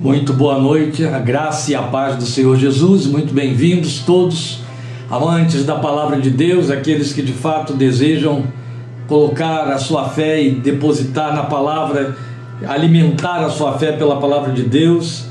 Muito 0.00 0.32
boa 0.32 0.58
noite, 0.58 1.06
a 1.06 1.20
graça 1.20 1.70
e 1.70 1.74
a 1.74 1.82
paz 1.82 2.16
do 2.16 2.26
Senhor 2.26 2.56
Jesus, 2.56 3.06
muito 3.06 3.32
bem-vindos 3.32 4.00
todos, 4.00 4.58
amantes 5.08 5.64
da 5.64 5.76
palavra 5.76 6.20
de 6.20 6.30
Deus, 6.30 6.68
aqueles 6.68 7.12
que 7.12 7.22
de 7.22 7.32
fato 7.32 7.74
desejam 7.74 8.42
colocar 9.06 9.70
a 9.70 9.78
sua 9.78 10.08
fé 10.08 10.42
e 10.42 10.50
depositar 10.50 11.32
na 11.32 11.44
palavra, 11.44 12.16
alimentar 12.66 13.44
a 13.44 13.48
sua 13.48 13.78
fé 13.78 13.92
pela 13.92 14.20
palavra 14.20 14.52
de 14.52 14.64
Deus. 14.64 15.26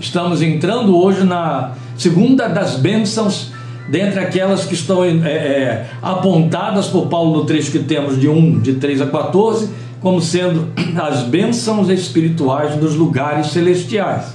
Estamos 0.00 0.42
entrando 0.42 0.98
hoje 0.98 1.22
na 1.22 1.72
segunda 1.96 2.48
das 2.48 2.74
bênçãos, 2.74 3.52
dentre 3.88 4.18
aquelas 4.18 4.64
que 4.64 4.74
estão 4.74 5.04
é, 5.04 5.10
é, 5.10 5.86
apontadas 6.02 6.88
por 6.88 7.06
Paulo 7.06 7.38
no 7.38 7.44
trecho 7.44 7.70
que 7.70 7.78
temos 7.78 8.20
de 8.20 8.28
1, 8.28 8.60
de 8.60 8.74
3 8.74 9.00
a 9.00 9.06
14 9.06 9.82
como 10.02 10.20
sendo 10.20 10.68
as 11.00 11.22
bênçãos 11.22 11.88
espirituais 11.88 12.74
dos 12.76 12.96
lugares 12.96 13.48
celestiais. 13.48 14.34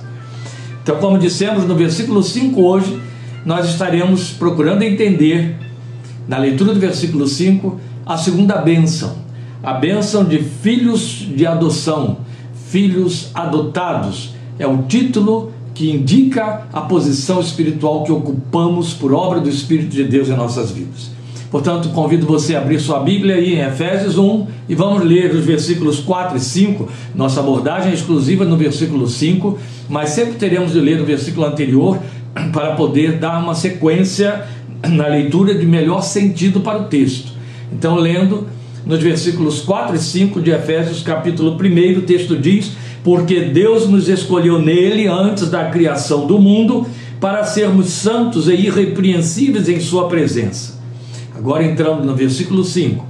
Então, 0.82 0.98
como 0.98 1.20
dissemos 1.20 1.66
no 1.66 1.76
versículo 1.76 2.24
5 2.24 2.62
hoje, 2.62 3.00
nós 3.46 3.70
estaremos 3.70 4.32
procurando 4.32 4.82
entender, 4.84 5.58
na 6.28 6.38
leitura 6.38 6.74
do 6.74 6.80
versículo 6.80 7.28
5, 7.28 7.80
a 8.06 8.18
segunda 8.18 8.58
bênção, 8.58 9.18
a 9.62 9.74
bênção 9.74 10.24
de 10.24 10.40
filhos 10.40 11.28
de 11.36 11.46
adoção, 11.46 12.20
filhos 12.70 13.30
adotados. 13.34 14.34
É 14.58 14.66
o 14.66 14.84
título 14.84 15.52
que 15.74 15.92
indica 15.92 16.66
a 16.72 16.82
posição 16.82 17.40
espiritual 17.40 18.04
que 18.04 18.12
ocupamos 18.12 18.94
por 18.94 19.14
obra 19.14 19.40
do 19.40 19.50
Espírito 19.50 19.90
de 19.90 20.06
Deus 20.06 20.30
em 20.30 20.36
nossas 20.36 20.72
vidas. 20.72 21.17
Portanto, 21.50 21.90
convido 21.90 22.26
você 22.26 22.56
a 22.56 22.60
abrir 22.60 22.80
sua 22.80 23.00
Bíblia 23.00 23.36
aí 23.36 23.56
em 23.56 23.62
Efésios 23.62 24.18
1 24.18 24.48
e 24.68 24.76
vamos 24.76 25.04
ler 25.04 25.34
os 25.34 25.46
versículos 25.46 26.00
4 26.00 26.36
e 26.36 26.40
5. 26.42 26.90
Nossa 27.16 27.40
abordagem 27.40 27.92
é 27.92 27.94
exclusiva 27.94 28.44
no 28.44 28.58
versículo 28.58 29.08
5, 29.08 29.58
mas 29.88 30.10
sempre 30.10 30.34
teremos 30.34 30.74
de 30.74 30.80
ler 30.82 31.00
o 31.00 31.06
versículo 31.06 31.46
anterior 31.46 32.00
para 32.52 32.76
poder 32.76 33.14
dar 33.14 33.42
uma 33.42 33.56
sequência 33.56 34.46
na 34.90 35.08
leitura 35.08 35.56
de 35.56 35.66
melhor 35.66 36.02
sentido 36.02 36.60
para 36.60 36.80
o 36.82 36.86
texto. 36.86 37.32
Então, 37.72 37.96
lendo 37.96 38.48
nos 38.86 39.02
versículos 39.02 39.62
4 39.62 39.96
e 39.96 40.00
5 40.00 40.42
de 40.42 40.52
Efésios, 40.52 41.02
capítulo 41.02 41.52
1, 41.52 42.00
o 42.00 42.02
texto 42.02 42.36
diz: 42.36 42.74
Porque 43.06 43.42
Deus 43.42 43.88
nos 43.88 44.10
escolheu 44.10 44.62
nele 44.62 45.08
antes 45.08 45.50
da 45.50 45.66
criação 45.70 46.28
do 46.28 46.38
mundo 46.40 46.86
para 47.22 47.46
sermos 47.46 47.88
santos 47.88 48.50
e 48.50 48.54
irrepreensíveis 48.54 49.70
em 49.70 49.80
Sua 49.80 50.10
presença 50.10 50.77
Agora 51.38 51.64
entrando 51.64 52.04
no 52.04 52.16
versículo 52.16 52.64
5. 52.64 53.06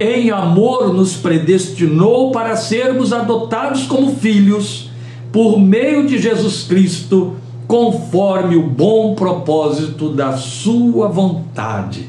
Em 0.00 0.30
amor 0.30 0.94
nos 0.94 1.16
predestinou 1.16 2.30
para 2.30 2.56
sermos 2.56 3.12
adotados 3.12 3.84
como 3.84 4.16
filhos 4.16 4.90
por 5.30 5.58
meio 5.58 6.06
de 6.06 6.18
Jesus 6.18 6.62
Cristo, 6.62 7.34
conforme 7.66 8.56
o 8.56 8.62
bom 8.62 9.14
propósito 9.14 10.10
da 10.10 10.36
Sua 10.36 11.08
vontade. 11.08 12.08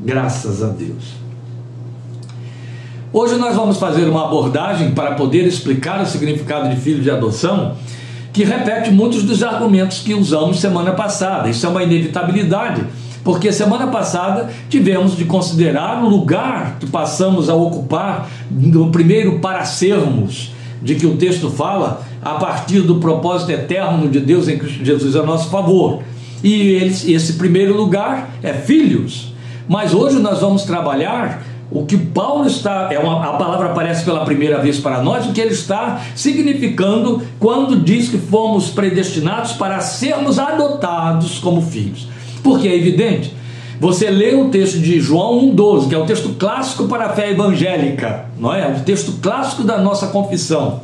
Graças 0.00 0.62
a 0.62 0.68
Deus. 0.68 1.22
Hoje 3.12 3.34
nós 3.36 3.56
vamos 3.56 3.78
fazer 3.78 4.08
uma 4.08 4.26
abordagem 4.26 4.92
para 4.92 5.14
poder 5.16 5.44
explicar 5.46 6.00
o 6.00 6.06
significado 6.06 6.70
de 6.70 6.76
filho 6.76 7.02
de 7.02 7.10
adoção, 7.10 7.74
que 8.32 8.44
repete 8.44 8.90
muitos 8.90 9.24
dos 9.24 9.42
argumentos 9.42 9.98
que 9.98 10.14
usamos 10.14 10.60
semana 10.60 10.92
passada. 10.92 11.48
Isso 11.50 11.66
é 11.66 11.68
uma 11.68 11.82
inevitabilidade 11.82 12.86
porque 13.24 13.52
semana 13.52 13.86
passada 13.86 14.50
tivemos 14.68 15.16
de 15.16 15.24
considerar 15.24 16.02
o 16.02 16.08
lugar 16.08 16.76
que 16.80 16.86
passamos 16.86 17.48
a 17.48 17.54
ocupar 17.54 18.28
no 18.50 18.90
primeiro 18.90 19.38
para 19.38 19.64
sermos, 19.64 20.52
de 20.82 20.96
que 20.96 21.06
o 21.06 21.16
texto 21.16 21.48
fala, 21.48 22.02
a 22.20 22.34
partir 22.34 22.80
do 22.80 22.96
propósito 22.96 23.52
eterno 23.52 24.08
de 24.08 24.20
Deus 24.20 24.48
em 24.48 24.58
Cristo 24.58 24.84
Jesus 24.84 25.14
a 25.16 25.22
nosso 25.22 25.50
favor. 25.50 26.02
E 26.42 26.74
esse 27.06 27.34
primeiro 27.34 27.76
lugar 27.76 28.30
é 28.42 28.52
filhos. 28.52 29.32
Mas 29.68 29.94
hoje 29.94 30.18
nós 30.18 30.40
vamos 30.40 30.64
trabalhar 30.64 31.44
o 31.70 31.86
que 31.86 31.96
Paulo 31.96 32.46
está, 32.46 32.88
é 32.92 32.98
uma, 32.98 33.24
a 33.24 33.32
palavra 33.34 33.70
aparece 33.70 34.04
pela 34.04 34.24
primeira 34.24 34.58
vez 34.58 34.78
para 34.78 35.02
nós, 35.02 35.26
o 35.26 35.32
que 35.32 35.40
ele 35.40 35.54
está 35.54 36.02
significando 36.14 37.22
quando 37.38 37.76
diz 37.76 38.10
que 38.10 38.18
fomos 38.18 38.68
predestinados 38.68 39.52
para 39.52 39.80
sermos 39.80 40.38
adotados 40.38 41.38
como 41.38 41.62
filhos. 41.62 42.11
Porque 42.42 42.68
é 42.68 42.76
evidente. 42.76 43.34
Você 43.80 44.08
lê 44.10 44.34
o 44.34 44.48
texto 44.48 44.78
de 44.78 45.00
João 45.00 45.52
1,12, 45.54 45.88
que 45.88 45.94
é 45.94 45.98
o 45.98 46.06
texto 46.06 46.36
clássico 46.38 46.86
para 46.86 47.06
a 47.06 47.08
fé 47.10 47.30
evangélica, 47.30 48.26
não 48.38 48.54
é? 48.54 48.68
O 48.68 48.80
texto 48.84 49.18
clássico 49.20 49.64
da 49.64 49.78
nossa 49.78 50.06
confissão. 50.08 50.80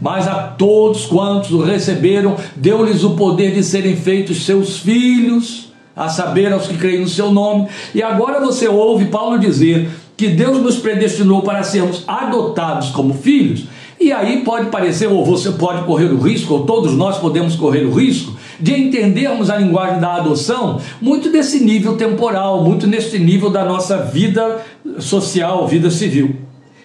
Mas 0.00 0.26
a 0.26 0.34
todos 0.34 1.06
quantos 1.06 1.52
o 1.52 1.62
receberam, 1.62 2.34
deu-lhes 2.56 3.04
o 3.04 3.10
poder 3.10 3.52
de 3.52 3.62
serem 3.62 3.94
feitos 3.94 4.44
seus 4.44 4.78
filhos, 4.78 5.72
a 5.94 6.08
saber, 6.08 6.52
aos 6.52 6.66
que 6.66 6.76
creem 6.76 7.02
no 7.02 7.08
seu 7.08 7.30
nome. 7.30 7.68
E 7.94 8.02
agora 8.02 8.40
você 8.40 8.66
ouve 8.66 9.04
Paulo 9.06 9.38
dizer 9.38 9.88
que 10.16 10.28
Deus 10.28 10.58
nos 10.58 10.76
predestinou 10.76 11.42
para 11.42 11.62
sermos 11.62 12.02
adotados 12.06 12.90
como 12.90 13.14
filhos. 13.14 13.64
E 14.00 14.10
aí 14.12 14.42
pode 14.42 14.70
parecer, 14.70 15.08
ou 15.08 15.22
você 15.26 15.50
pode 15.50 15.84
correr 15.84 16.06
o 16.06 16.18
risco, 16.18 16.54
ou 16.54 16.64
todos 16.64 16.94
nós 16.94 17.18
podemos 17.18 17.54
correr 17.54 17.84
o 17.84 17.92
risco, 17.92 18.34
de 18.58 18.74
entendermos 18.74 19.50
a 19.50 19.56
linguagem 19.58 20.00
da 20.00 20.14
adoção 20.14 20.80
muito 21.02 21.30
desse 21.30 21.62
nível 21.62 21.96
temporal, 21.96 22.64
muito 22.64 22.86
nesse 22.86 23.18
nível 23.18 23.50
da 23.50 23.62
nossa 23.62 23.98
vida 23.98 24.64
social, 24.98 25.68
vida 25.68 25.90
civil. 25.90 26.34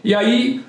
E 0.03 0.13
aí 0.13 0.61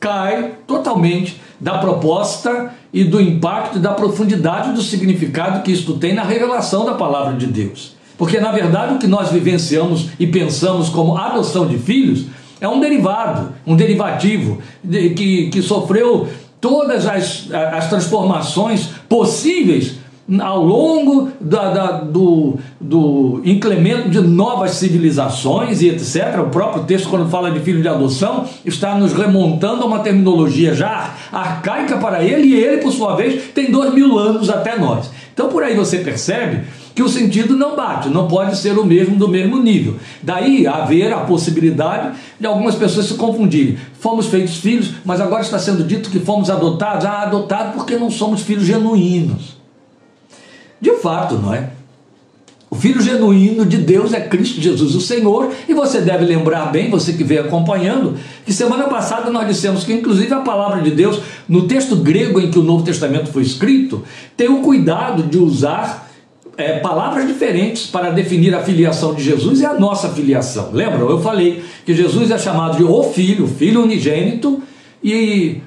cai 0.00 0.54
totalmente 0.66 1.40
da 1.60 1.78
proposta 1.78 2.72
e 2.92 3.04
do 3.04 3.20
impacto 3.20 3.78
e 3.78 3.80
da 3.80 3.92
profundidade 3.92 4.72
do 4.72 4.82
significado 4.82 5.62
que 5.62 5.70
isto 5.70 5.94
tem 5.94 6.12
na 6.12 6.24
revelação 6.24 6.84
da 6.84 6.94
palavra 6.94 7.34
de 7.34 7.46
Deus. 7.46 7.94
Porque, 8.18 8.40
na 8.40 8.50
verdade, 8.50 8.94
o 8.94 8.98
que 8.98 9.06
nós 9.06 9.30
vivenciamos 9.30 10.08
e 10.18 10.26
pensamos 10.26 10.88
como 10.88 11.16
adoção 11.16 11.66
de 11.66 11.78
filhos 11.78 12.26
é 12.62 12.68
um 12.68 12.78
derivado, 12.78 13.52
um 13.66 13.74
derivativo 13.74 14.58
de, 14.82 15.10
que, 15.10 15.50
que 15.50 15.60
sofreu 15.60 16.28
todas 16.60 17.08
as, 17.08 17.48
as 17.52 17.88
transformações 17.88 18.88
possíveis 19.08 19.96
ao 20.40 20.64
longo 20.64 21.32
da, 21.40 21.70
da, 21.70 21.86
do, 22.02 22.56
do 22.80 23.42
incremento 23.44 24.08
de 24.08 24.20
novas 24.20 24.70
civilizações 24.72 25.82
e 25.82 25.88
etc. 25.88 26.38
O 26.38 26.50
próprio 26.50 26.84
texto, 26.84 27.08
quando 27.08 27.28
fala 27.28 27.50
de 27.50 27.58
filho 27.58 27.82
de 27.82 27.88
adoção, 27.88 28.46
está 28.64 28.94
nos 28.94 29.12
remontando 29.12 29.82
a 29.82 29.86
uma 29.86 29.98
terminologia 29.98 30.72
já 30.72 31.16
arcaica 31.32 31.96
para 31.96 32.22
ele, 32.22 32.46
e 32.46 32.54
ele, 32.54 32.80
por 32.80 32.92
sua 32.92 33.16
vez, 33.16 33.50
tem 33.52 33.72
dois 33.72 33.92
mil 33.92 34.16
anos 34.16 34.48
até 34.48 34.78
nós. 34.78 35.10
Então, 35.34 35.48
por 35.48 35.64
aí 35.64 35.74
você 35.74 35.98
percebe 35.98 36.60
que 36.94 37.02
o 37.02 37.08
sentido 37.08 37.56
não 37.56 37.74
bate, 37.74 38.08
não 38.08 38.28
pode 38.28 38.56
ser 38.56 38.78
o 38.78 38.84
mesmo 38.84 39.16
do 39.16 39.28
mesmo 39.28 39.60
nível. 39.62 39.96
Daí 40.22 40.66
haver 40.66 41.12
a 41.12 41.20
possibilidade 41.20 42.16
de 42.38 42.46
algumas 42.46 42.74
pessoas 42.74 43.06
se 43.06 43.14
confundirem. 43.14 43.78
Fomos 43.98 44.26
feitos 44.26 44.56
filhos, 44.58 44.90
mas 45.04 45.20
agora 45.20 45.42
está 45.42 45.58
sendo 45.58 45.84
dito 45.84 46.10
que 46.10 46.20
fomos 46.20 46.50
adotados. 46.50 47.04
Ah, 47.04 47.22
adotados 47.22 47.74
porque 47.74 47.96
não 47.96 48.10
somos 48.10 48.42
filhos 48.42 48.64
genuínos. 48.64 49.56
De 50.80 50.92
fato, 50.96 51.36
não 51.36 51.54
é? 51.54 51.70
O 52.68 52.74
filho 52.74 53.02
genuíno 53.02 53.66
de 53.66 53.76
Deus 53.76 54.14
é 54.14 54.20
Cristo 54.20 54.58
Jesus, 54.58 54.94
o 54.94 55.00
Senhor, 55.00 55.52
e 55.68 55.74
você 55.74 56.00
deve 56.00 56.24
lembrar 56.24 56.72
bem, 56.72 56.88
você 56.88 57.12
que 57.12 57.22
veio 57.22 57.42
acompanhando, 57.42 58.16
que 58.46 58.52
semana 58.52 58.84
passada 58.84 59.30
nós 59.30 59.46
dissemos 59.46 59.84
que, 59.84 59.92
inclusive, 59.92 60.32
a 60.32 60.40
palavra 60.40 60.80
de 60.80 60.90
Deus, 60.90 61.20
no 61.46 61.68
texto 61.68 61.96
grego 61.96 62.40
em 62.40 62.50
que 62.50 62.58
o 62.58 62.62
Novo 62.62 62.82
Testamento 62.82 63.30
foi 63.30 63.42
escrito, 63.42 64.02
tem 64.38 64.48
o 64.48 64.62
cuidado 64.62 65.22
de 65.24 65.36
usar 65.36 66.11
é, 66.56 66.78
palavras 66.78 67.26
diferentes 67.26 67.86
para 67.86 68.10
definir 68.10 68.54
a 68.54 68.62
filiação 68.62 69.14
de 69.14 69.22
Jesus 69.22 69.60
e 69.60 69.66
a 69.66 69.74
nossa 69.74 70.10
filiação. 70.10 70.70
Lembram? 70.72 71.08
Eu 71.08 71.20
falei 71.20 71.62
que 71.84 71.94
Jesus 71.94 72.30
é 72.30 72.38
chamado 72.38 72.76
de 72.76 72.84
o 72.84 73.02
Filho, 73.02 73.46
Filho 73.46 73.82
unigênito, 73.82 74.62
e 75.02 75.60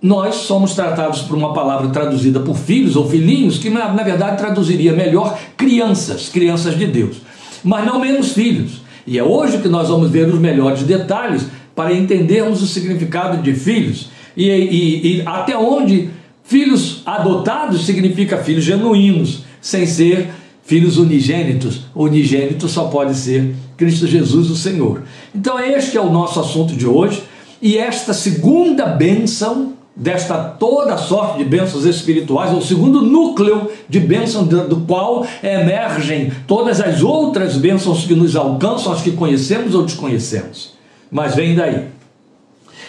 nós 0.00 0.36
somos 0.36 0.74
tratados 0.74 1.22
por 1.22 1.36
uma 1.36 1.52
palavra 1.52 1.88
traduzida 1.88 2.40
por 2.40 2.56
filhos 2.56 2.96
ou 2.96 3.08
filhinhos, 3.08 3.58
que 3.58 3.70
na, 3.70 3.92
na 3.92 4.02
verdade 4.02 4.36
traduziria 4.36 4.92
melhor 4.92 5.38
crianças, 5.56 6.28
crianças 6.28 6.78
de 6.78 6.86
Deus, 6.86 7.16
mas 7.64 7.84
não 7.84 7.98
menos 7.98 8.32
filhos. 8.32 8.82
E 9.06 9.18
é 9.18 9.24
hoje 9.24 9.58
que 9.58 9.68
nós 9.68 9.88
vamos 9.88 10.10
ver 10.10 10.28
os 10.28 10.38
melhores 10.38 10.82
detalhes 10.82 11.46
para 11.74 11.92
entendermos 11.92 12.62
o 12.62 12.66
significado 12.66 13.42
de 13.42 13.54
filhos 13.54 14.10
e, 14.36 14.48
e, 14.48 15.16
e 15.20 15.22
até 15.24 15.56
onde 15.56 16.10
filhos 16.46 17.02
adotados 17.04 17.84
significa 17.84 18.38
filhos 18.38 18.64
genuínos, 18.64 19.44
sem 19.60 19.86
ser 19.86 20.30
filhos 20.64 20.96
unigênitos. 20.96 21.82
Unigênito 21.94 22.68
só 22.68 22.84
pode 22.84 23.14
ser 23.14 23.54
Cristo 23.76 24.06
Jesus, 24.06 24.50
o 24.50 24.56
Senhor. 24.56 25.02
Então, 25.34 25.58
este 25.58 25.96
é 25.96 26.00
o 26.00 26.10
nosso 26.10 26.40
assunto 26.40 26.74
de 26.74 26.86
hoje. 26.86 27.22
E 27.60 27.78
esta 27.78 28.12
segunda 28.12 28.86
bênção 28.86 29.74
desta 29.94 30.36
toda 30.36 30.98
sorte 30.98 31.38
de 31.38 31.44
bênçãos 31.44 31.86
espirituais, 31.86 32.52
o 32.52 32.60
segundo 32.60 33.00
núcleo 33.00 33.70
de 33.88 33.98
bênção 33.98 34.44
do 34.44 34.76
qual 34.82 35.26
emergem 35.42 36.30
todas 36.46 36.82
as 36.82 37.02
outras 37.02 37.56
bênçãos 37.56 38.04
que 38.04 38.14
nos 38.14 38.36
alcançam, 38.36 38.92
as 38.92 39.00
que 39.00 39.12
conhecemos 39.12 39.74
ou 39.74 39.84
desconhecemos. 39.84 40.74
Mas 41.10 41.34
vem 41.34 41.54
daí. 41.54 41.86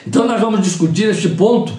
Então 0.06 0.28
nós 0.28 0.42
vamos 0.42 0.62
discutir 0.62 1.10
este 1.10 1.30
ponto 1.30 1.72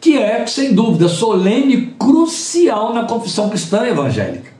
que 0.00 0.16
é, 0.16 0.46
sem 0.46 0.74
dúvida, 0.74 1.08
solene 1.08 1.94
crucial 1.98 2.94
na 2.94 3.04
confissão 3.04 3.48
cristã 3.48 3.86
evangélica. 3.86 4.50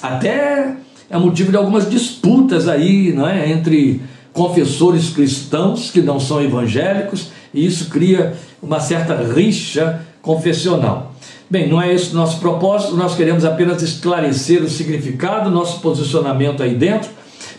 Até 0.00 0.76
é 1.10 1.18
motivo 1.18 1.50
de 1.50 1.56
algumas 1.56 1.90
disputas 1.90 2.68
aí, 2.68 3.12
não 3.12 3.28
é, 3.28 3.50
entre 3.50 4.00
confessores 4.32 5.10
cristãos 5.10 5.90
que 5.90 6.00
não 6.00 6.18
são 6.18 6.42
evangélicos, 6.42 7.28
e 7.52 7.64
isso 7.64 7.88
cria 7.88 8.34
uma 8.62 8.80
certa 8.80 9.14
rixa 9.14 10.00
confessional. 10.22 11.12
Bem, 11.48 11.68
não 11.68 11.80
é 11.80 11.92
esse 11.92 12.12
o 12.12 12.14
nosso 12.14 12.40
propósito, 12.40 12.96
nós 12.96 13.14
queremos 13.14 13.44
apenas 13.44 13.82
esclarecer 13.82 14.62
o 14.62 14.68
significado, 14.68 15.50
nosso 15.50 15.80
posicionamento 15.80 16.62
aí 16.62 16.74
dentro. 16.74 17.10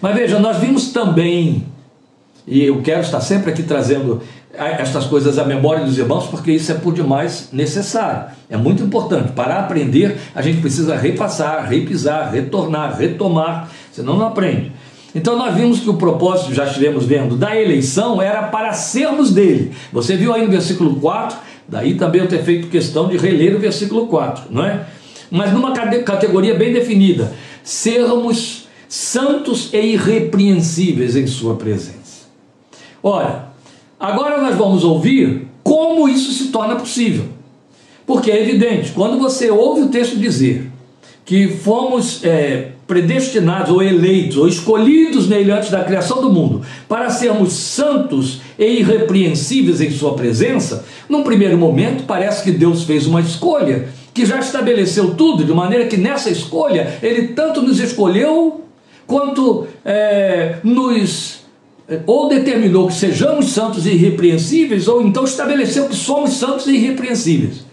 Mas 0.02 0.16
veja, 0.16 0.40
nós 0.40 0.58
vimos 0.58 0.90
também, 0.92 1.66
e 2.48 2.64
eu 2.64 2.82
quero 2.82 3.02
estar 3.02 3.22
sempre 3.22 3.52
aqui 3.52 3.64
trazendo 3.64 4.22
estas 4.58 5.06
coisas 5.06 5.38
à 5.38 5.44
memória 5.44 5.86
dos 5.86 5.98
irmãos, 5.98 6.28
porque 6.28 6.52
isso 6.52 6.72
é 6.72 6.76
por 6.76 6.94
demais 6.94 7.50
necessário. 7.52 8.32
É 8.50 8.58
muito 8.58 8.84
importante. 8.84 9.32
Para 9.32 9.60
aprender, 9.60 10.18
a 10.34 10.42
gente 10.42 10.62
precisa 10.62 10.96
repassar, 10.96 11.68
repisar, 11.68 12.32
retornar, 12.32 12.98
retomar, 12.98 13.70
senão 13.92 14.18
não 14.18 14.28
aprende. 14.28 14.72
Então 15.14 15.38
nós 15.38 15.56
vimos 15.56 15.80
que 15.80 15.90
o 15.90 15.94
propósito, 15.94 16.54
já 16.54 16.66
estivemos 16.66 17.06
vendo, 17.06 17.38
da 17.38 17.56
eleição 17.56 18.22
era 18.22 18.44
para 18.44 18.74
sermos 18.74 19.32
dele. 19.32 19.72
Você 19.94 20.18
viu 20.18 20.34
aí 20.34 20.44
no 20.44 20.52
versículo 20.52 20.96
4, 20.98 21.38
daí 21.70 21.96
também 21.96 22.22
eu 22.22 22.28
ter 22.28 22.44
feito 22.44 22.68
questão 22.68 23.08
de 23.08 23.16
reler 23.18 23.56
o 23.56 23.60
versículo 23.60 24.08
4, 24.08 24.46
não 24.50 24.66
é? 24.66 24.86
Mas 25.32 25.54
numa 25.54 25.72
categoria 25.72 26.54
bem 26.54 26.74
definida, 26.74 27.32
sermos 27.64 28.68
santos 28.90 29.74
e 29.74 29.94
irrepreensíveis 29.94 31.16
em 31.16 31.28
sua 31.28 31.56
presença. 31.56 32.26
Ora, 33.02 33.45
Agora 34.06 34.40
nós 34.40 34.56
vamos 34.56 34.84
ouvir 34.84 35.48
como 35.64 36.08
isso 36.08 36.32
se 36.32 36.50
torna 36.50 36.76
possível. 36.76 37.26
Porque 38.06 38.30
é 38.30 38.40
evidente, 38.40 38.92
quando 38.92 39.18
você 39.18 39.50
ouve 39.50 39.82
o 39.82 39.88
texto 39.88 40.16
dizer 40.16 40.70
que 41.26 41.48
fomos 41.48 42.24
é, 42.24 42.68
predestinados 42.86 43.72
ou 43.72 43.82
eleitos 43.82 44.38
ou 44.38 44.48
escolhidos 44.48 45.28
nele 45.28 45.50
antes 45.52 45.72
da 45.72 45.84
criação 45.84 46.22
do 46.22 46.30
mundo 46.30 46.62
para 46.88 47.10
sermos 47.10 47.54
santos 47.54 48.42
e 48.60 48.82
irrepreensíveis 48.82 49.82
em 49.82 49.90
sua 49.90 50.14
presença, 50.14 50.86
num 51.10 51.24
primeiro 51.24 51.58
momento 51.58 52.04
parece 52.04 52.44
que 52.44 52.52
Deus 52.52 52.84
fez 52.84 53.08
uma 53.08 53.22
escolha 53.22 53.88
que 54.14 54.24
já 54.24 54.38
estabeleceu 54.38 55.16
tudo, 55.16 55.44
de 55.44 55.52
maneira 55.52 55.88
que 55.88 55.98
nessa 55.98 56.30
escolha 56.30 56.96
ele 57.02 57.30
tanto 57.30 57.60
nos 57.60 57.80
escolheu 57.80 58.66
quanto 59.08 59.66
é, 59.84 60.58
nos 60.64 61.45
ou 62.06 62.28
determinou 62.28 62.88
que 62.88 62.96
sejamos 62.96 63.52
santos 63.52 63.86
e 63.86 63.92
irrepreensíveis, 63.92 64.88
ou 64.88 65.02
então 65.02 65.24
estabeleceu 65.24 65.88
que 65.88 65.96
somos 65.96 66.32
santos 66.34 66.68
e 66.68 66.76
irrepreensíveis. 66.76 67.64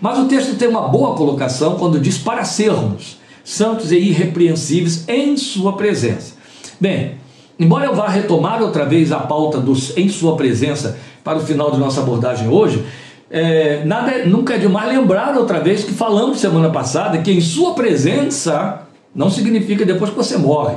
Mas 0.00 0.18
o 0.18 0.24
texto 0.24 0.56
tem 0.56 0.68
uma 0.68 0.88
boa 0.88 1.14
colocação 1.14 1.76
quando 1.76 2.00
diz 2.00 2.18
para 2.18 2.44
sermos 2.44 3.18
santos 3.44 3.92
e 3.92 3.96
irrepreensíveis 3.96 5.06
em 5.06 5.36
Sua 5.36 5.74
presença. 5.74 6.34
Bem, 6.80 7.16
embora 7.58 7.86
eu 7.86 7.94
vá 7.94 8.08
retomar 8.08 8.62
outra 8.62 8.84
vez 8.86 9.12
a 9.12 9.18
pauta 9.18 9.60
dos 9.60 9.96
em 9.96 10.08
Sua 10.08 10.34
presença 10.36 10.98
para 11.22 11.38
o 11.38 11.42
final 11.42 11.70
de 11.70 11.78
nossa 11.78 12.00
abordagem 12.00 12.48
hoje, 12.48 12.84
é, 13.30 13.84
nada, 13.84 14.24
nunca 14.24 14.54
é 14.54 14.58
demais 14.58 14.88
lembrar 14.88 15.36
outra 15.36 15.60
vez 15.60 15.84
que 15.84 15.92
falamos 15.92 16.40
semana 16.40 16.70
passada 16.70 17.18
que 17.18 17.30
em 17.30 17.40
Sua 17.40 17.74
presença 17.74 18.82
não 19.14 19.30
significa 19.30 19.84
depois 19.84 20.10
que 20.10 20.16
você 20.16 20.38
morre. 20.38 20.76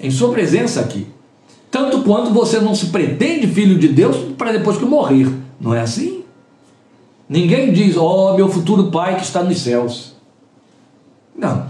Em 0.00 0.10
Sua 0.10 0.30
presença 0.32 0.80
aqui 0.80 1.13
tanto 1.74 2.02
quanto 2.02 2.30
você 2.30 2.60
não 2.60 2.72
se 2.72 2.86
pretende 2.86 3.48
filho 3.48 3.76
de 3.76 3.88
Deus 3.88 4.16
para 4.38 4.52
depois 4.52 4.78
que 4.78 4.84
morrer. 4.84 5.26
Não 5.60 5.74
é 5.74 5.80
assim? 5.80 6.22
Ninguém 7.28 7.72
diz, 7.72 7.96
ó 7.96 8.30
oh, 8.30 8.36
meu 8.36 8.48
futuro 8.48 8.92
pai 8.92 9.16
que 9.16 9.24
está 9.24 9.42
nos 9.42 9.58
céus. 9.58 10.14
Não. 11.36 11.66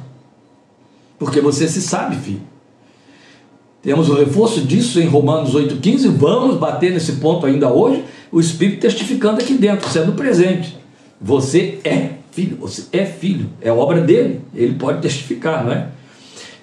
Porque 1.18 1.40
você 1.40 1.66
se 1.66 1.80
sabe, 1.80 2.16
filho. 2.16 2.42
Temos 3.80 4.10
o 4.10 4.14
reforço 4.14 4.60
disso 4.60 5.00
em 5.00 5.06
Romanos 5.06 5.54
8,15. 5.54 6.10
Vamos 6.10 6.58
bater 6.58 6.92
nesse 6.92 7.12
ponto 7.12 7.46
ainda 7.46 7.72
hoje. 7.72 8.04
O 8.30 8.38
Espírito 8.38 8.80
testificando 8.80 9.40
aqui 9.40 9.54
dentro, 9.54 9.88
sendo 9.88 10.12
presente. 10.12 10.76
Você 11.18 11.78
é 11.82 12.10
filho, 12.30 12.58
você 12.58 12.84
é 12.92 13.06
filho, 13.06 13.48
é 13.58 13.72
obra 13.72 14.02
dele. 14.02 14.42
Ele 14.54 14.74
pode 14.74 15.00
testificar, 15.00 15.64
não 15.64 15.72
é? 15.72 15.88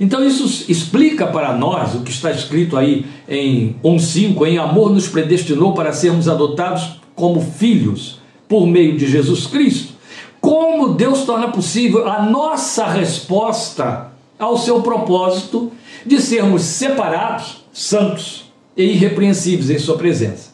Então 0.01 0.25
isso 0.25 0.65
explica 0.67 1.27
para 1.27 1.53
nós 1.53 1.93
o 1.93 1.99
que 1.99 2.09
está 2.09 2.31
escrito 2.31 2.75
aí 2.75 3.05
em 3.29 3.75
1:5, 3.83 4.47
em 4.47 4.57
amor 4.57 4.89
nos 4.89 5.07
predestinou 5.07 5.75
para 5.75 5.93
sermos 5.93 6.27
adotados 6.27 6.99
como 7.13 7.39
filhos 7.39 8.19
por 8.49 8.65
meio 8.65 8.97
de 8.97 9.07
Jesus 9.07 9.45
Cristo. 9.45 9.93
Como 10.41 10.95
Deus 10.95 11.21
torna 11.21 11.49
possível 11.49 12.09
a 12.09 12.23
nossa 12.23 12.87
resposta 12.87 14.11
ao 14.39 14.57
seu 14.57 14.81
propósito 14.81 15.71
de 16.03 16.19
sermos 16.19 16.63
separados, 16.63 17.63
santos 17.71 18.51
e 18.75 18.83
irrepreensíveis 18.83 19.69
em 19.69 19.77
sua 19.77 19.99
presença. 19.99 20.49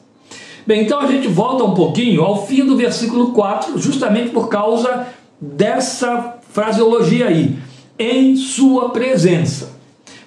Bem, 0.68 0.84
então 0.84 1.00
a 1.00 1.08
gente 1.08 1.30
volta 1.30 1.64
um 1.64 1.74
pouquinho 1.74 2.22
ao 2.22 2.46
fim 2.46 2.66
do 2.66 2.76
versículo 2.76 3.32
4, 3.32 3.80
justamente 3.80 4.30
por 4.32 4.50
causa 4.50 5.08
dessa 5.40 6.36
fraseologia 6.52 7.28
aí 7.28 7.56
em 8.00 8.36
Sua 8.36 8.90
presença. 8.90 9.72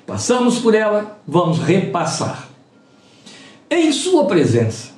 Passamos 0.06 0.58
por 0.58 0.74
ela, 0.74 1.20
vamos 1.26 1.58
repassar. 1.58 2.48
Em 3.70 3.92
Sua 3.92 4.24
presença. 4.24 4.90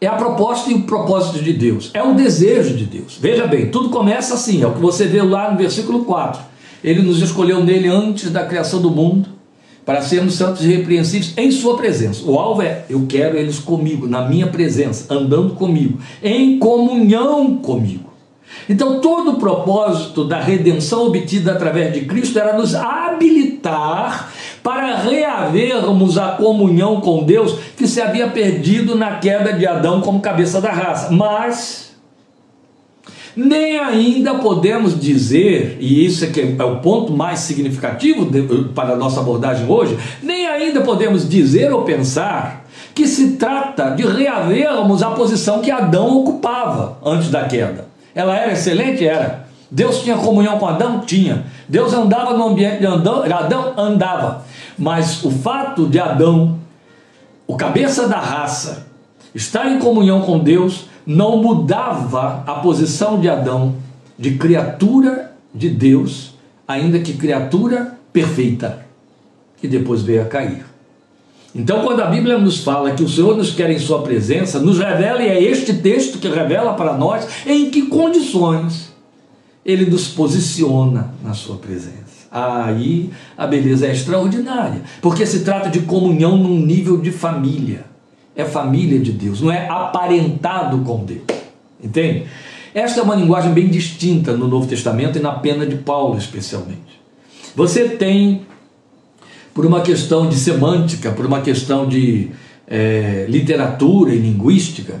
É 0.00 0.06
a 0.06 0.16
proposta 0.16 0.70
e 0.70 0.74
o 0.74 0.82
propósito 0.82 1.42
de 1.42 1.52
Deus, 1.52 1.90
é 1.94 2.02
o 2.02 2.14
desejo 2.14 2.76
de 2.76 2.84
Deus. 2.84 3.16
Veja 3.18 3.46
bem, 3.46 3.70
tudo 3.70 3.88
começa 3.88 4.34
assim, 4.34 4.62
é 4.62 4.66
o 4.66 4.74
que 4.74 4.80
você 4.80 5.06
vê 5.06 5.22
lá 5.22 5.50
no 5.50 5.56
versículo 5.56 6.04
4. 6.04 6.42
Ele 6.82 7.00
nos 7.00 7.22
escolheu 7.22 7.64
nele 7.64 7.88
antes 7.88 8.30
da 8.30 8.44
criação 8.44 8.82
do 8.82 8.90
mundo, 8.90 9.30
para 9.84 10.02
sermos 10.02 10.34
santos 10.34 10.64
e 10.64 10.68
repreensíveis 10.68 11.32
em 11.36 11.50
Sua 11.50 11.76
presença. 11.76 12.22
O 12.24 12.38
alvo 12.38 12.62
é: 12.62 12.84
eu 12.88 13.06
quero 13.08 13.36
eles 13.36 13.58
comigo, 13.58 14.06
na 14.06 14.28
minha 14.28 14.46
presença, 14.46 15.12
andando 15.12 15.54
comigo, 15.54 15.98
em 16.22 16.58
comunhão 16.58 17.56
comigo. 17.56 18.13
Então, 18.68 19.00
todo 19.00 19.32
o 19.32 19.36
propósito 19.36 20.24
da 20.24 20.40
redenção 20.40 21.06
obtida 21.06 21.52
através 21.52 21.92
de 21.92 22.02
Cristo 22.02 22.38
era 22.38 22.56
nos 22.56 22.74
habilitar 22.74 24.32
para 24.62 24.96
reavermos 24.96 26.16
a 26.16 26.28
comunhão 26.32 27.00
com 27.00 27.24
Deus 27.24 27.56
que 27.76 27.86
se 27.86 28.00
havia 28.00 28.28
perdido 28.28 28.94
na 28.94 29.18
queda 29.18 29.52
de 29.52 29.66
Adão 29.66 30.00
como 30.00 30.20
cabeça 30.20 30.60
da 30.60 30.70
raça. 30.70 31.10
Mas 31.10 31.84
nem 33.36 33.78
ainda 33.78 34.36
podemos 34.36 34.98
dizer, 34.98 35.76
e 35.80 36.04
isso 36.04 36.24
é, 36.24 36.28
que 36.28 36.56
é 36.58 36.64
o 36.64 36.76
ponto 36.76 37.12
mais 37.12 37.40
significativo 37.40 38.26
para 38.74 38.94
a 38.94 38.96
nossa 38.96 39.20
abordagem 39.20 39.68
hoje, 39.68 39.98
nem 40.22 40.46
ainda 40.46 40.80
podemos 40.80 41.28
dizer 41.28 41.72
ou 41.72 41.82
pensar 41.82 42.64
que 42.94 43.06
se 43.06 43.32
trata 43.32 43.90
de 43.90 44.06
reavermos 44.06 45.02
a 45.02 45.10
posição 45.10 45.60
que 45.60 45.70
Adão 45.70 46.18
ocupava 46.18 46.98
antes 47.04 47.28
da 47.28 47.44
queda. 47.44 47.93
Ela 48.14 48.36
era 48.36 48.52
excelente? 48.52 49.06
Era. 49.06 49.46
Deus 49.70 50.02
tinha 50.02 50.16
comunhão 50.16 50.58
com 50.58 50.66
Adão? 50.66 51.00
Tinha. 51.00 51.44
Deus 51.68 51.92
andava 51.92 52.36
no 52.36 52.48
ambiente 52.48 52.78
de 52.78 52.86
Adão? 52.86 53.24
Adão 53.24 53.74
andava. 53.76 54.44
Mas 54.78 55.24
o 55.24 55.30
fato 55.30 55.86
de 55.86 55.98
Adão, 55.98 56.58
o 57.46 57.56
cabeça 57.56 58.06
da 58.06 58.18
raça, 58.18 58.86
estar 59.34 59.70
em 59.70 59.78
comunhão 59.78 60.22
com 60.22 60.38
Deus, 60.38 60.86
não 61.06 61.38
mudava 61.38 62.44
a 62.46 62.54
posição 62.54 63.20
de 63.20 63.28
Adão 63.28 63.74
de 64.18 64.36
criatura 64.36 65.32
de 65.54 65.68
Deus, 65.68 66.34
ainda 66.66 66.98
que 67.00 67.14
criatura 67.14 67.98
perfeita, 68.12 68.86
que 69.56 69.68
depois 69.68 70.02
veio 70.02 70.22
a 70.22 70.26
cair. 70.26 70.64
Então, 71.54 71.84
quando 71.84 72.00
a 72.00 72.06
Bíblia 72.06 72.36
nos 72.36 72.64
fala 72.64 72.92
que 72.92 73.02
o 73.02 73.08
Senhor 73.08 73.36
nos 73.36 73.52
quer 73.52 73.70
em 73.70 73.78
Sua 73.78 74.02
presença, 74.02 74.58
nos 74.58 74.78
revela, 74.78 75.22
e 75.22 75.28
é 75.28 75.40
este 75.40 75.74
texto 75.74 76.18
que 76.18 76.28
revela 76.28 76.74
para 76.74 76.94
nós 76.94 77.26
em 77.46 77.70
que 77.70 77.82
condições 77.82 78.92
Ele 79.64 79.86
nos 79.86 80.08
posiciona 80.08 81.14
na 81.22 81.32
Sua 81.32 81.56
presença. 81.56 82.24
Aí 82.30 83.10
a 83.38 83.46
beleza 83.46 83.86
é 83.86 83.92
extraordinária, 83.92 84.82
porque 85.00 85.24
se 85.24 85.44
trata 85.44 85.70
de 85.70 85.80
comunhão 85.80 86.36
num 86.36 86.58
nível 86.58 86.96
de 86.96 87.12
família. 87.12 87.84
É 88.34 88.44
família 88.44 88.98
de 88.98 89.12
Deus, 89.12 89.40
não 89.40 89.52
é 89.52 89.68
aparentado 89.68 90.78
com 90.78 91.04
Deus. 91.04 91.22
Entende? 91.80 92.26
Esta 92.74 92.98
é 92.98 93.02
uma 93.04 93.14
linguagem 93.14 93.52
bem 93.52 93.68
distinta 93.68 94.36
no 94.36 94.48
Novo 94.48 94.66
Testamento 94.66 95.16
e 95.16 95.22
na 95.22 95.30
pena 95.30 95.64
de 95.64 95.76
Paulo, 95.76 96.18
especialmente. 96.18 97.00
Você 97.54 97.90
tem 97.90 98.44
por 99.54 99.64
uma 99.64 99.80
questão 99.80 100.28
de 100.28 100.34
semântica, 100.34 101.12
por 101.12 101.24
uma 101.24 101.40
questão 101.40 101.88
de 101.88 102.30
é, 102.66 103.24
literatura 103.28 104.12
e 104.12 104.18
linguística, 104.18 105.00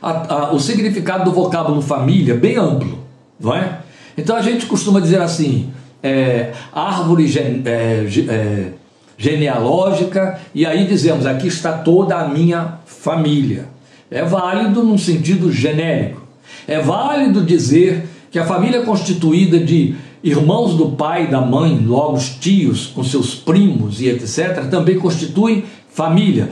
a, 0.00 0.34
a, 0.34 0.52
o 0.52 0.60
significado 0.60 1.24
do 1.24 1.32
vocábulo 1.32 1.82
família 1.82 2.34
é 2.34 2.36
bem 2.36 2.56
amplo, 2.56 3.00
não 3.38 3.52
é? 3.54 3.80
Então 4.16 4.36
a 4.36 4.42
gente 4.42 4.66
costuma 4.66 5.00
dizer 5.00 5.20
assim, 5.20 5.70
é, 6.00 6.52
árvore 6.72 7.26
gen, 7.26 7.62
é, 7.64 8.06
é, 8.28 8.72
genealógica, 9.16 10.38
e 10.54 10.64
aí 10.64 10.86
dizemos, 10.86 11.26
aqui 11.26 11.48
está 11.48 11.72
toda 11.72 12.16
a 12.16 12.28
minha 12.28 12.78
família. 12.86 13.66
É 14.10 14.24
válido 14.24 14.82
num 14.82 14.96
sentido 14.96 15.52
genérico. 15.52 16.22
É 16.66 16.80
válido 16.80 17.44
dizer 17.44 18.08
que 18.30 18.38
a 18.38 18.44
família 18.44 18.78
é 18.78 18.84
constituída 18.84 19.58
de 19.58 19.96
irmãos 20.22 20.74
do 20.74 20.90
pai 20.90 21.24
e 21.24 21.30
da 21.30 21.40
mãe, 21.40 21.78
logo 21.84 22.16
os 22.16 22.28
tios, 22.28 22.86
com 22.86 23.04
seus 23.04 23.34
primos 23.34 24.00
e 24.00 24.08
etc., 24.08 24.68
também 24.70 24.98
constitui 24.98 25.64
família. 25.90 26.50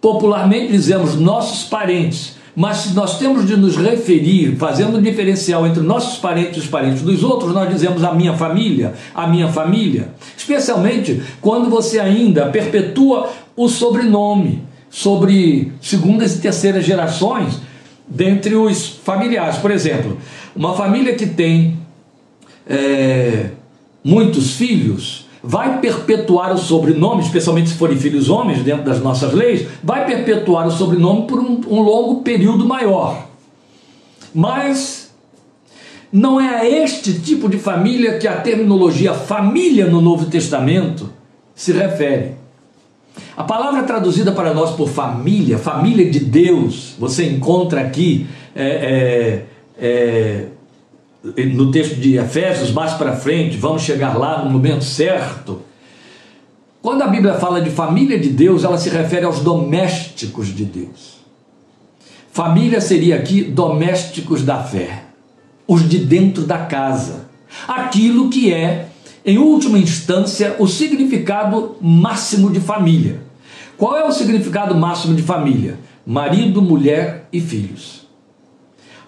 Popularmente 0.00 0.72
dizemos 0.72 1.16
nossos 1.16 1.68
parentes, 1.68 2.36
mas 2.54 2.78
se 2.78 2.94
nós 2.94 3.18
temos 3.18 3.46
de 3.46 3.56
nos 3.56 3.76
referir, 3.76 4.56
fazendo 4.56 4.98
um 4.98 5.02
diferencial 5.02 5.66
entre 5.66 5.82
nossos 5.82 6.18
parentes 6.18 6.56
e 6.56 6.60
os 6.60 6.66
parentes 6.66 7.02
dos 7.02 7.22
outros, 7.22 7.52
nós 7.52 7.68
dizemos 7.68 8.02
a 8.02 8.12
minha 8.12 8.34
família, 8.34 8.94
a 9.14 9.26
minha 9.26 9.48
família. 9.48 10.08
Especialmente 10.36 11.22
quando 11.40 11.70
você 11.70 12.00
ainda 12.00 12.46
perpetua 12.46 13.30
o 13.56 13.68
sobrenome 13.68 14.64
sobre 14.88 15.72
segundas 15.80 16.34
e 16.34 16.40
terceiras 16.40 16.84
gerações 16.84 17.60
dentre 18.08 18.56
os 18.56 18.88
familiares. 18.88 19.56
Por 19.56 19.70
exemplo, 19.70 20.18
uma 20.54 20.74
família 20.74 21.14
que 21.14 21.26
tem 21.26 21.78
é, 22.68 23.50
muitos 24.04 24.54
filhos 24.54 25.26
vai 25.42 25.80
perpetuar 25.80 26.52
o 26.52 26.58
sobrenome, 26.58 27.22
especialmente 27.22 27.70
se 27.70 27.74
forem 27.74 27.96
filhos 27.96 28.28
homens, 28.28 28.62
dentro 28.62 28.84
das 28.84 29.00
nossas 29.00 29.32
leis, 29.32 29.66
vai 29.82 30.04
perpetuar 30.06 30.66
o 30.66 30.70
sobrenome 30.70 31.26
por 31.26 31.38
um, 31.38 31.60
um 31.68 31.80
longo 31.80 32.22
período 32.22 32.66
maior. 32.66 33.26
Mas 34.34 35.10
não 36.12 36.40
é 36.40 36.56
a 36.56 36.68
este 36.68 37.20
tipo 37.20 37.48
de 37.48 37.58
família 37.58 38.18
que 38.18 38.28
a 38.28 38.36
terminologia 38.36 39.14
família 39.14 39.86
no 39.86 40.00
Novo 40.00 40.26
Testamento 40.26 41.10
se 41.54 41.72
refere. 41.72 42.34
A 43.36 43.44
palavra 43.44 43.82
traduzida 43.84 44.32
para 44.32 44.52
nós 44.52 44.72
por 44.72 44.88
família, 44.88 45.58
família 45.58 46.10
de 46.10 46.20
Deus, 46.20 46.94
você 46.98 47.24
encontra 47.24 47.80
aqui 47.80 48.26
é, 48.54 49.44
é, 49.78 49.86
é 49.86 50.46
no 51.22 51.70
texto 51.70 51.96
de 51.96 52.16
Efésios, 52.16 52.72
mais 52.72 52.94
para 52.94 53.14
frente, 53.14 53.56
vamos 53.56 53.82
chegar 53.82 54.16
lá 54.16 54.42
no 54.42 54.50
momento 54.50 54.84
certo. 54.84 55.62
Quando 56.80 57.02
a 57.02 57.08
Bíblia 57.08 57.34
fala 57.34 57.60
de 57.60 57.70
família 57.70 58.18
de 58.18 58.30
Deus, 58.30 58.64
ela 58.64 58.78
se 58.78 58.88
refere 58.88 59.26
aos 59.26 59.40
domésticos 59.40 60.48
de 60.48 60.64
Deus. 60.64 61.20
Família 62.32 62.80
seria 62.80 63.16
aqui 63.16 63.42
domésticos 63.42 64.42
da 64.42 64.62
fé, 64.62 65.04
os 65.66 65.86
de 65.86 65.98
dentro 65.98 66.44
da 66.44 66.58
casa, 66.58 67.28
aquilo 67.68 68.30
que 68.30 68.52
é, 68.52 68.88
em 69.26 69.36
última 69.36 69.78
instância, 69.78 70.56
o 70.58 70.66
significado 70.66 71.76
máximo 71.82 72.50
de 72.50 72.60
família. 72.60 73.20
Qual 73.76 73.96
é 73.96 74.04
o 74.04 74.12
significado 74.12 74.74
máximo 74.74 75.14
de 75.14 75.22
família? 75.22 75.78
Marido, 76.06 76.62
mulher 76.62 77.28
e 77.30 77.40
filhos. 77.40 78.08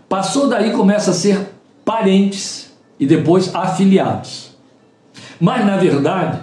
Passou 0.09 0.47
daí 0.47 0.73
começa 0.73 1.13
a 1.13 1.15
ser 1.15 1.52
parentes 1.93 2.73
e 2.99 3.07
depois 3.07 3.55
afiliados. 3.55 4.53
Mas, 5.39 5.67
na 5.67 5.77
verdade, 5.77 6.41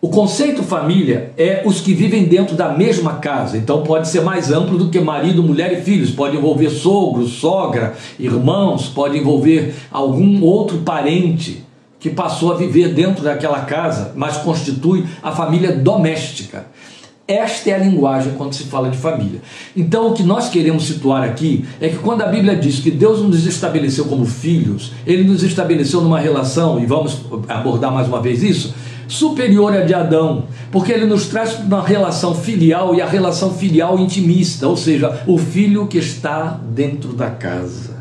o 0.00 0.08
conceito 0.08 0.64
família 0.64 1.32
é 1.38 1.62
os 1.64 1.80
que 1.80 1.94
vivem 1.94 2.24
dentro 2.24 2.56
da 2.56 2.70
mesma 2.70 3.14
casa, 3.14 3.56
então 3.56 3.84
pode 3.84 4.08
ser 4.08 4.22
mais 4.22 4.50
amplo 4.50 4.76
do 4.76 4.88
que 4.88 4.98
marido, 4.98 5.44
mulher 5.44 5.72
e 5.72 5.80
filhos, 5.80 6.10
pode 6.10 6.36
envolver 6.36 6.70
sogro, 6.70 7.24
sogra, 7.26 7.94
irmãos, 8.18 8.88
pode 8.88 9.16
envolver 9.16 9.74
algum 9.92 10.42
outro 10.42 10.78
parente 10.78 11.64
que 12.00 12.10
passou 12.10 12.52
a 12.52 12.56
viver 12.56 12.92
dentro 12.92 13.22
daquela 13.22 13.60
casa, 13.60 14.12
mas 14.16 14.38
constitui 14.38 15.06
a 15.22 15.30
família 15.30 15.72
doméstica. 15.72 16.66
Esta 17.26 17.70
é 17.70 17.74
a 17.74 17.78
linguagem 17.78 18.34
quando 18.34 18.52
se 18.52 18.64
fala 18.64 18.90
de 18.90 18.98
família. 18.98 19.40
Então, 19.74 20.08
o 20.08 20.12
que 20.12 20.22
nós 20.22 20.50
queremos 20.50 20.84
situar 20.84 21.22
aqui 21.22 21.64
é 21.80 21.88
que 21.88 21.96
quando 21.96 22.20
a 22.20 22.26
Bíblia 22.26 22.54
diz 22.54 22.80
que 22.80 22.90
Deus 22.90 23.22
nos 23.22 23.46
estabeleceu 23.46 24.04
como 24.04 24.26
filhos, 24.26 24.92
Ele 25.06 25.24
nos 25.24 25.42
estabeleceu 25.42 26.02
numa 26.02 26.20
relação, 26.20 26.78
e 26.78 26.84
vamos 26.84 27.20
abordar 27.48 27.90
mais 27.90 28.08
uma 28.08 28.20
vez 28.20 28.42
isso, 28.42 28.74
superior 29.08 29.74
à 29.74 29.80
de 29.80 29.94
Adão, 29.94 30.44
porque 30.70 30.92
Ele 30.92 31.06
nos 31.06 31.26
traz 31.26 31.58
uma 31.58 31.82
relação 31.82 32.34
filial 32.34 32.94
e 32.94 33.00
a 33.00 33.06
relação 33.06 33.54
filial 33.54 33.98
intimista, 33.98 34.68
ou 34.68 34.76
seja, 34.76 35.22
o 35.26 35.38
filho 35.38 35.86
que 35.86 35.96
está 35.96 36.60
dentro 36.74 37.14
da 37.14 37.30
casa. 37.30 37.96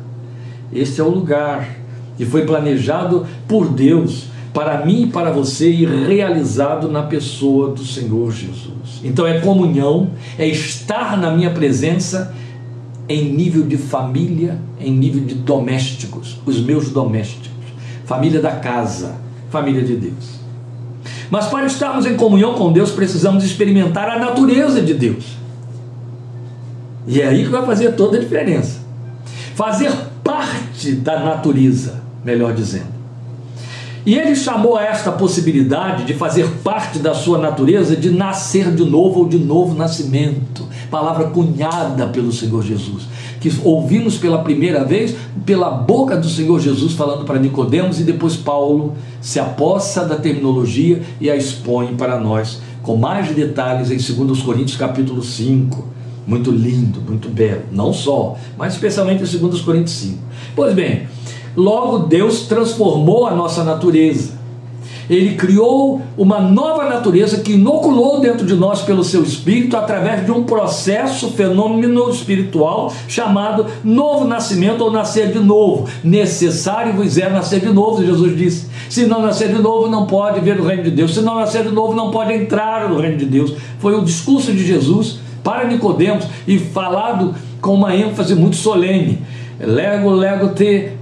Este 0.73 0.99
é 0.99 1.03
o 1.03 1.09
lugar 1.09 1.69
que 2.17 2.25
foi 2.25 2.45
planejado 2.45 3.25
por 3.47 3.69
Deus 3.69 4.32
para 4.53 4.85
mim 4.85 5.03
e 5.03 5.07
para 5.07 5.31
você 5.31 5.69
e 5.69 5.85
realizado 5.85 6.87
na 6.87 7.03
pessoa 7.03 7.71
do 7.71 7.83
Senhor 7.83 8.31
Jesus. 8.31 9.01
Então 9.03 9.25
é 9.25 9.39
comunhão, 9.39 10.11
é 10.37 10.47
estar 10.47 11.17
na 11.17 11.31
minha 11.31 11.49
presença 11.49 12.33
em 13.09 13.33
nível 13.33 13.63
de 13.63 13.77
família, 13.77 14.59
em 14.79 14.91
nível 14.91 15.25
de 15.25 15.35
domésticos, 15.35 16.39
os 16.45 16.61
meus 16.61 16.89
domésticos, 16.89 17.49
família 18.05 18.39
da 18.39 18.51
casa, 18.51 19.15
família 19.49 19.81
de 19.81 19.95
Deus. 19.95 20.39
Mas 21.29 21.47
para 21.47 21.65
estarmos 21.65 22.05
em 22.05 22.15
comunhão 22.15 22.53
com 22.53 22.71
Deus, 22.71 22.91
precisamos 22.91 23.43
experimentar 23.43 24.07
a 24.07 24.19
natureza 24.19 24.81
de 24.81 24.93
Deus. 24.93 25.25
E 27.07 27.19
é 27.19 27.27
aí 27.27 27.43
que 27.43 27.49
vai 27.49 27.65
fazer 27.65 27.93
toda 27.93 28.17
a 28.17 28.19
diferença. 28.19 28.81
Fazer 29.55 29.91
parte 30.23 30.93
da 30.93 31.19
natureza, 31.19 32.01
melhor 32.23 32.53
dizendo. 32.53 32.92
E 34.05 34.15
ele 34.15 34.35
chamou 34.35 34.77
esta 34.77 35.11
possibilidade 35.11 36.03
de 36.03 36.13
fazer 36.13 36.47
parte 36.63 36.99
da 36.99 37.13
sua 37.13 37.37
natureza 37.37 37.95
de 37.95 38.09
nascer 38.09 38.69
de 38.71 38.83
novo 38.83 39.21
ou 39.21 39.27
de 39.27 39.37
novo 39.37 39.73
nascimento. 39.73 40.67
Palavra 40.91 41.29
cunhada 41.29 42.07
pelo 42.07 42.31
Senhor 42.31 42.61
Jesus, 42.63 43.03
que 43.39 43.51
ouvimos 43.63 44.17
pela 44.17 44.39
primeira 44.39 44.83
vez 44.83 45.15
pela 45.45 45.69
boca 45.69 46.17
do 46.17 46.27
Senhor 46.27 46.59
Jesus 46.59 46.93
falando 46.93 47.25
para 47.25 47.39
Nicodemos 47.39 47.99
e 47.99 48.03
depois 48.03 48.35
Paulo 48.35 48.93
se 49.21 49.39
apossa 49.39 50.05
da 50.05 50.15
terminologia 50.15 51.01
e 51.19 51.29
a 51.29 51.35
expõe 51.35 51.95
para 51.95 52.19
nós 52.19 52.61
com 52.81 52.97
mais 52.97 53.33
detalhes 53.33 53.89
em 53.89 54.25
2 54.25 54.41
Coríntios 54.41 54.77
capítulo 54.77 55.23
5. 55.23 55.93
Muito 56.25 56.51
lindo, 56.51 57.01
muito 57.01 57.27
belo, 57.27 57.63
não 57.71 57.91
só, 57.91 58.37
mas 58.57 58.73
especialmente 58.73 59.23
em 59.23 59.39
2 59.39 59.61
Coríntios 59.61 59.97
5. 59.97 60.17
Pois 60.55 60.73
bem, 60.73 61.07
Logo, 61.55 61.99
Deus 61.99 62.47
transformou 62.47 63.27
a 63.27 63.35
nossa 63.35 63.63
natureza. 63.63 64.43
Ele 65.09 65.35
criou 65.35 66.01
uma 66.17 66.39
nova 66.39 66.85
natureza 66.85 67.39
que 67.39 67.53
inoculou 67.53 68.21
dentro 68.21 68.45
de 68.45 68.55
nós 68.55 68.81
pelo 68.81 69.03
seu 69.03 69.21
espírito 69.21 69.75
através 69.75 70.25
de 70.25 70.31
um 70.31 70.43
processo, 70.43 71.31
fenômeno 71.31 72.09
espiritual 72.09 72.93
chamado 73.07 73.65
novo 73.83 74.25
nascimento 74.25 74.81
ou 74.81 74.91
nascer 74.91 75.31
de 75.31 75.39
novo. 75.39 75.87
Necessário 76.03 76.93
vos 76.93 77.17
é 77.17 77.29
nascer 77.29 77.59
de 77.59 77.69
novo, 77.69 78.03
Jesus 78.03 78.37
disse. 78.37 78.67
Se 78.89 79.05
não 79.05 79.21
nascer 79.21 79.53
de 79.53 79.61
novo, 79.61 79.89
não 79.89 80.05
pode 80.05 80.39
ver 80.39 80.59
o 80.59 80.65
reino 80.65 80.83
de 80.83 80.91
Deus. 80.91 81.13
Se 81.13 81.21
não 81.21 81.35
nascer 81.35 81.63
de 81.63 81.71
novo, 81.71 81.93
não 81.93 82.09
pode 82.09 82.33
entrar 82.33 82.89
no 82.89 82.99
reino 82.99 83.17
de 83.17 83.25
Deus. 83.25 83.53
Foi 83.79 83.95
o 83.95 84.03
discurso 84.03 84.51
de 84.51 84.65
Jesus 84.65 85.19
para 85.43 85.65
Nicodemos 85.65 86.25
e 86.47 86.57
falado 86.57 87.35
com 87.59 87.73
uma 87.73 87.95
ênfase 87.95 88.35
muito 88.35 88.55
solene. 88.55 89.21
Lego, 89.59 90.09
lego 90.09 90.49
te 90.49 90.92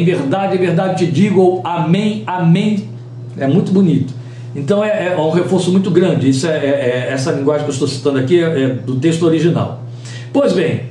em 0.00 0.04
verdade, 0.04 0.56
em 0.56 0.60
verdade 0.60 1.04
te 1.04 1.10
digo, 1.10 1.40
ou 1.40 1.60
amém, 1.64 2.22
amém. 2.26 2.88
É 3.36 3.46
muito 3.46 3.72
bonito. 3.72 4.12
Então 4.54 4.84
é, 4.84 5.08
é 5.08 5.16
um 5.16 5.30
reforço 5.30 5.70
muito 5.72 5.90
grande. 5.90 6.28
Isso 6.28 6.46
é, 6.46 6.56
é, 6.56 7.06
é 7.08 7.12
essa 7.12 7.32
linguagem 7.32 7.64
que 7.64 7.70
eu 7.70 7.72
estou 7.72 7.88
citando 7.88 8.18
aqui 8.18 8.40
é, 8.40 8.62
é 8.62 8.68
do 8.68 8.96
texto 8.96 9.24
original. 9.24 9.82
Pois 10.32 10.52
bem, 10.52 10.82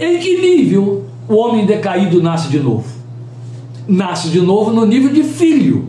em 0.00 0.18
que 0.18 0.40
nível 0.40 1.04
o 1.28 1.34
homem 1.34 1.66
decaído 1.66 2.22
nasce 2.22 2.48
de 2.48 2.58
novo? 2.58 2.84
Nasce 3.86 4.28
de 4.28 4.40
novo 4.40 4.70
no 4.70 4.86
nível 4.86 5.12
de 5.12 5.22
filho, 5.24 5.88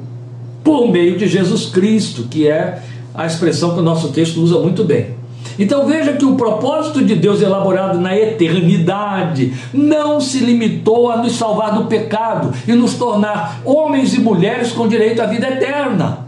por 0.64 0.92
meio 0.92 1.18
de 1.18 1.28
Jesus 1.28 1.68
Cristo, 1.68 2.24
que 2.30 2.48
é 2.48 2.82
a 3.14 3.26
expressão 3.26 3.74
que 3.74 3.80
o 3.80 3.84
nosso 3.84 4.10
texto 4.10 4.42
usa 4.42 4.60
muito 4.60 4.84
bem. 4.84 5.23
Então 5.58 5.86
veja 5.86 6.14
que 6.14 6.26
o 6.26 6.36
propósito 6.36 7.04
de 7.04 7.16
Deus 7.16 7.42
elaborado 7.42 8.00
na 8.00 8.18
eternidade 8.18 9.54
não 9.74 10.20
se 10.20 10.40
limitou 10.40 11.12
a 11.12 11.18
nos 11.18 11.34
salvar 11.34 11.74
do 11.76 11.86
pecado 11.86 12.54
e 12.68 12.74
nos 12.74 12.96
tornar 12.96 13.60
homens 13.64 14.14
e 14.14 14.20
mulheres 14.20 14.72
com 14.72 14.88
direito 14.88 15.22
à 15.22 15.26
vida 15.26 15.48
eterna. 15.48 16.28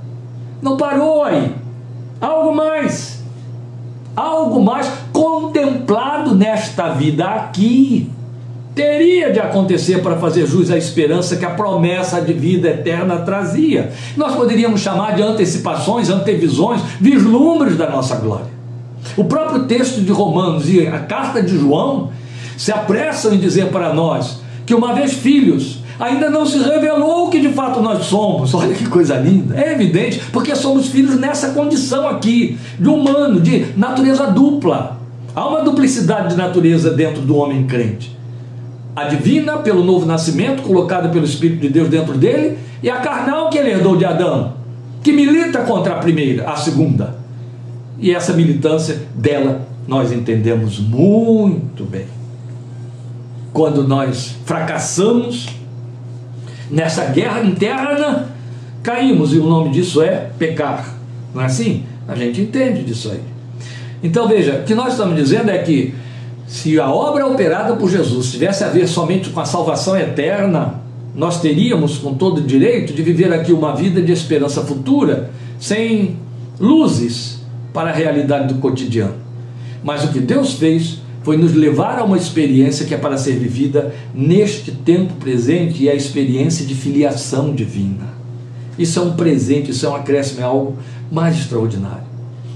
Não 0.61 0.77
parou 0.77 1.23
aí. 1.23 1.51
Algo 2.19 2.55
mais. 2.55 3.23
Algo 4.15 4.61
mais 4.61 4.89
contemplado 5.11 6.33
nesta 6.33 6.89
vida 6.89 7.25
aqui 7.25 8.09
teria 8.73 9.31
de 9.31 9.39
acontecer 9.39 10.01
para 10.01 10.17
fazer 10.17 10.45
jus 10.45 10.69
à 10.69 10.77
esperança 10.77 11.37
que 11.37 11.45
a 11.45 11.51
promessa 11.51 12.21
de 12.21 12.33
vida 12.33 12.67
eterna 12.67 13.19
trazia. 13.19 13.91
Nós 14.17 14.35
poderíamos 14.35 14.81
chamar 14.81 15.15
de 15.15 15.21
antecipações, 15.21 16.09
antevisões, 16.09 16.81
vislumbres 16.99 17.77
da 17.77 17.89
nossa 17.89 18.17
glória. 18.17 18.54
O 19.15 19.23
próprio 19.23 19.63
texto 19.65 20.01
de 20.01 20.11
Romanos 20.11 20.69
e 20.69 20.87
a 20.87 20.99
carta 20.99 21.41
de 21.41 21.57
João 21.57 22.11
se 22.57 22.71
apressam 22.71 23.33
em 23.33 23.37
dizer 23.37 23.67
para 23.67 23.93
nós 23.93 24.39
que, 24.65 24.73
uma 24.73 24.93
vez 24.93 25.13
filhos, 25.13 25.79
ainda 25.99 26.29
não 26.29 26.45
se 26.45 26.57
revelou 26.57 27.27
o 27.27 27.29
que 27.29 27.39
de 27.39 27.49
fato 27.49 27.81
nós 27.81 28.05
somos. 28.05 28.53
Olha 28.53 28.73
que 28.73 28.87
coisa 28.87 29.15
linda. 29.15 29.55
É 29.55 29.73
evidente, 29.73 30.21
porque 30.31 30.55
somos 30.55 30.87
filhos 30.87 31.19
nessa 31.19 31.49
condição 31.49 32.07
aqui, 32.07 32.57
de 32.79 32.89
humano, 32.89 33.39
de 33.39 33.67
natureza 33.77 34.27
dupla. 34.27 34.99
Há 35.35 35.47
uma 35.47 35.61
duplicidade 35.61 36.29
de 36.29 36.35
natureza 36.35 36.91
dentro 36.91 37.21
do 37.21 37.35
homem 37.35 37.65
crente. 37.65 38.15
A 38.95 39.03
divina, 39.03 39.57
pelo 39.57 39.83
novo 39.83 40.05
nascimento, 40.05 40.63
colocada 40.63 41.09
pelo 41.09 41.25
Espírito 41.25 41.61
de 41.61 41.69
Deus 41.69 41.89
dentro 41.89 42.13
dele, 42.17 42.57
e 42.81 42.89
a 42.89 42.97
carnal 42.97 43.49
que 43.49 43.57
ele 43.57 43.71
herdou 43.71 43.97
de 43.97 44.05
Adão, 44.05 44.53
que 45.03 45.11
milita 45.11 45.59
contra 45.59 45.93
a 45.93 45.97
primeira, 45.97 46.49
a 46.49 46.55
segunda. 46.55 47.24
E 47.97 48.13
essa 48.13 48.33
militância 48.33 49.01
dela 49.15 49.67
nós 49.87 50.11
entendemos 50.11 50.79
muito 50.79 51.83
bem. 51.83 52.07
Quando 53.53 53.87
nós 53.87 54.35
fracassamos 54.45 55.47
nessa 56.69 57.05
guerra 57.05 57.41
interna, 57.43 58.29
caímos, 58.83 59.33
e 59.33 59.37
o 59.37 59.47
nome 59.47 59.69
disso 59.71 60.01
é 60.01 60.29
pecar. 60.37 60.93
Não 61.33 61.41
é 61.41 61.45
assim? 61.45 61.83
A 62.07 62.15
gente 62.15 62.41
entende 62.41 62.83
disso 62.83 63.11
aí. 63.11 63.21
Então 64.03 64.27
veja, 64.27 64.59
o 64.61 64.63
que 64.63 64.75
nós 64.75 64.93
estamos 64.93 65.15
dizendo 65.15 65.49
é 65.49 65.57
que 65.59 65.93
se 66.47 66.79
a 66.79 66.91
obra 66.91 67.25
operada 67.25 67.75
por 67.75 67.89
Jesus 67.89 68.31
tivesse 68.31 68.63
a 68.63 68.67
ver 68.67 68.87
somente 68.87 69.29
com 69.29 69.39
a 69.39 69.45
salvação 69.45 69.97
eterna, 69.97 70.81
nós 71.15 71.39
teríamos 71.39 71.97
com 71.97 72.13
todo 72.13 72.39
o 72.39 72.41
direito 72.41 72.93
de 72.93 73.01
viver 73.01 73.33
aqui 73.33 73.53
uma 73.53 73.75
vida 73.75 74.01
de 74.01 74.11
esperança 74.11 74.61
futura, 74.61 75.31
sem 75.59 76.17
luzes 76.59 77.34
para 77.75 77.89
a 77.89 77.93
realidade 77.93 78.51
do 78.51 78.59
cotidiano. 78.59 79.13
Mas 79.83 80.03
o 80.05 80.07
que 80.07 80.19
Deus 80.19 80.53
fez 80.53 80.99
foi 81.23 81.37
nos 81.37 81.53
levar 81.53 81.99
a 81.99 82.03
uma 82.03 82.17
experiência 82.17 82.85
que 82.85 82.93
é 82.93 82.97
para 82.97 83.17
ser 83.17 83.33
vivida 83.33 83.93
neste 84.13 84.71
tempo 84.71 85.13
presente 85.15 85.83
e 85.83 85.89
é 85.89 85.91
a 85.91 85.95
experiência 85.95 86.65
de 86.65 86.73
filiação 86.73 87.53
divina. 87.53 88.15
Isso 88.79 88.97
é 88.97 89.01
um 89.01 89.13
presente, 89.13 89.71
isso 89.71 89.85
é 89.85 89.89
um 89.89 89.95
acréscimo, 89.95 90.39
é 90.39 90.43
algo 90.43 90.77
mais 91.11 91.37
extraordinário. 91.37 92.05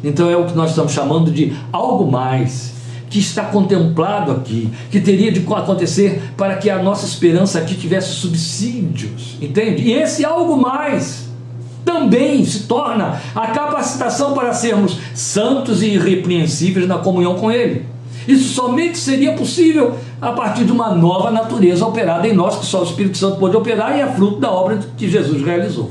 Então 0.03 0.29
é 0.29 0.37
o 0.37 0.45
que 0.45 0.55
nós 0.55 0.69
estamos 0.69 0.93
chamando 0.93 1.31
de 1.31 1.53
algo 1.71 2.09
mais, 2.09 2.73
que 3.09 3.19
está 3.19 3.45
contemplado 3.45 4.31
aqui, 4.31 4.69
que 4.89 5.01
teria 5.01 5.31
de 5.31 5.39
acontecer 5.39 6.21
para 6.37 6.55
que 6.57 6.69
a 6.69 6.81
nossa 6.81 7.05
esperança 7.05 7.59
aqui 7.59 7.75
tivesse 7.75 8.13
subsídios, 8.13 9.35
entende? 9.41 9.81
E 9.81 9.93
esse 9.93 10.23
algo 10.23 10.55
mais 10.55 11.28
também 11.89 12.45
se 12.45 12.67
torna 12.67 13.19
a 13.33 13.47
capacitação 13.47 14.33
para 14.33 14.53
sermos 14.53 14.99
santos 15.15 15.81
e 15.81 15.87
irrepreensíveis 15.87 16.87
na 16.87 16.99
comunhão 16.99 17.33
com 17.33 17.51
Ele. 17.51 17.83
Isso 18.27 18.53
somente 18.53 18.99
seria 18.99 19.33
possível 19.33 19.95
a 20.21 20.31
partir 20.31 20.65
de 20.65 20.71
uma 20.71 20.93
nova 20.93 21.31
natureza 21.31 21.83
operada 21.83 22.27
em 22.27 22.33
nós, 22.33 22.57
que 22.57 22.65
só 22.67 22.81
o 22.81 22.83
Espírito 22.83 23.17
Santo 23.17 23.37
pode 23.37 23.57
operar 23.57 23.97
e 23.97 24.01
é 24.01 24.05
fruto 24.05 24.39
da 24.39 24.51
obra 24.51 24.77
que 24.95 25.09
Jesus 25.09 25.43
realizou. 25.43 25.89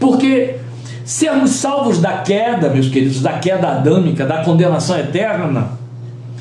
Porque 0.00 0.56
sermos 1.04 1.50
salvos 1.50 1.98
da 1.98 2.18
queda, 2.18 2.70
meus 2.70 2.88
queridos, 2.88 3.20
da 3.20 3.34
queda 3.34 3.68
adâmica, 3.68 4.24
da 4.24 4.42
condenação 4.42 4.98
eterna, 4.98 5.72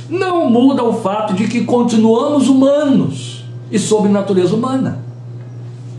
não 0.10 0.50
muda 0.50 0.82
o 0.82 0.94
fato 0.94 1.34
de 1.34 1.46
que 1.50 1.66
continuamos 1.66 2.48
humanos 2.48 3.44
e 3.70 3.78
sob 3.78 4.08
natureza 4.08 4.56
humana. 4.56 5.00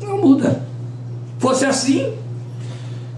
Não 0.03 0.17
muda. 0.17 0.63
Fosse 1.39 1.67
assim, 1.67 2.22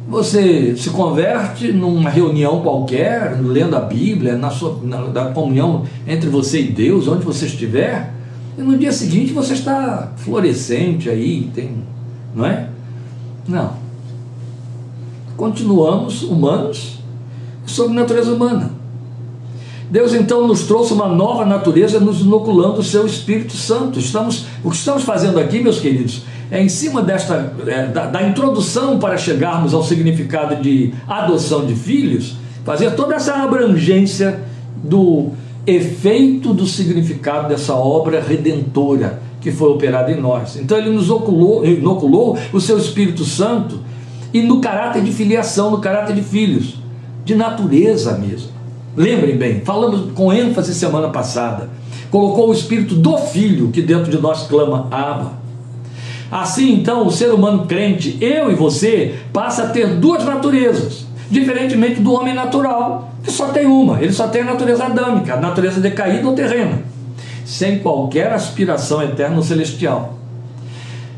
você 0.07 0.77
se 0.77 0.91
converte 0.91 1.73
numa 1.73 2.11
reunião 2.11 2.61
qualquer, 2.61 3.41
lendo 3.41 3.75
a 3.75 3.81
Bíblia, 3.81 4.37
na 4.37 4.51
sua 4.51 4.79
na, 4.83 5.03
da 5.07 5.27
comunhão 5.27 5.85
entre 6.07 6.29
você 6.29 6.61
e 6.61 6.71
Deus, 6.71 7.09
onde 7.09 7.25
você 7.25 7.47
estiver, 7.47 8.13
e 8.57 8.63
no 8.63 8.77
dia 8.79 8.93
seguinte 8.93 9.33
você 9.33 9.55
está 9.55 10.13
florescente 10.17 11.09
aí, 11.09 11.51
tem, 11.55 11.77
não 12.35 12.47
é? 12.47 12.69
Não. 13.49 13.75
Continuamos 15.37 16.23
humanos 16.23 16.99
sob 17.67 17.93
natureza 17.95 18.33
humana. 18.33 18.84
Deus 19.91 20.15
então 20.15 20.47
nos 20.47 20.63
trouxe 20.63 20.93
uma 20.93 21.09
nova 21.09 21.45
natureza, 21.45 22.01
nos 22.01 22.21
inoculando 22.21 22.81
o 22.81 22.85
seu 22.85 23.07
Espírito 23.07 23.57
Santo. 23.57 23.99
Estamos, 23.99 24.47
o 24.63 24.71
que 24.71 24.77
estamos 24.77 25.03
fazendo 25.03 25.39
aqui, 25.39 25.61
meus 25.61 25.79
queridos, 25.79 26.23
é 26.51 26.63
em 26.63 26.69
cima 26.69 27.03
desta 27.03 27.53
é, 27.67 27.87
da, 27.87 28.07
da 28.07 28.23
introdução 28.23 28.99
para 28.99 29.17
chegarmos 29.17 29.75
ao 29.75 29.83
significado 29.83 30.63
de 30.63 30.93
adoção 31.07 31.67
de 31.67 31.75
filhos, 31.75 32.37
fazer 32.65 32.93
toda 32.93 33.15
essa 33.15 33.35
abrangência 33.35 34.41
do 34.83 35.31
efeito 35.67 36.53
do 36.53 36.67
significado 36.67 37.49
dessa 37.49 37.75
obra 37.75 38.21
redentora 38.21 39.23
que 39.41 39.51
foi 39.51 39.69
operada 39.69 40.11
em 40.11 40.21
nós. 40.21 40.57
Então 40.57 40.79
ele 40.79 40.91
nos 40.91 41.11
oculou, 41.11 41.65
inoculou 41.65 42.39
o 42.53 42.61
seu 42.61 42.79
Espírito 42.79 43.25
Santo 43.25 43.79
e 44.33 44.43
no 44.43 44.61
caráter 44.61 45.03
de 45.03 45.13
filiação, 45.13 45.71
no 45.71 45.79
caráter 45.79 46.15
de 46.15 46.23
filhos, 46.23 46.77
de 47.25 47.35
natureza 47.35 48.17
mesmo. 48.19 48.54
Lembrem 48.97 49.37
bem, 49.37 49.61
falamos 49.61 50.13
com 50.13 50.33
ênfase 50.33 50.75
semana 50.75 51.09
passada. 51.09 51.69
Colocou 52.11 52.51
o 52.51 52.53
espírito 52.53 52.95
do 52.95 53.19
filho 53.19 53.71
que 53.71 53.83
dentro 53.83 54.11
de 54.11 54.19
nós 54.19 54.47
clama 54.47 54.87
Abba. 54.91 55.33
Assim, 56.31 56.73
então, 56.75 57.07
o 57.07 57.11
ser 57.11 57.33
humano 57.33 57.67
crente, 57.67 58.17
eu 58.21 58.51
e 58.51 58.55
você, 58.55 59.15
passa 59.33 59.65
a 59.65 59.69
ter 59.69 59.97
duas 59.97 60.25
naturezas, 60.25 61.07
diferentemente 61.31 62.01
do 62.01 62.13
homem 62.13 62.35
natural, 62.35 63.13
que 63.23 63.31
só 63.31 63.49
tem 63.49 63.67
uma, 63.67 64.01
ele 64.03 64.13
só 64.13 64.29
tem 64.29 64.43
a 64.43 64.47
natureza 64.47 64.85
adâmica, 64.85 65.35
a 65.35 65.41
natureza 65.41 65.81
decaída 65.81 66.27
ou 66.27 66.35
terrena, 66.35 66.83
sem 67.45 67.79
qualquer 67.79 68.33
aspiração 68.33 69.03
eterna 69.03 69.37
ou 69.37 69.43
celestial. 69.43 70.15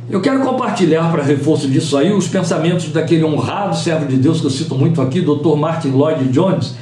Eu 0.09 0.21
quero 0.21 0.41
compartilhar 0.41 1.11
para 1.11 1.23
reforço 1.23 1.67
disso 1.69 1.97
aí 1.97 2.13
os 2.13 2.29
pensamentos 2.29 2.91
daquele 2.91 3.25
honrado 3.25 3.77
servo 3.77 4.07
de 4.07 4.17
Deus 4.17 4.41
que 4.41 4.47
eu 4.47 4.51
cito 4.51 4.75
muito 4.75 5.03
aqui, 5.03 5.21
Dr. 5.21 5.57
Martin 5.57 5.89
Lloyd 5.89 6.29
Jones, 6.29 6.75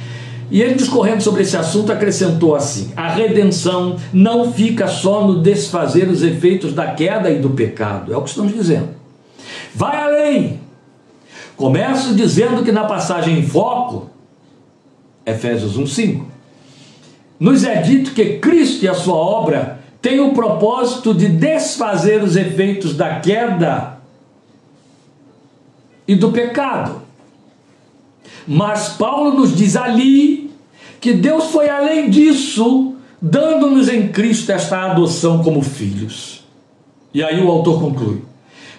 e 0.49 0.61
ele, 0.61 0.75
discorrendo 0.75 1.23
sobre 1.23 1.41
esse 1.41 1.57
assunto, 1.57 1.91
acrescentou 1.91 2.55
assim: 2.55 2.91
a 2.95 3.09
redenção 3.09 3.97
não 4.13 4.51
fica 4.51 4.87
só 4.87 5.25
no 5.25 5.41
desfazer 5.41 6.07
os 6.07 6.23
efeitos 6.23 6.73
da 6.73 6.91
queda 6.91 7.29
e 7.29 7.39
do 7.39 7.49
pecado, 7.51 8.13
é 8.13 8.17
o 8.17 8.21
que 8.21 8.29
estamos 8.29 8.53
dizendo. 8.53 8.89
Vai 9.73 9.97
além. 9.97 10.59
Começo 11.55 12.13
dizendo 12.13 12.63
que 12.63 12.71
na 12.71 12.83
passagem 12.83 13.39
em 13.39 13.47
foco, 13.47 14.09
Efésios 15.25 15.77
1,5, 15.79 16.23
nos 17.39 17.63
é 17.63 17.81
dito 17.81 18.11
que 18.11 18.39
Cristo 18.39 18.83
e 18.83 18.87
a 18.87 18.93
sua 18.93 19.15
obra 19.15 19.79
têm 20.01 20.19
o 20.19 20.33
propósito 20.33 21.13
de 21.13 21.27
desfazer 21.27 22.21
os 22.23 22.35
efeitos 22.35 22.95
da 22.95 23.19
queda 23.19 23.97
e 26.07 26.15
do 26.15 26.31
pecado. 26.31 27.04
Mas 28.47 28.89
Paulo 28.89 29.33
nos 29.33 29.55
diz 29.55 29.75
ali 29.75 30.51
que 30.99 31.13
Deus 31.13 31.45
foi 31.45 31.69
além 31.69 32.09
disso, 32.09 32.93
dando-nos 33.21 33.89
em 33.89 34.07
Cristo 34.09 34.51
esta 34.51 34.91
adoção 34.91 35.43
como 35.43 35.61
filhos. 35.61 36.43
E 37.13 37.23
aí 37.23 37.43
o 37.43 37.49
autor 37.49 37.79
conclui: 37.79 38.21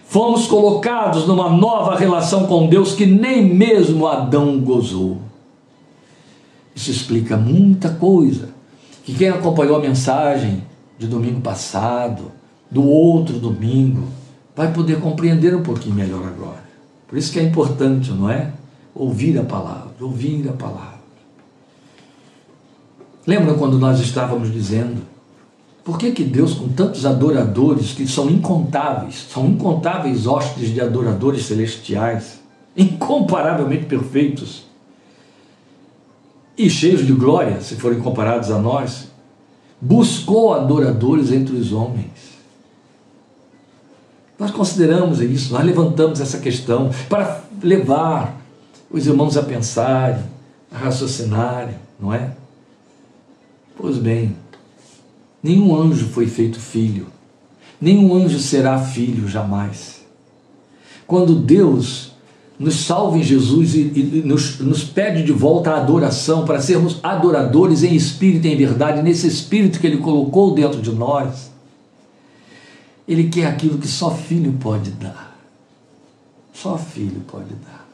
fomos 0.05 0.47
colocados 0.47 1.27
numa 1.27 1.51
nova 1.51 1.97
relação 1.97 2.47
com 2.47 2.67
Deus 2.67 2.95
que 2.95 3.07
nem 3.07 3.45
mesmo 3.45 4.07
Adão 4.07 4.61
gozou. 4.61 5.19
Isso 6.75 6.91
explica 6.91 7.37
muita 7.37 7.91
coisa. 7.91 8.55
Que 9.05 9.15
quem 9.15 9.29
acompanhou 9.29 9.77
a 9.77 9.81
mensagem 9.81 10.65
de 10.99 11.07
domingo 11.07 11.41
passado, 11.41 12.33
do 12.71 12.85
outro 12.85 13.39
domingo, 13.39 14.09
vai 14.55 14.73
poder 14.73 15.01
compreender 15.01 15.55
um 15.55 15.63
pouquinho 15.63 15.95
melhor 15.95 16.27
agora. 16.27 16.65
Por 17.07 17.17
isso 17.17 17.33
que 17.33 17.39
é 17.39 17.43
importante, 17.43 18.11
não 18.11 18.29
é? 18.29 18.53
Ouvir 18.97 19.39
a 19.39 19.45
palavra, 19.45 19.91
ouvir 20.01 20.49
a 20.49 20.53
palavra. 20.53 20.97
Lembra 23.27 23.55
quando 23.55 23.79
nós 23.79 24.01
estávamos 24.01 24.53
dizendo 24.53 25.03
por 25.85 25.99
que, 25.99 26.11
que 26.11 26.25
Deus, 26.25 26.55
com 26.55 26.69
tantos 26.69 27.07
adoradores 27.07 27.93
que 27.93 28.09
são 28.09 28.29
incontáveis, 28.29 29.27
são 29.31 29.47
incontáveis 29.47 30.27
hóspedes 30.27 30.73
de 30.73 30.81
adoradores 30.81 31.47
celestiais, 31.47 32.41
incomparavelmente 32.77 33.85
perfeitos 33.85 34.65
e 36.59 36.69
cheios 36.71 37.07
de 37.07 37.13
glória, 37.13 37.61
se 37.61 37.77
forem 37.77 38.01
comparados 38.01 38.51
a 38.51 38.59
nós, 38.59 39.09
buscou 39.81 40.55
adoradores 40.55 41.31
entre 41.31 41.55
os 41.55 41.73
homens? 41.73 42.37
Nós 44.39 44.51
consideramos 44.51 45.21
isso, 45.21 45.53
nós 45.53 45.65
levantamos 45.65 46.21
essa 46.21 46.39
questão 46.39 46.91
para 47.09 47.43
levar 47.63 48.46
os 48.91 49.07
irmãos 49.07 49.37
a 49.37 49.43
pensarem, 49.43 50.23
a 50.71 50.79
raciocinarem, 50.79 51.77
não 51.99 52.13
é? 52.13 52.33
Pois 53.77 53.99
bem, 53.99 54.37
nenhum 55.43 55.77
anjo 55.77 56.07
foi 56.09 56.27
feito 56.27 56.59
filho, 56.59 57.07
nenhum 57.81 58.15
anjo 58.15 58.39
será 58.39 58.79
filho 58.79 59.29
jamais. 59.29 60.05
Quando 61.07 61.35
Deus 61.35 62.13
nos 62.59 62.75
salva 62.77 63.19
em 63.19 63.23
Jesus 63.23 63.75
e, 63.75 63.81
e 63.81 64.23
nos, 64.25 64.59
nos, 64.61 64.83
pede 64.83 65.23
de 65.23 65.33
volta 65.33 65.73
a 65.73 65.77
adoração, 65.77 66.45
para 66.45 66.61
sermos 66.61 66.99
adoradores 67.03 67.83
em 67.83 67.95
espírito 67.95 68.47
e 68.47 68.53
em 68.53 68.57
verdade, 68.57 69.03
nesse 69.03 69.27
espírito 69.27 69.79
que 69.79 69.87
Ele 69.87 69.99
colocou 69.99 70.55
dentro 70.55 70.81
de 70.81 70.91
nós, 70.91 71.51
Ele 73.07 73.29
quer 73.29 73.47
aquilo 73.47 73.79
que 73.79 73.87
só 73.87 74.11
filho 74.11 74.55
pode 74.55 74.91
dar. 74.93 75.37
Só 76.55 76.79
filho 76.79 77.21
pode 77.27 77.55
dar. 77.57 77.86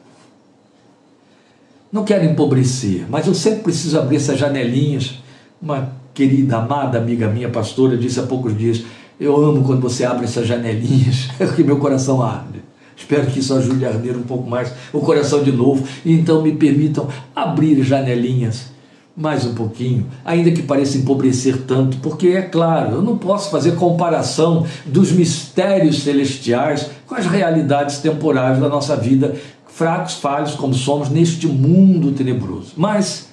Não 1.93 2.03
quero 2.03 2.25
empobrecer, 2.25 3.05
mas 3.07 3.27
eu 3.27 3.35
sempre 3.35 3.65
preciso 3.65 3.99
abrir 3.99 4.15
essas 4.15 4.39
janelinhas 4.39 5.19
Uma 5.61 5.89
querida, 6.11 6.57
amada 6.57 6.97
amiga 6.97 7.27
minha, 7.27 7.49
pastora, 7.49 7.95
disse 7.95 8.19
há 8.19 8.23
poucos 8.23 8.57
dias: 8.57 8.83
Eu 9.19 9.35
amo 9.35 9.63
quando 9.63 9.81
você 9.81 10.03
abre 10.03 10.25
essas 10.25 10.47
janelinhas, 10.47 11.29
é 11.39 11.45
que 11.45 11.63
meu 11.63 11.77
coração 11.77 12.23
arde. 12.23 12.63
Espero 12.97 13.27
que 13.27 13.39
isso 13.39 13.53
ajude 13.53 13.85
a 13.85 13.89
arder 13.89 14.17
um 14.17 14.23
pouco 14.23 14.49
mais 14.49 14.73
o 14.91 15.01
coração 15.01 15.43
de 15.43 15.51
novo 15.51 15.83
então 16.05 16.41
me 16.41 16.53
permitam 16.53 17.07
abrir 17.35 17.83
janelinhas 17.83 18.73
mais 19.15 19.45
um 19.45 19.53
pouquinho, 19.53 20.07
ainda 20.25 20.51
que 20.51 20.63
pareça 20.63 20.97
empobrecer 20.97 21.63
tanto, 21.67 21.97
porque 21.97 22.29
é 22.29 22.41
claro, 22.41 22.95
eu 22.95 23.01
não 23.03 23.15
posso 23.15 23.51
fazer 23.51 23.75
comparação 23.75 24.65
dos 24.85 25.11
mistérios 25.11 26.01
celestiais 26.01 26.89
com 27.05 27.13
as 27.13 27.27
realidades 27.27 27.99
temporais 27.99 28.59
da 28.59 28.67
nossa 28.67 28.95
vida, 28.95 29.35
fracos, 29.75 30.13
falhos 30.15 30.55
como 30.55 30.73
somos 30.73 31.09
neste 31.09 31.47
mundo 31.47 32.11
tenebroso. 32.11 32.73
Mas 32.77 33.29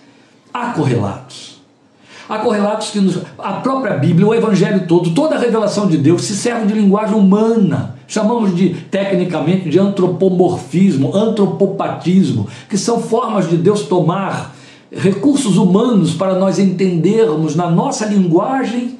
há 0.53 0.73
correlatos. 0.73 1.61
Há 2.29 2.39
correlatos 2.39 2.91
que 2.91 3.01
nos, 3.01 3.19
a 3.39 3.55
própria 3.55 3.97
Bíblia, 3.97 4.27
o 4.27 4.35
Evangelho 4.35 4.87
todo, 4.87 5.11
toda 5.11 5.35
a 5.35 5.39
revelação 5.39 5.89
de 5.89 5.97
Deus 5.97 6.23
se 6.23 6.37
serve 6.37 6.67
de 6.67 6.75
linguagem 6.75 7.17
humana. 7.17 7.97
Chamamos 8.07 8.57
de, 8.57 8.71
tecnicamente, 8.71 9.69
de 9.69 9.79
antropomorfismo, 9.79 11.15
antropopatismo, 11.15 12.49
que 12.69 12.79
são 12.79 13.01
formas 13.01 13.49
de 13.49 13.57
Deus 13.57 13.83
tomar 13.83 14.55
recursos 14.93 15.57
humanos 15.57 16.15
para 16.15 16.39
nós 16.39 16.59
entendermos 16.59 17.55
na 17.55 17.71
nossa 17.71 18.07
linguagem 18.07 18.99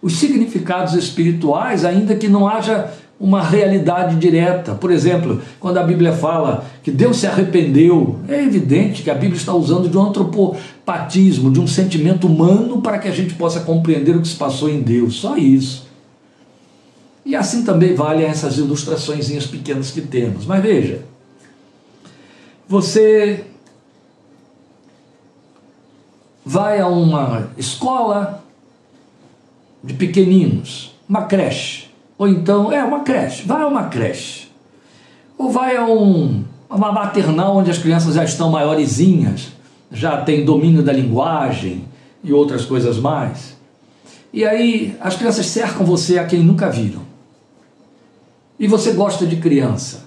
os 0.00 0.18
significados 0.18 0.94
espirituais, 0.94 1.84
ainda 1.84 2.16
que 2.16 2.28
não 2.28 2.48
haja 2.48 2.92
uma 3.22 3.40
realidade 3.40 4.16
direta. 4.16 4.74
Por 4.74 4.90
exemplo, 4.90 5.40
quando 5.60 5.78
a 5.78 5.84
Bíblia 5.84 6.12
fala 6.12 6.66
que 6.82 6.90
Deus 6.90 7.18
se 7.18 7.26
arrependeu, 7.28 8.18
é 8.28 8.42
evidente 8.42 9.04
que 9.04 9.10
a 9.10 9.14
Bíblia 9.14 9.36
está 9.36 9.54
usando 9.54 9.88
de 9.88 9.96
um 9.96 10.02
antropopatismo, 10.02 11.48
de 11.48 11.60
um 11.60 11.66
sentimento 11.68 12.26
humano 12.26 12.82
para 12.82 12.98
que 12.98 13.06
a 13.06 13.12
gente 13.12 13.34
possa 13.34 13.60
compreender 13.60 14.16
o 14.16 14.20
que 14.20 14.26
se 14.26 14.34
passou 14.34 14.68
em 14.68 14.82
Deus. 14.82 15.14
Só 15.14 15.36
isso. 15.36 15.86
E 17.24 17.36
assim 17.36 17.62
também 17.62 17.94
vale 17.94 18.24
essas 18.24 18.58
ilustrações 18.58 19.46
pequenas 19.46 19.92
que 19.92 20.00
temos. 20.00 20.44
Mas 20.44 20.60
veja, 20.60 21.02
você 22.66 23.44
vai 26.44 26.80
a 26.80 26.88
uma 26.88 27.50
escola 27.56 28.42
de 29.84 29.94
pequeninos, 29.94 30.92
uma 31.08 31.22
creche, 31.26 31.91
ou 32.22 32.28
então, 32.28 32.70
é 32.70 32.84
uma 32.84 33.00
creche, 33.00 33.42
vai 33.44 33.62
a 33.62 33.66
uma 33.66 33.86
creche, 33.86 34.46
ou 35.36 35.50
vai 35.50 35.76
a 35.76 35.84
um, 35.84 36.44
uma 36.70 36.92
maternal 36.92 37.56
onde 37.56 37.68
as 37.68 37.78
crianças 37.78 38.14
já 38.14 38.22
estão 38.22 38.48
maiorzinhas, 38.48 39.48
já 39.90 40.18
têm 40.18 40.44
domínio 40.44 40.84
da 40.84 40.92
linguagem 40.92 41.84
e 42.22 42.32
outras 42.32 42.64
coisas 42.64 42.96
mais. 42.96 43.56
E 44.32 44.44
aí 44.44 44.96
as 45.00 45.16
crianças 45.16 45.46
cercam 45.46 45.84
você 45.84 46.16
a 46.16 46.24
quem 46.24 46.44
nunca 46.44 46.70
viram. 46.70 47.02
E 48.56 48.68
você 48.68 48.92
gosta 48.92 49.26
de 49.26 49.38
criança. 49.38 50.04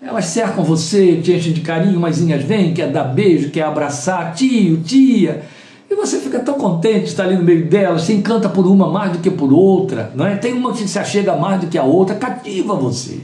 Elas 0.00 0.24
cercam 0.24 0.64
você, 0.64 1.20
te 1.20 1.34
enchem 1.34 1.52
de 1.52 1.60
carinho, 1.60 2.00
maisinhas 2.00 2.42
vem, 2.44 2.72
quer 2.72 2.90
dar 2.90 3.04
beijo, 3.04 3.50
quer 3.50 3.64
abraçar, 3.64 4.32
tio, 4.34 4.78
tia. 4.78 5.44
E 5.88 5.94
você 5.94 6.18
fica 6.18 6.40
tão 6.40 6.54
contente 6.54 7.00
de 7.00 7.06
estar 7.06 7.24
ali 7.24 7.36
no 7.36 7.44
meio 7.44 7.68
delas, 7.68 8.02
se 8.02 8.12
encanta 8.12 8.48
por 8.48 8.66
uma 8.66 8.88
mais 8.88 9.12
do 9.12 9.18
que 9.18 9.30
por 9.30 9.52
outra, 9.52 10.10
não 10.14 10.26
é? 10.26 10.36
Tem 10.36 10.52
uma 10.52 10.72
que 10.72 10.86
se 10.86 10.98
achega 10.98 11.36
mais 11.36 11.60
do 11.60 11.68
que 11.68 11.78
a 11.78 11.84
outra, 11.84 12.16
cativa 12.16 12.74
você. 12.74 13.20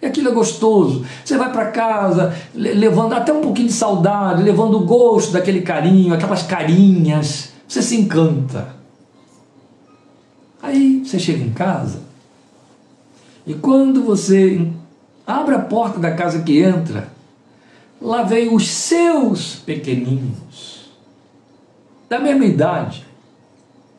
E 0.00 0.06
aquilo 0.06 0.28
é 0.28 0.32
gostoso. 0.32 1.04
Você 1.24 1.36
vai 1.36 1.50
para 1.50 1.72
casa 1.72 2.32
levando 2.54 3.14
até 3.14 3.32
um 3.32 3.40
pouquinho 3.40 3.66
de 3.66 3.74
saudade, 3.74 4.42
levando 4.42 4.76
o 4.76 4.84
gosto 4.84 5.32
daquele 5.32 5.62
carinho, 5.62 6.14
aquelas 6.14 6.44
carinhas. 6.44 7.50
Você 7.66 7.82
se 7.82 7.96
encanta. 7.96 8.76
Aí 10.62 11.02
você 11.04 11.18
chega 11.18 11.42
em 11.42 11.50
casa 11.50 12.00
e 13.44 13.54
quando 13.54 14.02
você 14.02 14.68
Abre 15.28 15.54
a 15.54 15.58
porta 15.58 16.00
da 16.00 16.12
casa 16.12 16.40
que 16.40 16.58
entra. 16.58 17.06
Lá 18.00 18.22
vem 18.22 18.54
os 18.54 18.66
seus 18.66 19.56
pequeninos, 19.56 20.67
da 22.08 22.18
mesma 22.18 22.44
idade, 22.44 23.06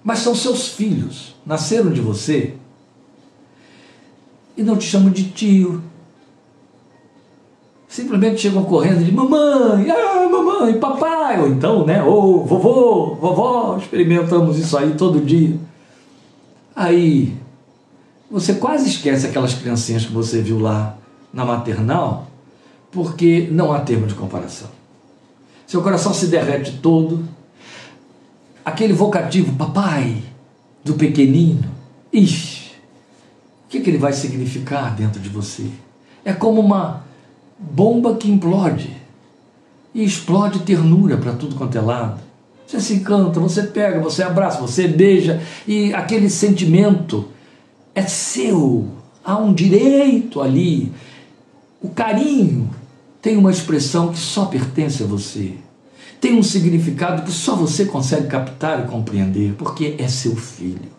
mas 0.04 0.19
são 0.19 0.34
seus 0.34 0.69
filhos, 0.69 1.36
nasceram 1.45 1.91
de 1.91 2.02
você. 2.02 2.56
E 4.58 4.63
não 4.63 4.78
te 4.78 4.86
chamam 4.86 5.12
de 5.12 5.30
tio. 5.30 5.82
Simplesmente 7.88 8.41
chegam 8.41 8.63
correndo 8.63 9.04
de 9.04 9.12
mamãe, 9.12 9.89
ah, 9.89 10.30
mamãe, 10.30 10.80
papai, 10.80 11.41
ou 11.41 11.48
então, 11.48 11.86
né, 11.86 12.04
ou 12.04 12.45
vovô, 12.45 13.15
vovó, 13.15 13.78
experimentamos 13.78 14.60
isso 14.60 14.78
aí 14.78 14.93
todo 14.95 15.19
dia. 15.26 15.58
Aí, 16.76 17.36
você 18.30 18.54
quase 18.54 18.88
esquece 18.88 19.26
aquelas 19.26 19.56
criancinhas 19.56 20.06
que 20.06 20.12
você 20.12 20.41
viu 20.41 20.60
lá 20.60 20.95
na 21.34 21.43
maternal, 21.43 22.28
porque 22.91 23.48
não 23.52 23.74
há 23.74 23.80
termo 23.80 24.06
de 24.06 24.13
comparação. 24.13 24.69
Seu 25.65 25.82
coração 25.82 26.13
se 26.13 26.28
derrete 26.28 26.80
todo. 26.82 27.24
Aquele 28.63 28.93
vocativo, 28.93 29.56
papai, 29.56 30.24
do 30.84 30.93
pequenino, 30.93 31.69
ixi, 32.12 32.72
o 33.65 33.69
que, 33.69 33.80
que 33.80 33.89
ele 33.89 33.98
vai 33.98 34.13
significar 34.13 34.95
dentro 34.95 35.19
de 35.19 35.30
você? 35.30 35.65
É 36.26 36.34
como 36.34 36.62
uma 36.62 37.04
bomba 37.58 38.15
que 38.15 38.30
implode 38.30 38.95
e 39.93 40.04
explode 40.04 40.60
ternura 40.60 41.17
para 41.17 41.34
tudo 41.34 41.56
quanto 41.56 41.78
é 41.78 41.82
lado. 41.82 42.22
Você 42.65 42.80
se 42.80 42.93
encanta, 42.95 43.39
você 43.39 43.63
pega, 43.63 44.00
você 44.00 44.24
abraça, 44.24 44.60
você 44.60 44.88
beija 44.88 45.41
e 45.67 45.93
aquele 45.93 46.30
sentimento 46.30 47.28
é 47.95 48.04
seu. 48.04 48.88
Há 49.24 49.38
um 49.38 49.54
direito 49.54 50.41
ali 50.41 50.91
o 51.82 51.89
carinho 51.89 52.69
tem 53.22 53.38
uma 53.38 53.52
expressão 53.52 54.12
que 54.12 54.19
só 54.19 54.45
pertence 54.45 55.02
a 55.02 55.06
você. 55.06 55.54
Tem 56.19 56.38
um 56.38 56.43
significado 56.43 57.23
que 57.23 57.32
só 57.32 57.55
você 57.55 57.86
consegue 57.86 58.27
captar 58.27 58.84
e 58.84 58.88
compreender, 58.88 59.53
porque 59.53 59.95
é 59.97 60.08
seu 60.08 60.36
filho. 60.36 60.91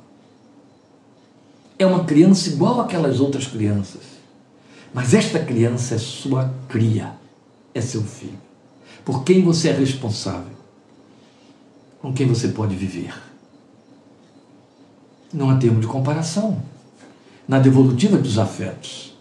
É 1.78 1.84
uma 1.84 2.04
criança 2.04 2.48
igual 2.48 2.80
aquelas 2.80 3.20
outras 3.20 3.46
crianças. 3.46 4.02
Mas 4.92 5.14
esta 5.14 5.38
criança 5.38 5.94
é 5.94 5.98
sua 5.98 6.52
cria, 6.68 7.12
é 7.74 7.80
seu 7.80 8.02
filho. 8.02 8.38
Por 9.04 9.22
quem 9.22 9.42
você 9.42 9.68
é 9.68 9.72
responsável, 9.72 10.56
com 12.00 12.12
quem 12.12 12.26
você 12.26 12.48
pode 12.48 12.74
viver. 12.74 13.14
Não 15.32 15.50
há 15.50 15.56
termo 15.56 15.80
de 15.80 15.86
comparação 15.86 16.62
na 17.46 17.58
devolutiva 17.58 18.16
dos 18.16 18.38
afetos 18.38 19.14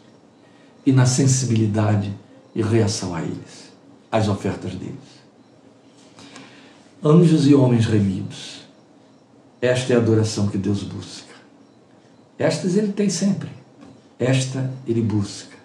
e 0.86 0.92
na 0.92 1.06
sensibilidade 1.06 2.14
e 2.56 2.62
reação 2.62 3.14
a 3.14 3.22
eles, 3.22 3.72
às 4.12 4.28
ofertas 4.28 4.74
deles. 4.76 5.09
Anjos 7.04 7.48
e 7.48 7.56
homens 7.56 7.86
remidos. 7.86 8.60
Esta 9.62 9.94
é 9.94 9.96
a 9.96 10.00
adoração 10.00 10.48
que 10.48 10.58
Deus 10.58 10.84
busca. 10.84 11.34
Estas 12.38 12.76
ele 12.76 12.92
tem 12.92 13.10
sempre. 13.10 13.50
Esta 14.20 14.70
ele 14.86 15.02
busca. 15.02 15.56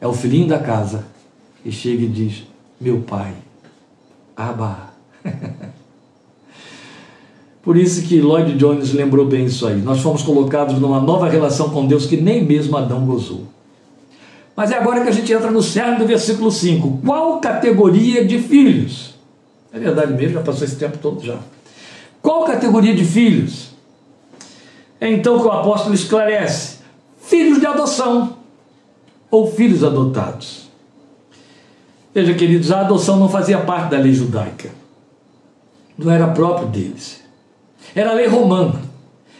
É 0.00 0.06
o 0.06 0.12
filhinho 0.12 0.48
da 0.48 0.58
casa 0.58 1.04
que 1.62 1.70
chega 1.70 2.02
e 2.02 2.08
diz: 2.08 2.44
Meu 2.80 3.02
pai, 3.02 3.34
Abba. 4.36 4.92
Por 7.62 7.76
isso 7.76 8.02
que 8.02 8.20
Lloyd 8.20 8.58
Jones 8.58 8.92
lembrou 8.92 9.26
bem 9.26 9.46
isso 9.46 9.66
aí. 9.66 9.80
Nós 9.80 10.00
fomos 10.00 10.22
colocados 10.22 10.78
numa 10.78 11.00
nova 11.00 11.28
relação 11.28 11.70
com 11.70 11.86
Deus 11.86 12.04
que 12.04 12.16
nem 12.16 12.44
mesmo 12.44 12.76
Adão 12.76 13.06
gozou. 13.06 13.46
Mas 14.56 14.70
é 14.70 14.76
agora 14.76 15.02
que 15.02 15.08
a 15.08 15.12
gente 15.12 15.32
entra 15.32 15.50
no 15.50 15.62
cerne 15.62 15.98
do 15.98 16.06
versículo 16.06 16.50
5. 16.50 17.00
Qual 17.04 17.40
categoria 17.40 18.24
de 18.24 18.38
filhos? 18.38 19.13
É 19.74 19.78
verdade 19.80 20.12
mesmo, 20.12 20.34
já 20.34 20.40
passou 20.40 20.64
esse 20.64 20.76
tempo 20.76 20.98
todo 20.98 21.20
já. 21.20 21.36
Qual 22.22 22.44
categoria 22.44 22.94
de 22.94 23.04
filhos? 23.04 23.70
É 25.00 25.10
então 25.10 25.40
que 25.40 25.46
o 25.46 25.50
apóstolo 25.50 25.96
esclarece: 25.96 26.78
filhos 27.20 27.58
de 27.58 27.66
adoção 27.66 28.36
ou 29.28 29.50
filhos 29.50 29.82
adotados. 29.82 30.70
Veja, 32.14 32.32
queridos, 32.34 32.70
a 32.70 32.82
adoção 32.82 33.16
não 33.16 33.28
fazia 33.28 33.58
parte 33.58 33.90
da 33.90 33.98
lei 33.98 34.12
judaica. 34.12 34.70
Não 35.98 36.12
era 36.12 36.28
próprio 36.28 36.68
deles. 36.68 37.20
Era 37.96 38.10
a 38.10 38.14
lei 38.14 38.28
romana. 38.28 38.80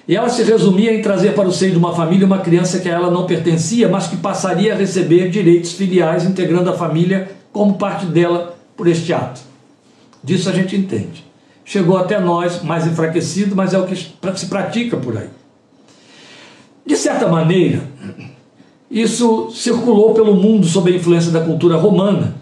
E 0.09 0.17
ela 0.17 0.29
se 0.29 0.43
resumia 0.43 0.93
em 0.93 1.01
trazer 1.01 1.35
para 1.35 1.49
o 1.49 1.53
seio 1.53 1.71
de 1.71 1.79
uma 1.79 1.95
família 1.95 2.27
uma 2.27 2.41
criança 2.41 2.81
que 2.81 2.89
a 2.89 2.93
ela 2.93 3.11
não 3.11 3.25
pertencia, 3.25 3.89
mas 3.89 4.09
que 4.09 4.17
passaria 4.17 4.75
a 4.75 4.77
receber 4.77 5.31
direitos 5.31 5.73
filiais, 5.73 6.25
integrando 6.25 6.69
a 6.71 6.75
família 6.75 7.31
como 7.53 7.79
parte 7.79 8.05
dela 8.07 8.57
por 8.77 8.89
este 8.89 9.13
ato. 9.13 9.54
Disso 10.25 10.49
a 10.49 10.53
gente 10.53 10.75
entende. 10.75 11.23
Chegou 11.65 11.99
até 11.99 12.19
nós 12.19 12.63
mais 12.63 12.87
enfraquecido, 12.87 13.55
mas 13.55 13.75
é 13.75 13.79
o 13.79 13.87
que 13.87 13.95
se 13.95 14.47
pratica 14.47 14.97
por 14.97 15.17
aí. 15.17 15.29
De 16.85 16.97
certa 16.97 17.29
maneira, 17.29 17.83
isso 18.91 19.51
circulou 19.51 20.15
pelo 20.15 20.35
mundo 20.35 20.67
sob 20.67 20.91
a 20.91 20.97
influência 20.97 21.31
da 21.31 21.43
cultura 21.43 21.77
romana. 21.77 22.35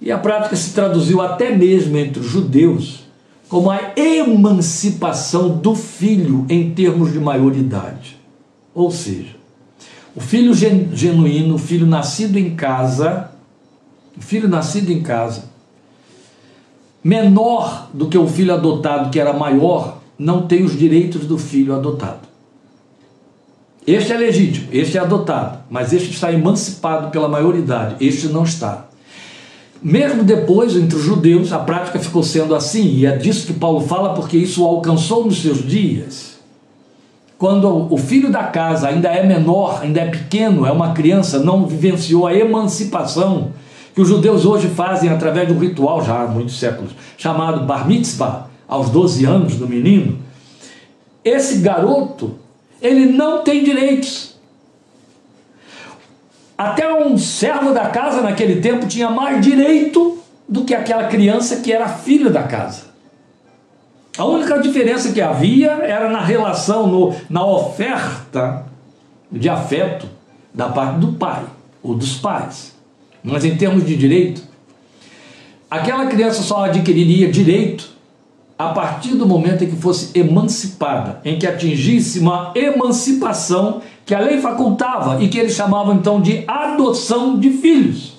E 0.00 0.10
a 0.10 0.18
prática 0.18 0.56
se 0.56 0.72
traduziu 0.72 1.20
até 1.20 1.54
mesmo 1.54 1.96
entre 1.96 2.20
os 2.20 2.26
judeus 2.26 3.06
como 3.48 3.70
a 3.70 3.92
emancipação 3.96 5.56
do 5.56 5.74
filho 5.74 6.46
em 6.48 6.70
termos 6.74 7.12
de 7.12 7.18
maioridade. 7.18 8.18
Ou 8.74 8.90
seja, 8.90 9.36
o 10.14 10.20
filho 10.20 10.52
genuíno, 10.54 11.54
o 11.54 11.58
filho 11.58 11.86
nascido 11.86 12.38
em 12.38 12.54
casa, 12.54 13.30
o 14.16 14.20
filho 14.20 14.48
nascido 14.48 14.90
em 14.90 15.02
casa, 15.02 15.44
menor 17.08 17.88
do 17.94 18.06
que 18.06 18.18
o 18.18 18.26
filho 18.26 18.52
adotado, 18.52 19.08
que 19.08 19.18
era 19.18 19.32
maior, 19.32 19.96
não 20.18 20.46
tem 20.46 20.62
os 20.62 20.78
direitos 20.78 21.24
do 21.24 21.38
filho 21.38 21.74
adotado. 21.74 22.28
Este 23.86 24.12
é 24.12 24.18
legítimo, 24.18 24.68
este 24.70 24.98
é 24.98 25.00
adotado, 25.00 25.60
mas 25.70 25.94
este 25.94 26.10
está 26.10 26.30
emancipado 26.30 27.10
pela 27.10 27.26
maioridade, 27.26 27.96
este 27.98 28.26
não 28.26 28.44
está. 28.44 28.88
Mesmo 29.82 30.22
depois, 30.22 30.76
entre 30.76 30.96
os 30.96 31.02
judeus, 31.02 31.50
a 31.50 31.58
prática 31.58 31.98
ficou 31.98 32.22
sendo 32.22 32.54
assim, 32.54 32.96
e 32.96 33.06
é 33.06 33.16
disso 33.16 33.46
que 33.46 33.54
Paulo 33.54 33.80
fala, 33.80 34.12
porque 34.12 34.36
isso 34.36 34.62
alcançou 34.62 35.24
nos 35.24 35.40
seus 35.40 35.66
dias. 35.66 36.36
Quando 37.38 37.90
o 37.90 37.96
filho 37.96 38.30
da 38.30 38.44
casa 38.44 38.88
ainda 38.88 39.08
é 39.08 39.24
menor, 39.24 39.80
ainda 39.82 40.00
é 40.00 40.10
pequeno, 40.10 40.66
é 40.66 40.72
uma 40.72 40.92
criança, 40.92 41.38
não 41.38 41.66
vivenciou 41.66 42.26
a 42.26 42.34
emancipação 42.34 43.52
que 43.98 44.02
os 44.02 44.08
judeus 44.10 44.46
hoje 44.46 44.68
fazem 44.68 45.10
através 45.10 45.48
de 45.48 45.52
um 45.52 45.58
ritual, 45.58 46.04
já 46.04 46.22
há 46.22 46.26
muitos 46.28 46.56
séculos, 46.56 46.92
chamado 47.16 47.66
Bar 47.66 47.84
Mitzvah, 47.84 48.46
aos 48.68 48.90
12 48.90 49.24
anos 49.24 49.56
do 49.56 49.66
menino, 49.66 50.20
esse 51.24 51.58
garoto, 51.58 52.38
ele 52.80 53.06
não 53.06 53.42
tem 53.42 53.64
direitos. 53.64 54.38
Até 56.56 56.94
um 56.94 57.18
servo 57.18 57.74
da 57.74 57.88
casa 57.88 58.20
naquele 58.20 58.60
tempo 58.60 58.86
tinha 58.86 59.10
mais 59.10 59.44
direito 59.44 60.16
do 60.48 60.64
que 60.64 60.76
aquela 60.76 61.08
criança 61.08 61.56
que 61.56 61.72
era 61.72 61.88
filho 61.88 62.32
da 62.32 62.44
casa. 62.44 62.84
A 64.16 64.24
única 64.24 64.60
diferença 64.60 65.10
que 65.10 65.20
havia 65.20 65.72
era 65.72 66.08
na 66.08 66.20
relação, 66.20 66.86
no, 66.86 67.16
na 67.28 67.44
oferta 67.44 68.64
de 69.28 69.48
afeto 69.48 70.06
da 70.54 70.68
parte 70.68 71.00
do 71.00 71.14
pai 71.14 71.42
ou 71.82 71.96
dos 71.96 72.16
pais. 72.16 72.77
Mas 73.22 73.44
em 73.44 73.56
termos 73.56 73.86
de 73.86 73.96
direito, 73.96 74.42
aquela 75.70 76.06
criança 76.06 76.42
só 76.42 76.64
adquiriria 76.64 77.30
direito 77.30 77.98
a 78.58 78.70
partir 78.70 79.14
do 79.14 79.24
momento 79.24 79.62
em 79.62 79.70
que 79.70 79.76
fosse 79.76 80.18
emancipada, 80.18 81.20
em 81.24 81.38
que 81.38 81.46
atingisse 81.46 82.18
uma 82.18 82.52
emancipação 82.56 83.80
que 84.04 84.14
a 84.14 84.18
lei 84.18 84.40
facultava 84.40 85.22
e 85.22 85.28
que 85.28 85.38
eles 85.38 85.54
chamavam 85.54 85.94
então 85.94 86.20
de 86.20 86.42
adoção 86.48 87.38
de 87.38 87.50
filhos. 87.50 88.14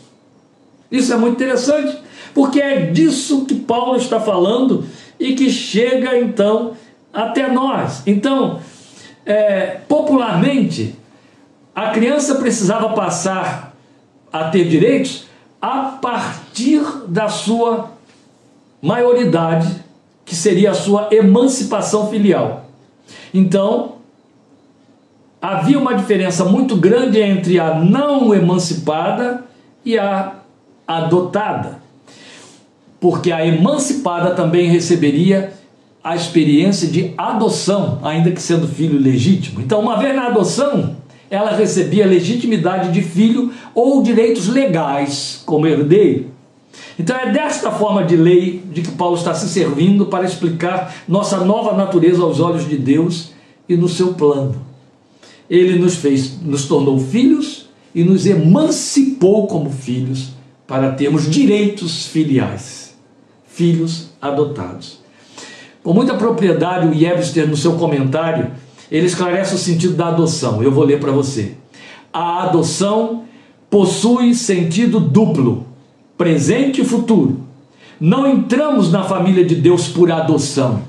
Isso 0.89 1.11
é 1.11 1.17
muito 1.17 1.35
interessante, 1.35 1.97
porque 2.33 2.61
é 2.61 2.85
disso 2.85 3.45
que 3.45 3.55
Paulo 3.55 3.97
está 3.97 4.19
falando 4.19 4.85
e 5.19 5.33
que 5.33 5.49
chega 5.49 6.17
então 6.17 6.71
até 7.13 7.51
nós. 7.51 8.03
Então, 8.07 8.59
é, 9.25 9.79
popularmente, 9.87 10.95
a 11.75 11.89
criança 11.89 12.35
precisava 12.35 12.89
passar 12.89 13.68
a 14.31 14.45
ter 14.45 14.67
direitos 14.67 15.25
a 15.61 15.97
partir 16.01 16.81
da 17.07 17.27
sua 17.27 17.91
maioridade, 18.81 19.83
que 20.23 20.35
seria 20.35 20.71
a 20.71 20.73
sua 20.73 21.09
emancipação 21.11 22.09
filial. 22.09 22.65
Então, 23.33 23.95
havia 25.41 25.77
uma 25.77 25.93
diferença 25.93 26.45
muito 26.45 26.75
grande 26.75 27.19
entre 27.19 27.59
a 27.59 27.75
não 27.75 28.33
emancipada 28.33 29.43
e 29.83 29.97
a 29.97 30.35
adotada 30.87 31.79
porque 32.99 33.31
a 33.31 33.45
emancipada 33.45 34.31
também 34.31 34.69
receberia 34.69 35.53
a 36.03 36.15
experiência 36.15 36.87
de 36.87 37.13
adoção, 37.17 37.99
ainda 38.03 38.31
que 38.31 38.41
sendo 38.41 38.67
filho 38.67 38.99
legítimo. 38.99 39.61
Então, 39.61 39.79
uma 39.79 39.97
vez 39.97 40.15
na 40.15 40.27
adoção, 40.27 40.95
ela 41.29 41.55
recebia 41.55 42.05
legitimidade 42.05 42.91
de 42.91 43.01
filho 43.01 43.51
ou 43.73 44.01
direitos 44.01 44.47
legais 44.47 45.41
como 45.45 45.67
herdeiro. 45.67 46.27
Então 46.97 47.15
é 47.15 47.31
desta 47.31 47.71
forma 47.71 48.03
de 48.03 48.15
lei 48.15 48.63
de 48.71 48.81
que 48.81 48.91
Paulo 48.91 49.15
está 49.15 49.33
se 49.33 49.47
servindo 49.47 50.05
para 50.07 50.25
explicar 50.25 50.93
nossa 51.07 51.43
nova 51.43 51.75
natureza 51.75 52.21
aos 52.21 52.39
olhos 52.39 52.67
de 52.67 52.77
Deus 52.77 53.31
e 53.67 53.75
no 53.75 53.87
seu 53.87 54.13
plano. 54.13 54.55
Ele 55.49 55.79
nos 55.79 55.95
fez, 55.95 56.41
nos 56.41 56.65
tornou 56.65 56.99
filhos 56.99 57.69
e 57.93 58.03
nos 58.03 58.25
emancipou 58.25 59.47
como 59.47 59.71
filhos 59.71 60.31
para 60.67 60.91
termos 60.91 61.29
direitos 61.29 62.05
filiais 62.05 62.89
filhos 63.59 64.11
adotados. 64.21 64.99
Com 65.83 65.93
muita 65.93 66.13
propriedade, 66.13 66.87
o 66.87 66.91
Webster, 66.91 67.45
no 67.45 67.57
seu 67.57 67.73
comentário, 67.73 68.51
ele 68.91 69.05
esclarece 69.05 69.53
o 69.55 69.57
sentido 69.57 69.95
da 69.95 70.07
adoção. 70.07 70.63
Eu 70.63 70.71
vou 70.71 70.83
ler 70.83 70.99
para 70.99 71.11
você. 71.11 71.53
A 72.11 72.43
adoção 72.43 73.23
possui 73.69 74.33
sentido 74.33 74.99
duplo, 74.99 75.65
presente 76.17 76.81
e 76.81 76.85
futuro. 76.85 77.41
Não 77.99 78.27
entramos 78.27 78.91
na 78.91 79.03
família 79.03 79.45
de 79.45 79.55
Deus 79.55 79.87
por 79.87 80.11
adoção, 80.11 80.81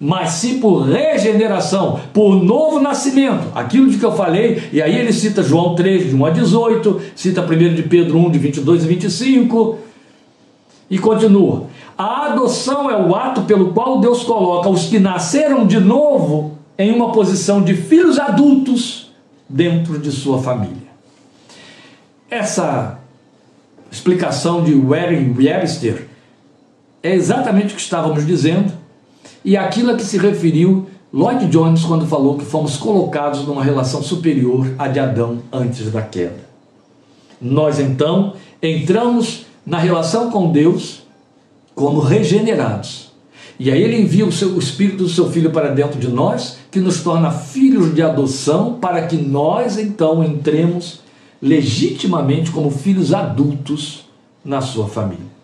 mas 0.00 0.30
sim 0.30 0.58
por 0.58 0.80
regeneração, 0.80 2.00
por 2.12 2.42
novo 2.42 2.80
nascimento. 2.80 3.46
Aquilo 3.54 3.88
de 3.88 3.98
que 3.98 4.04
eu 4.04 4.12
falei, 4.12 4.62
e 4.72 4.82
aí 4.82 4.96
ele 4.96 5.12
cita 5.12 5.42
João 5.42 5.74
3, 5.74 6.08
de 6.08 6.16
1 6.16 6.26
a 6.26 6.30
18, 6.30 7.00
cita 7.14 7.42
1 7.42 7.74
de 7.74 7.82
Pedro 7.82 8.18
1, 8.18 8.30
de 8.30 8.38
22 8.38 8.84
a 8.84 8.86
25, 8.86 9.78
e 10.90 10.98
continua. 10.98 11.64
A 11.96 12.26
adoção 12.26 12.90
é 12.90 12.96
o 12.96 13.14
ato 13.14 13.42
pelo 13.42 13.72
qual 13.72 14.00
Deus 14.00 14.24
coloca 14.24 14.68
os 14.68 14.86
que 14.86 14.98
nasceram 14.98 15.66
de 15.66 15.78
novo 15.78 16.55
em 16.78 16.92
uma 16.92 17.12
posição 17.12 17.62
de 17.62 17.74
filhos 17.74 18.18
adultos 18.18 19.12
dentro 19.48 19.98
de 19.98 20.10
sua 20.10 20.42
família. 20.42 20.86
Essa 22.30 22.98
explicação 23.90 24.62
de 24.62 24.74
Warren 24.74 25.34
Webster 25.36 26.08
é 27.02 27.14
exatamente 27.14 27.72
o 27.72 27.76
que 27.76 27.82
estávamos 27.82 28.26
dizendo 28.26 28.72
e 29.44 29.56
aquilo 29.56 29.92
a 29.92 29.96
que 29.96 30.04
se 30.04 30.18
referiu 30.18 30.86
Lloyd 31.12 31.46
Jones 31.46 31.84
quando 31.84 32.06
falou 32.06 32.36
que 32.36 32.44
fomos 32.44 32.76
colocados 32.76 33.46
numa 33.46 33.62
relação 33.62 34.02
superior 34.02 34.74
à 34.78 34.88
de 34.88 34.98
Adão 34.98 35.40
antes 35.52 35.90
da 35.90 36.02
queda. 36.02 36.44
Nós 37.40 37.78
então 37.78 38.34
entramos 38.60 39.46
na 39.64 39.78
relação 39.78 40.30
com 40.30 40.50
Deus 40.50 41.06
como 41.74 42.00
regenerados. 42.00 43.05
E 43.58 43.70
aí 43.70 43.82
ele 43.82 44.00
envia 44.00 44.26
o, 44.26 44.32
seu, 44.32 44.50
o 44.50 44.58
Espírito 44.58 45.04
do 45.04 45.08
seu 45.08 45.30
Filho 45.30 45.50
para 45.50 45.70
dentro 45.70 45.98
de 45.98 46.08
nós, 46.08 46.58
que 46.70 46.78
nos 46.78 47.02
torna 47.02 47.30
filhos 47.30 47.94
de 47.94 48.02
adoção, 48.02 48.74
para 48.74 49.06
que 49.06 49.16
nós 49.16 49.78
então 49.78 50.22
entremos 50.22 51.00
legitimamente 51.40 52.50
como 52.50 52.70
filhos 52.70 53.14
adultos 53.14 54.06
na 54.44 54.60
sua 54.60 54.88
família. 54.88 55.36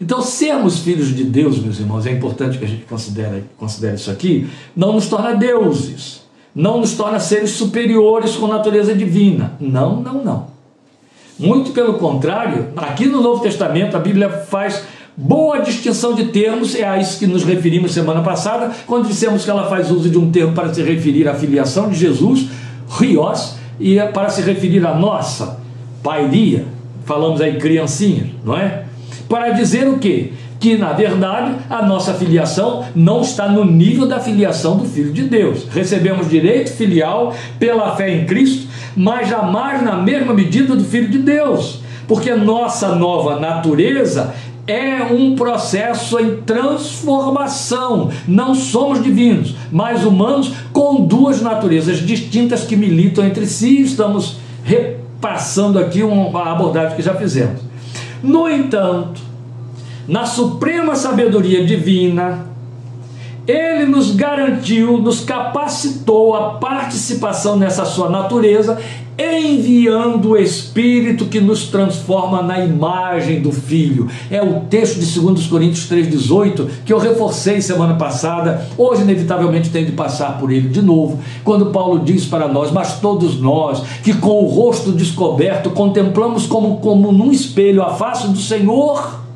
Então, 0.00 0.22
sermos 0.22 0.78
filhos 0.78 1.08
de 1.14 1.24
Deus, 1.24 1.58
meus 1.58 1.80
irmãos, 1.80 2.06
é 2.06 2.12
importante 2.12 2.58
que 2.58 2.64
a 2.64 2.68
gente 2.68 2.84
considere, 2.84 3.44
considere 3.56 3.96
isso 3.96 4.10
aqui, 4.10 4.48
não 4.74 4.92
nos 4.92 5.08
torna 5.08 5.34
deuses, 5.34 6.22
não 6.54 6.80
nos 6.80 6.92
torna 6.92 7.18
seres 7.18 7.50
superiores 7.50 8.36
com 8.36 8.46
natureza 8.46 8.94
divina. 8.94 9.54
Não, 9.60 10.00
não, 10.00 10.24
não. 10.24 10.46
Muito 11.38 11.70
pelo 11.72 11.94
contrário, 11.94 12.68
aqui 12.76 13.06
no 13.06 13.20
Novo 13.20 13.42
Testamento 13.42 13.96
a 13.96 14.00
Bíblia 14.00 14.28
faz 14.28 14.82
Boa 15.20 15.58
distinção 15.58 16.14
de 16.14 16.26
termos 16.26 16.76
é 16.76 16.86
a 16.86 16.96
isso 16.96 17.18
que 17.18 17.26
nos 17.26 17.42
referimos 17.42 17.92
semana 17.92 18.22
passada, 18.22 18.70
quando 18.86 19.08
dissemos 19.08 19.44
que 19.44 19.50
ela 19.50 19.68
faz 19.68 19.90
uso 19.90 20.08
de 20.08 20.16
um 20.16 20.30
termo 20.30 20.52
para 20.52 20.72
se 20.72 20.80
referir 20.80 21.26
à 21.26 21.34
filiação 21.34 21.88
de 21.88 21.96
Jesus, 21.96 22.46
rios, 22.88 23.56
e 23.80 23.98
é 23.98 24.06
para 24.06 24.28
se 24.28 24.42
referir 24.42 24.86
à 24.86 24.94
nossa, 24.94 25.58
pairia, 26.04 26.66
falamos 27.04 27.40
aí 27.40 27.58
criancinhas, 27.58 28.28
não 28.44 28.56
é? 28.56 28.84
Para 29.28 29.50
dizer 29.50 29.88
o 29.88 29.98
quê? 29.98 30.34
Que 30.60 30.78
na 30.78 30.92
verdade 30.92 31.52
a 31.68 31.82
nossa 31.84 32.14
filiação 32.14 32.84
não 32.94 33.20
está 33.20 33.48
no 33.48 33.64
nível 33.64 34.06
da 34.06 34.20
filiação 34.20 34.76
do 34.76 34.84
Filho 34.84 35.12
de 35.12 35.24
Deus. 35.24 35.66
Recebemos 35.68 36.30
direito 36.30 36.70
filial 36.70 37.34
pela 37.58 37.96
fé 37.96 38.08
em 38.14 38.24
Cristo, 38.24 38.68
mas 38.96 39.28
jamais 39.28 39.82
na 39.82 39.96
mesma 39.96 40.32
medida 40.32 40.76
do 40.76 40.84
Filho 40.84 41.08
de 41.08 41.18
Deus 41.18 41.80
porque 42.08 42.34
nossa 42.34 42.94
nova 42.94 43.38
natureza 43.38 44.34
é 44.68 45.02
um 45.10 45.34
processo 45.34 46.20
em 46.20 46.42
transformação. 46.42 48.10
Não 48.28 48.54
somos 48.54 49.02
divinos, 49.02 49.54
mas 49.72 50.04
humanos 50.04 50.52
com 50.72 51.06
duas 51.06 51.40
naturezas 51.40 51.96
distintas 51.98 52.64
que 52.64 52.76
militam 52.76 53.24
entre 53.24 53.46
si. 53.46 53.80
Estamos 53.80 54.36
repassando 54.62 55.78
aqui 55.78 56.02
uma 56.02 56.52
abordagem 56.52 56.94
que 56.96 57.02
já 57.02 57.14
fizemos. 57.14 57.62
No 58.22 58.46
entanto, 58.48 59.22
na 60.06 60.26
suprema 60.26 60.94
sabedoria 60.94 61.64
divina, 61.64 62.46
ele 63.46 63.86
nos 63.86 64.14
garantiu, 64.14 64.98
nos 64.98 65.20
capacitou 65.20 66.34
a 66.34 66.50
participação 66.54 67.56
nessa 67.56 67.86
sua 67.86 68.10
natureza 68.10 68.78
enviando 69.18 70.30
o 70.30 70.36
Espírito 70.36 71.26
que 71.26 71.40
nos 71.40 71.64
transforma 71.64 72.40
na 72.40 72.64
imagem 72.64 73.42
do 73.42 73.50
Filho. 73.50 74.08
É 74.30 74.40
o 74.40 74.60
texto 74.60 75.00
de 75.00 75.20
2 75.20 75.46
Coríntios 75.46 75.90
3,18 75.90 76.68
que 76.84 76.92
eu 76.92 76.98
reforcei 76.98 77.60
semana 77.60 77.94
passada. 77.94 78.66
Hoje, 78.78 79.02
inevitavelmente, 79.02 79.70
tenho 79.70 79.86
de 79.86 79.92
passar 79.92 80.38
por 80.38 80.52
ele 80.52 80.68
de 80.68 80.80
novo, 80.80 81.18
quando 81.42 81.66
Paulo 81.66 82.00
diz 82.04 82.24
para 82.24 82.46
nós: 82.46 82.70
Mas 82.70 83.00
todos 83.00 83.40
nós 83.40 83.82
que 84.04 84.14
com 84.14 84.44
o 84.44 84.46
rosto 84.46 84.92
descoberto 84.92 85.70
contemplamos 85.70 86.46
como, 86.46 86.78
como 86.78 87.10
num 87.10 87.32
espelho 87.32 87.82
a 87.82 87.94
face 87.94 88.28
do 88.28 88.38
Senhor 88.38 89.27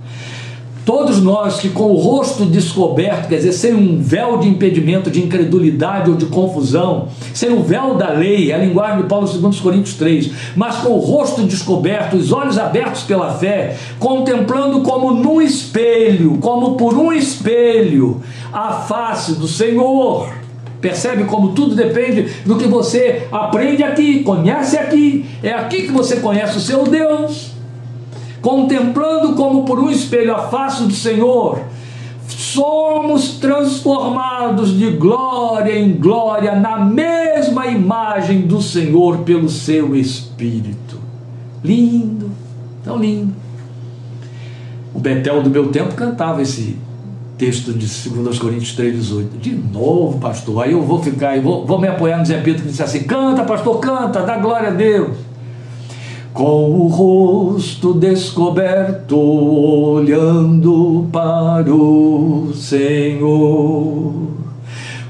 Todos 0.85 1.23
nós 1.23 1.61
que 1.61 1.69
com 1.69 1.85
o 1.85 1.97
rosto 1.97 2.45
descoberto, 2.45 3.29
quer 3.29 3.37
dizer, 3.37 3.53
sem 3.53 3.73
um 3.73 4.03
véu 4.03 4.39
de 4.39 4.49
impedimento, 4.49 5.13
de 5.13 5.23
incredulidade 5.23 6.11
ou 6.11 6.17
de 6.17 6.27
confusão, 6.27 7.07
sem 7.33 7.53
o 7.53 7.63
véu 7.63 7.95
da 7.95 8.11
lei, 8.11 8.53
a 8.53 8.59
linguagem 8.59 9.03
de 9.03 9.09
Paulo 9.09 9.29
2 9.29 9.61
Coríntios 9.61 9.95
3, 9.95 10.31
mas 10.57 10.79
com 10.79 10.91
o 10.91 10.99
rosto 10.99 11.45
descoberto, 11.45 12.17
os 12.17 12.33
olhos 12.33 12.59
abertos 12.59 13.03
pela 13.05 13.33
fé, 13.33 13.77
contemplando 14.01 14.81
como 14.81 15.13
num 15.13 15.41
espelho, 15.41 16.39
como 16.39 16.75
por 16.75 16.95
um 16.95 17.13
espelho, 17.13 18.21
a 18.53 18.73
face 18.73 19.35
do 19.35 19.47
Senhor. 19.47 20.35
Percebe 20.81 21.25
como 21.25 21.53
tudo 21.53 21.77
depende 21.77 22.29
do 22.45 22.57
que 22.57 22.67
você 22.67 23.29
aprende 23.31 23.85
aqui, 23.85 24.25
conhece 24.25 24.77
aqui. 24.77 25.25
É 25.41 25.53
aqui 25.53 25.83
que 25.83 25.93
você 25.93 26.17
conhece 26.17 26.57
o 26.57 26.61
seu 26.61 26.83
Deus 26.83 27.52
contemplando 28.43 29.35
como 29.35 29.65
por 29.65 29.79
um 29.79 29.89
espelho 29.89 30.35
a 30.35 30.49
face 30.49 30.83
do 30.83 30.93
Senhor, 30.93 31.61
somos 32.27 33.39
transformados 33.39 34.77
de 34.77 34.91
glória 34.91 35.79
em 35.79 35.93
glória 35.93 36.57
na 36.57 36.79
mesma 36.79 37.69
imagem 37.69 38.43
do 38.43 38.61
Senhor 38.61 39.19
pelo 39.19 39.49
seu 39.49 39.95
Espírito. 39.95 40.99
Lindo, 41.63 42.31
tão 42.85 42.99
lindo. 42.99 43.33
O 44.93 44.99
Betel 44.99 45.43
do 45.43 45.49
meu 45.49 45.69
tempo 45.69 45.95
cantava 45.95 46.43
esse 46.43 46.77
texto 47.39 47.73
de 47.73 47.87
2 47.87 48.39
Coríntios 48.39 48.77
3,18. 48.77 49.39
De 49.41 49.55
novo, 49.55 50.19
pastor, 50.19 50.65
aí 50.65 50.73
eu 50.73 50.83
vou 50.83 51.01
ficar, 51.01 51.37
eu 51.37 51.43
vou, 51.43 51.65
vou 51.65 51.81
me 51.81 51.87
apoiar 51.87 52.19
no 52.19 52.27
Zé 52.27 52.41
Pedro 52.41 52.63
que 52.63 52.69
disse 52.69 52.83
assim: 52.83 53.05
canta, 53.05 53.45
pastor, 53.45 53.79
canta, 53.79 54.23
dá 54.23 54.37
glória 54.37 54.69
a 54.69 54.73
Deus 54.73 55.32
com 56.43 56.73
o 56.73 56.89
rosto 56.89 57.95
descoberto, 57.95 59.17
olhando 59.17 61.07
para 61.13 61.73
o 61.73 62.51
Senhor, 62.53 64.13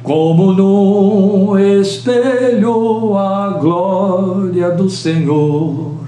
como 0.03 0.53
num 0.53 1.59
espelho 1.59 3.17
a 3.17 3.57
glória 3.59 4.73
do 4.73 4.91
Senhor 4.91 6.02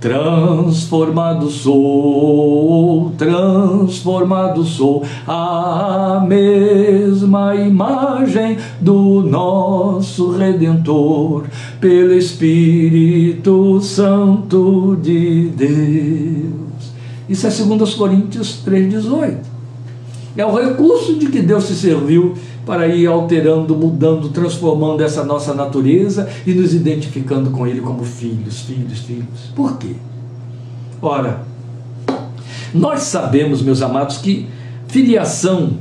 Transformado 0.00 1.50
sou, 1.50 3.12
transformado 3.18 4.64
sou, 4.64 5.04
a 5.26 6.24
mesma 6.26 7.54
imagem 7.54 8.56
do 8.80 9.22
nosso 9.22 10.30
Redentor, 10.30 11.44
pelo 11.78 12.14
Espírito 12.14 13.78
Santo 13.82 14.96
de 15.02 15.50
Deus. 15.54 16.92
Isso 17.28 17.46
é 17.46 17.50
2 17.50 17.94
Coríntios 17.94 18.62
3,18. 18.64 19.36
É 20.34 20.46
o 20.46 20.56
recurso 20.56 21.16
de 21.16 21.26
que 21.26 21.42
Deus 21.42 21.64
se 21.64 21.74
serviu 21.74 22.34
para 22.66 22.88
ir 22.88 23.06
alterando, 23.06 23.74
mudando, 23.74 24.28
transformando 24.28 25.02
essa 25.02 25.24
nossa 25.24 25.54
natureza 25.54 26.28
e 26.46 26.52
nos 26.52 26.74
identificando 26.74 27.50
com 27.50 27.66
Ele 27.66 27.80
como 27.80 28.04
filhos, 28.04 28.60
filhos, 28.60 28.98
filhos. 29.00 29.50
Por 29.54 29.76
quê? 29.78 29.94
Ora, 31.02 31.42
nós 32.74 33.00
sabemos, 33.02 33.62
meus 33.62 33.82
amados, 33.82 34.18
que 34.18 34.48
filiação 34.86 35.78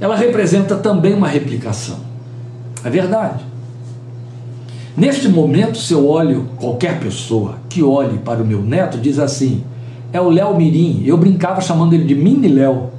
ela 0.00 0.16
representa 0.16 0.76
também 0.76 1.14
uma 1.14 1.28
replicação. 1.28 1.96
É 2.84 2.90
verdade. 2.90 3.44
Neste 4.96 5.28
momento, 5.28 5.78
se 5.78 5.92
eu 5.92 6.06
olho 6.08 6.48
qualquer 6.56 6.98
pessoa 6.98 7.56
que 7.68 7.82
olhe 7.82 8.18
para 8.18 8.42
o 8.42 8.46
meu 8.46 8.62
neto, 8.62 8.98
diz 8.98 9.18
assim: 9.18 9.62
é 10.12 10.20
o 10.20 10.28
Léo 10.28 10.56
Mirim. 10.56 11.02
Eu 11.04 11.16
brincava 11.16 11.60
chamando 11.60 11.92
ele 11.92 12.04
de 12.04 12.14
Mini 12.14 12.48
Léo. 12.48 12.90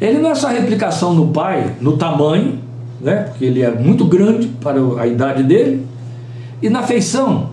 Ele 0.00 0.18
não 0.18 0.30
é 0.30 0.34
só 0.34 0.48
replicação 0.48 1.14
no 1.14 1.28
pai, 1.28 1.74
no 1.80 1.96
tamanho, 1.96 2.58
né? 3.00 3.24
porque 3.24 3.44
ele 3.44 3.62
é 3.62 3.70
muito 3.70 4.04
grande 4.04 4.48
para 4.48 4.78
a 4.98 5.06
idade 5.06 5.42
dele, 5.42 5.86
e 6.62 6.68
na 6.70 6.82
feição. 6.82 7.50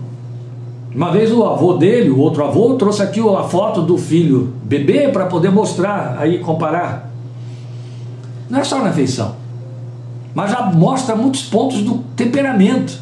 Uma 0.94 1.12
vez 1.12 1.30
o 1.30 1.44
avô 1.44 1.74
dele, 1.74 2.08
o 2.08 2.18
outro 2.18 2.42
avô, 2.42 2.74
trouxe 2.74 3.02
aqui 3.02 3.20
a 3.20 3.42
foto 3.42 3.82
do 3.82 3.98
filho 3.98 4.54
bebê 4.64 5.08
para 5.08 5.26
poder 5.26 5.50
mostrar, 5.50 6.16
aí 6.18 6.38
comparar. 6.38 7.10
Não 8.48 8.60
é 8.60 8.64
só 8.64 8.82
na 8.82 8.90
feição, 8.90 9.36
mas 10.34 10.50
já 10.50 10.62
mostra 10.70 11.14
muitos 11.14 11.42
pontos 11.42 11.82
do 11.82 11.98
temperamento, 12.16 12.98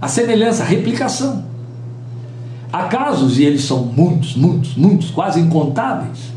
a 0.00 0.08
semelhança, 0.08 0.64
a 0.64 0.66
replicação. 0.66 1.44
Há 2.72 2.84
casos, 2.84 3.38
e 3.38 3.44
eles 3.44 3.64
são 3.64 3.84
muitos, 3.84 4.34
muitos, 4.34 4.74
muitos, 4.74 5.10
quase 5.10 5.40
incontáveis, 5.40 6.32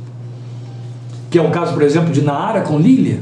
que 1.30 1.38
é 1.38 1.42
o 1.42 1.50
caso, 1.50 1.74
por 1.74 1.84
exemplo, 1.84 2.12
de 2.12 2.22
Naara 2.22 2.62
com 2.62 2.78
Lília, 2.78 3.20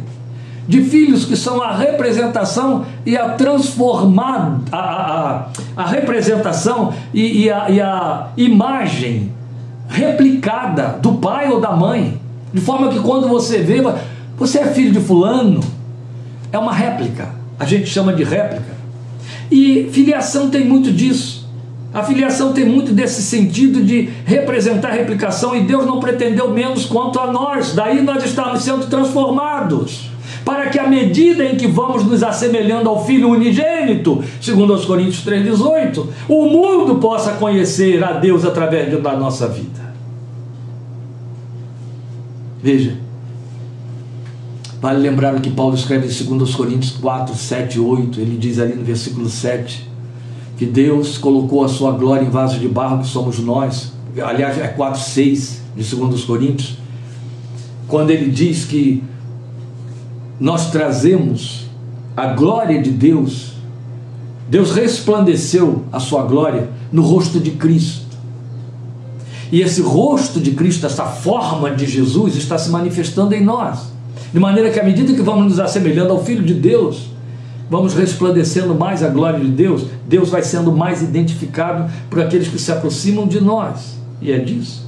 de 0.67 0.81
filhos 0.81 1.25
que 1.25 1.35
são 1.35 1.61
a 1.61 1.75
representação 1.75 2.85
e 3.05 3.17
a 3.17 3.29
transformada, 3.29 4.59
a, 4.71 4.77
a, 4.77 5.47
a, 5.77 5.85
representação 5.87 6.93
e, 7.13 7.43
e, 7.43 7.49
a, 7.49 7.69
e 7.69 7.79
a 7.79 8.27
imagem 8.35 9.31
replicada 9.87 10.99
do 11.01 11.13
pai 11.13 11.49
ou 11.49 11.61
da 11.61 11.71
mãe, 11.71 12.19
de 12.53 12.59
forma 12.59 12.89
que 12.89 12.99
quando 12.99 13.27
você 13.27 13.59
vê, 13.59 13.81
você 14.37 14.59
é 14.59 14.67
filho 14.67 14.91
de 14.91 14.99
fulano, 14.99 15.61
é 16.51 16.57
uma 16.57 16.73
réplica, 16.73 17.29
a 17.57 17.65
gente 17.65 17.87
chama 17.87 18.13
de 18.13 18.23
réplica. 18.23 18.77
E 19.49 19.89
filiação 19.93 20.49
tem 20.49 20.65
muito 20.65 20.91
disso. 20.91 21.36
A 21.97 22.03
filiação 22.03 22.53
tem 22.53 22.63
muito 22.63 22.93
desse 22.93 23.23
sentido 23.23 23.81
de 23.81 24.07
representar 24.23 24.91
replicação 24.91 25.55
e 25.55 25.63
Deus 25.63 25.83
não 25.83 25.99
pretendeu 25.99 26.47
menos 26.51 26.85
quanto 26.85 27.19
a 27.19 27.31
nós. 27.31 27.73
Daí 27.73 28.03
nós 28.03 28.23
estamos 28.23 28.61
sendo 28.61 28.85
transformados. 28.85 30.11
Para 30.45 30.69
que 30.69 30.77
à 30.77 30.87
medida 30.87 31.43
em 31.43 31.55
que 31.55 31.65
vamos 31.65 32.03
nos 32.03 32.21
assemelhando 32.21 32.87
ao 32.87 33.03
Filho 33.03 33.29
unigênito, 33.29 34.23
segundo 34.39 34.75
os 34.75 34.85
Coríntios 34.85 35.25
3,18, 35.25 36.05
o 36.29 36.45
mundo 36.45 36.99
possa 36.99 37.31
conhecer 37.31 38.03
a 38.03 38.11
Deus 38.11 38.45
através 38.45 39.01
da 39.01 39.17
nossa 39.17 39.47
vida. 39.47 39.91
Veja, 42.61 42.95
vale 44.79 44.99
lembrar 44.99 45.33
o 45.33 45.41
que 45.41 45.49
Paulo 45.49 45.73
escreve 45.73 46.05
em 46.05 46.37
2 46.37 46.53
Coríntios 46.53 46.91
4, 46.91 47.33
7 47.33 47.77
e 47.77 47.79
8, 47.79 48.21
ele 48.21 48.37
diz 48.37 48.59
ali 48.59 48.75
no 48.75 48.83
versículo 48.83 49.27
7, 49.27 49.96
que 50.57 50.65
Deus 50.65 51.17
colocou 51.17 51.63
a 51.63 51.69
sua 51.69 51.91
glória 51.91 52.25
em 52.25 52.29
vaso 52.29 52.59
de 52.59 52.67
barro, 52.67 52.99
que 52.99 53.07
somos 53.07 53.39
nós. 53.39 53.93
Aliás, 54.21 54.57
é 54.57 54.67
4,6 54.67 55.57
de 55.75 55.95
2 55.95 56.25
Coríntios, 56.25 56.77
quando 57.87 58.09
ele 58.09 58.31
diz 58.31 58.65
que 58.65 59.03
nós 60.39 60.71
trazemos 60.71 61.67
a 62.15 62.27
glória 62.27 62.81
de 62.81 62.89
Deus, 62.89 63.53
Deus 64.49 64.71
resplandeceu 64.71 65.83
a 65.91 65.99
sua 65.99 66.23
glória 66.23 66.69
no 66.91 67.03
rosto 67.03 67.39
de 67.39 67.51
Cristo. 67.51 68.07
E 69.51 69.61
esse 69.61 69.81
rosto 69.81 70.39
de 70.39 70.51
Cristo, 70.51 70.85
essa 70.85 71.05
forma 71.05 71.71
de 71.71 71.85
Jesus, 71.85 72.35
está 72.35 72.57
se 72.57 72.69
manifestando 72.69 73.33
em 73.35 73.43
nós. 73.43 73.91
De 74.33 74.39
maneira 74.39 74.71
que, 74.71 74.79
à 74.79 74.83
medida 74.83 75.13
que 75.13 75.21
vamos 75.21 75.45
nos 75.45 75.59
assemelhando 75.59 76.11
ao 76.11 76.23
Filho 76.23 76.43
de 76.43 76.53
Deus, 76.53 77.09
vamos 77.69 77.93
resplandecendo 77.93 78.73
mais 78.73 79.03
a 79.03 79.09
glória 79.09 79.39
de 79.39 79.49
Deus, 79.49 79.85
Deus 80.07 80.29
vai 80.29 80.41
sendo 80.41 80.71
mais 80.71 81.01
identificado 81.01 81.91
por 82.09 82.21
aqueles 82.21 82.47
que 82.47 82.59
se 82.59 82.71
aproximam 82.71 83.27
de 83.27 83.41
nós. 83.41 83.97
E 84.21 84.31
é 84.31 84.39
disso. 84.39 84.87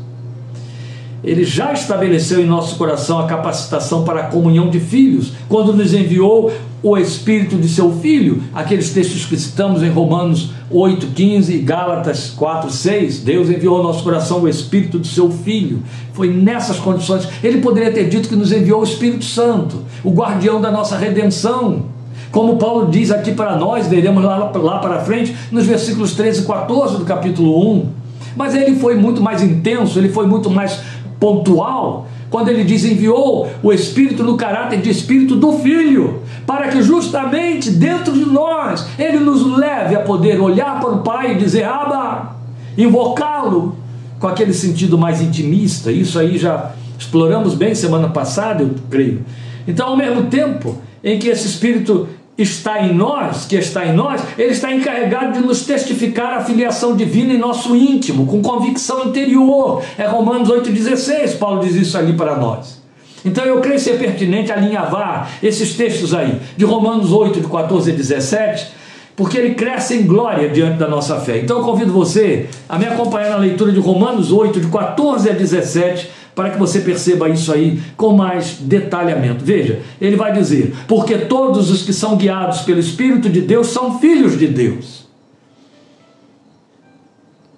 Ele 1.24 1.44
já 1.44 1.74
estabeleceu 1.74 2.39
em 2.39 2.46
nosso 2.46 2.78
coração 2.78 3.20
a 3.20 3.28
capacitação 3.28 4.04
para 4.04 4.22
a 4.22 4.28
comunhão 4.28 4.70
de 4.70 4.80
filhos, 4.80 5.34
quando 5.49 5.74
nos 5.74 5.93
enviou 5.93 6.51
o 6.82 6.97
Espírito 6.97 7.58
de 7.58 7.68
seu 7.68 7.91
Filho, 7.91 8.41
aqueles 8.53 8.91
textos 8.93 9.26
que 9.26 9.38
citamos 9.38 9.84
em 9.84 9.89
Romanos 9.89 10.51
8, 10.72 11.08
15 11.08 11.53
e 11.53 11.60
Gálatas 11.60 12.30
4, 12.30 12.72
6. 12.72 13.20
Deus 13.20 13.49
enviou 13.49 13.78
ao 13.78 13.84
nosso 13.84 14.01
coração 14.01 14.41
o 14.41 14.47
Espírito 14.47 14.97
de 14.97 15.10
seu 15.10 15.30
Filho. 15.30 15.84
Foi 16.14 16.32
nessas 16.32 16.78
condições. 16.78 17.28
Ele 17.43 17.60
poderia 17.60 17.91
ter 17.91 18.08
dito 18.08 18.30
que 18.30 18.36
nos 18.36 18.53
enviou 18.53 18.80
o 18.80 18.86
Espírito 18.86 19.26
Santo, 19.26 19.84
o 20.06 20.12
guardião 20.12 20.62
da 20.62 20.72
nossa 20.72 20.97
redenção 20.97 21.99
como 22.32 22.57
Paulo 22.57 22.89
diz 22.91 23.11
aqui 23.11 23.32
para 23.32 23.55
nós, 23.55 23.88
veremos 23.88 24.23
lá, 24.23 24.51
lá 24.53 24.80
para 24.80 24.99
frente, 24.99 25.36
nos 25.51 25.65
versículos 25.65 26.13
13 26.13 26.43
e 26.43 26.45
14 26.45 26.97
do 26.97 27.05
capítulo 27.05 27.73
1. 27.73 27.88
Mas 28.36 28.53
ele 28.53 28.75
foi 28.75 28.95
muito 28.95 29.21
mais 29.21 29.41
intenso, 29.41 29.97
ele 29.97 30.09
foi 30.09 30.27
muito 30.27 30.49
mais 30.49 30.80
pontual, 31.19 32.07
quando 32.30 32.49
ele 32.49 32.63
diz 32.63 32.86
enviou 32.86 33.49
o 33.63 33.73
Espírito 33.73 34.23
no 34.23 34.38
caráter 34.38 34.80
de 34.80 34.89
Espírito 34.89 35.36
do 35.36 35.53
Filho, 35.53 36.21
para 36.45 36.67
que 36.67 36.82
justamente 36.82 37.71
dentro 37.71 38.13
de 38.13 38.25
nós 38.25 38.86
ele 38.97 39.17
nos 39.17 39.45
leve 39.57 39.95
a 39.95 40.01
poder 40.01 40.39
olhar 40.39 40.80
para 40.80 40.91
o 40.91 40.99
Pai 40.99 41.34
e 41.34 41.36
dizer: 41.36 41.63
Abba, 41.63 42.36
invocá-lo 42.77 43.75
com 44.19 44.27
aquele 44.27 44.53
sentido 44.53 44.97
mais 44.97 45.21
intimista. 45.21 45.91
Isso 45.91 46.19
aí 46.19 46.38
já 46.38 46.71
exploramos 46.97 47.55
bem 47.55 47.73
semana 47.73 48.09
passada, 48.09 48.61
eu 48.61 48.75
creio. 48.89 49.25
Então, 49.67 49.88
ao 49.88 49.97
mesmo 49.97 50.25
tempo 50.25 50.77
em 51.03 51.17
que 51.17 51.30
esse 51.30 51.47
Espírito 51.47 52.07
está 52.42 52.82
em 52.82 52.94
nós, 52.94 53.46
que 53.46 53.56
está 53.56 53.86
em 53.86 53.94
nós, 53.94 54.22
ele 54.38 54.52
está 54.52 54.74
encarregado 54.74 55.34
de 55.34 55.46
nos 55.46 55.66
testificar 55.66 56.34
a 56.34 56.42
filiação 56.42 56.96
divina 56.96 57.34
em 57.34 57.38
nosso 57.38 57.76
íntimo, 57.76 58.26
com 58.26 58.42
convicção 58.42 59.08
interior. 59.08 59.84
É 59.98 60.06
Romanos 60.06 60.50
8,16, 60.50 61.38
Paulo 61.38 61.62
diz 61.62 61.76
isso 61.76 61.98
ali 61.98 62.14
para 62.14 62.36
nós. 62.38 62.80
Então 63.26 63.44
eu 63.44 63.60
creio 63.60 63.80
ser 63.80 64.00
pertinente 64.00 64.52
alinhavar 64.52 65.30
esses 65.44 65.76
textos 65.76 66.14
aí, 66.14 66.40
de 66.56 66.66
Romanos 66.66 67.12
8, 67.12 67.42
de 67.42 67.48
14 67.48 67.92
a 67.92 67.96
17, 67.96 68.68
porque 69.16 69.38
ele 69.38 69.56
cresce 69.56 69.96
em 69.96 70.04
glória 70.08 70.48
diante 70.48 70.78
da 70.78 70.88
nossa 70.88 71.20
fé. 71.20 71.40
Então 71.40 71.58
eu 71.58 71.64
convido 71.66 71.92
você 71.92 72.48
a 72.70 72.78
me 72.78 72.86
acompanhar 72.86 73.32
na 73.32 73.38
leitura 73.38 73.72
de 73.72 73.80
Romanos 73.80 74.32
8, 74.32 74.62
de 74.62 74.68
14 74.68 75.30
a 75.30 75.34
17, 75.34 76.10
para 76.40 76.52
que 76.52 76.58
você 76.58 76.80
perceba 76.80 77.28
isso 77.28 77.52
aí 77.52 77.82
com 77.98 78.14
mais 78.14 78.60
detalhamento. 78.62 79.44
Veja, 79.44 79.82
ele 80.00 80.16
vai 80.16 80.32
dizer: 80.32 80.74
porque 80.88 81.18
todos 81.18 81.70
os 81.70 81.82
que 81.82 81.92
são 81.92 82.16
guiados 82.16 82.62
pelo 82.62 82.80
Espírito 82.80 83.30
de 83.30 83.42
Deus 83.42 83.68
são 83.68 84.00
filhos 84.00 84.40
de 84.40 84.48
Deus. 84.48 85.06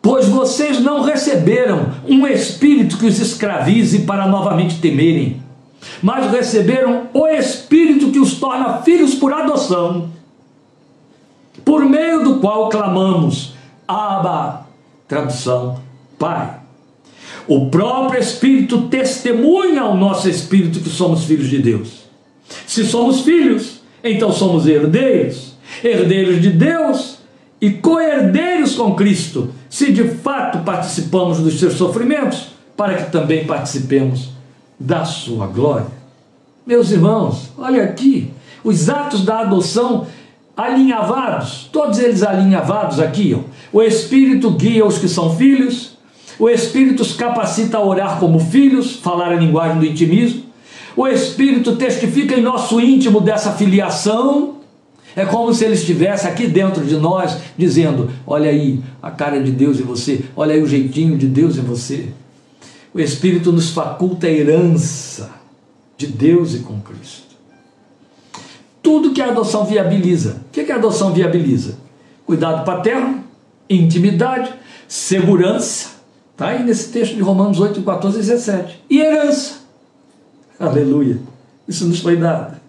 Pois 0.02 0.28
vocês 0.28 0.80
não 0.80 1.04
receberam 1.04 1.92
um 2.10 2.26
espírito 2.26 2.98
que 2.98 3.06
os 3.06 3.20
escravize 3.20 4.00
para 4.00 4.28
novamente 4.28 4.82
temerem, 4.82 5.44
mas 6.02 6.32
receberam 6.32 7.04
o 7.14 7.28
espírito 7.28 8.10
que 8.10 8.18
os 8.18 8.40
torna 8.40 8.82
filhos 8.82 9.14
por 9.14 9.32
adoção, 9.32 10.10
por 11.64 11.86
meio 11.86 12.24
do 12.24 12.40
qual 12.40 12.68
clamamos: 12.70 13.54
Abba, 13.88 14.66
tradução, 15.08 15.80
Pai. 16.18 16.61
O 17.48 17.70
próprio 17.70 18.20
Espírito 18.20 18.84
testemunha 18.84 19.82
ao 19.82 19.98
nosso 19.98 20.30
espírito 20.30 20.80
que 20.80 20.90
somos 20.90 21.24
filhos 21.26 21.50
de 21.50 21.60
Deus. 21.60 22.02
Se 22.68 22.86
somos 22.86 23.22
filhos, 23.22 23.82
então 24.04 24.32
somos 24.32 24.68
herdeiros, 24.68 25.54
herdeiros 25.84 26.42
de 26.42 26.50
Deus 26.50 27.18
e 27.60 27.70
co-herdeiros 27.70 28.76
com 28.76 28.96
Cristo, 28.96 29.54
se 29.70 29.92
de 29.92 30.04
fato 30.04 30.60
participamos 30.60 31.40
dos 31.40 31.60
seus 31.60 31.74
sofrimentos, 31.74 32.48
para 32.76 32.96
que 32.96 33.12
também 33.12 33.46
participemos 33.46 34.30
da 34.80 35.06
sua 35.06 35.46
glória. 35.48 35.88
Meus 36.66 36.92
irmãos, 36.92 37.52
olha 37.58 37.84
aqui, 37.84 38.32
os 38.64 38.90
atos 38.90 39.24
da 39.24 39.42
adoção 39.42 40.08
alinhavados, 40.58 41.70
todos 41.72 42.00
eles 42.00 42.24
alinhavados 42.24 43.00
aqui. 43.00 43.36
Ó. 43.38 43.42
O 43.72 43.82
Espírito 43.82 44.50
guia 44.52 44.86
os 44.86 44.98
que 44.98 45.08
são 45.08 45.36
filhos, 45.36 45.91
o 46.42 46.50
Espírito 46.50 47.04
os 47.04 47.14
capacita 47.14 47.78
a 47.78 47.86
orar 47.86 48.20
como 48.20 48.40
filhos, 48.40 48.96
falar 48.96 49.32
a 49.32 49.36
linguagem 49.36 49.78
do 49.78 49.86
intimismo. 49.86 50.42
O 50.98 51.08
Espírito 51.08 51.76
testifica 51.76 52.34
em 52.34 52.42
nosso 52.42 52.82
íntimo 52.82 53.22
dessa 53.22 53.52
filiação. 53.52 54.56
É 55.16 55.24
como 55.24 55.54
se 55.54 55.64
ele 55.64 55.76
estivesse 55.76 56.28
aqui 56.28 56.48
dentro 56.48 56.84
de 56.84 56.96
nós, 56.96 57.38
dizendo: 57.56 58.10
Olha 58.26 58.50
aí 58.50 58.82
a 59.00 59.12
cara 59.12 59.40
de 59.40 59.52
Deus 59.52 59.80
em 59.80 59.84
você, 59.84 60.26
olha 60.36 60.56
aí 60.56 60.64
o 60.64 60.68
jeitinho 60.68 61.16
de 61.16 61.28
Deus 61.28 61.58
em 61.58 61.62
você. 61.62 62.08
O 62.92 63.00
Espírito 63.00 63.52
nos 63.52 63.70
faculta 63.70 64.26
a 64.26 64.32
herança 64.32 65.30
de 65.96 66.08
Deus 66.08 66.56
e 66.56 66.60
com 66.62 66.82
Cristo. 66.82 67.36
Tudo 68.82 69.12
que 69.12 69.22
a 69.22 69.28
adoção 69.28 69.64
viabiliza. 69.64 70.42
O 70.48 70.52
que 70.52 70.72
a 70.72 70.76
adoção 70.76 71.14
viabiliza? 71.14 71.78
Cuidado 72.26 72.66
paterno, 72.66 73.24
intimidade, 73.70 74.52
segurança, 74.88 76.01
Está 76.42 76.54
aí 76.54 76.64
nesse 76.64 76.92
texto 76.92 77.14
de 77.14 77.22
Romanos 77.22 77.60
8, 77.60 77.84
14 77.84 78.18
e 78.18 78.20
17. 78.20 78.80
E 78.90 79.00
herança. 79.00 79.60
Aleluia. 80.60 81.20
Isso 81.68 81.86
nos 81.86 82.00
foi 82.00 82.18
dado. 82.18 82.60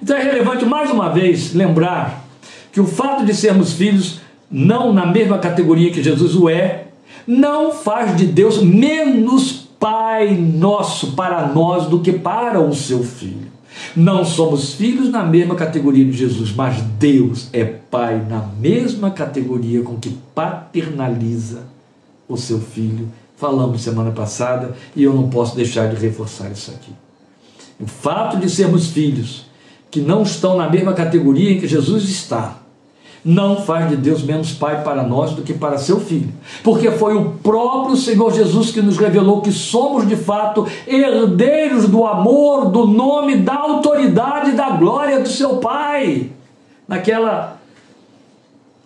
Então 0.00 0.16
é 0.16 0.22
relevante 0.22 0.64
mais 0.64 0.88
uma 0.88 1.08
vez 1.08 1.52
lembrar 1.52 2.24
que 2.70 2.80
o 2.80 2.86
fato 2.86 3.24
de 3.26 3.34
sermos 3.34 3.72
filhos, 3.72 4.20
não 4.48 4.92
na 4.92 5.04
mesma 5.04 5.36
categoria 5.38 5.90
que 5.90 6.00
Jesus 6.00 6.36
o 6.36 6.48
é, 6.48 6.86
não 7.26 7.72
faz 7.72 8.16
de 8.16 8.26
Deus 8.26 8.62
menos 8.62 9.68
Pai 9.80 10.36
nosso 10.36 11.16
para 11.16 11.48
nós 11.48 11.86
do 11.86 11.98
que 11.98 12.12
para 12.12 12.60
o 12.60 12.72
seu 12.72 13.02
filho. 13.02 13.50
Não 13.96 14.24
somos 14.24 14.74
filhos 14.74 15.10
na 15.10 15.24
mesma 15.24 15.56
categoria 15.56 16.04
de 16.04 16.12
Jesus, 16.12 16.52
mas 16.52 16.80
Deus 17.00 17.48
é 17.52 17.64
Pai 17.64 18.24
na 18.30 18.46
mesma 18.60 19.10
categoria 19.10 19.82
com 19.82 19.96
que 19.96 20.16
paternaliza 20.32 21.79
o 22.30 22.36
seu 22.36 22.60
filho. 22.60 23.08
Falamos 23.36 23.82
semana 23.82 24.10
passada 24.10 24.74
e 24.94 25.02
eu 25.02 25.12
não 25.12 25.28
posso 25.28 25.56
deixar 25.56 25.88
de 25.88 25.96
reforçar 25.96 26.50
isso 26.50 26.70
aqui. 26.70 26.92
O 27.80 27.86
fato 27.86 28.36
de 28.36 28.48
sermos 28.48 28.88
filhos 28.88 29.46
que 29.90 30.00
não 30.00 30.22
estão 30.22 30.56
na 30.56 30.68
mesma 30.68 30.92
categoria 30.92 31.52
em 31.52 31.60
que 31.60 31.66
Jesus 31.66 32.04
está, 32.04 32.58
não 33.24 33.56
faz 33.56 33.88
de 33.90 33.96
Deus 33.96 34.22
menos 34.22 34.52
pai 34.52 34.82
para 34.82 35.02
nós 35.02 35.32
do 35.32 35.42
que 35.42 35.52
para 35.52 35.76
seu 35.76 36.00
filho, 36.00 36.32
porque 36.62 36.90
foi 36.90 37.14
o 37.14 37.32
próprio 37.42 37.96
Senhor 37.96 38.32
Jesus 38.32 38.70
que 38.70 38.80
nos 38.80 38.96
revelou 38.96 39.42
que 39.42 39.52
somos 39.52 40.08
de 40.08 40.16
fato 40.16 40.66
herdeiros 40.86 41.88
do 41.88 42.06
amor, 42.06 42.70
do 42.70 42.86
nome, 42.86 43.36
da 43.36 43.56
autoridade, 43.56 44.52
da 44.52 44.70
glória 44.70 45.20
do 45.20 45.28
seu 45.28 45.56
Pai. 45.56 46.30
Naquela 46.88 47.58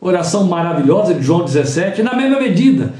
oração 0.01 0.45
maravilhosa 0.45 1.14
de 1.14 1.22
João 1.22 1.45
17, 1.45 2.03
na 2.03 2.14
mesma 2.14 2.38
medida, 2.38 2.92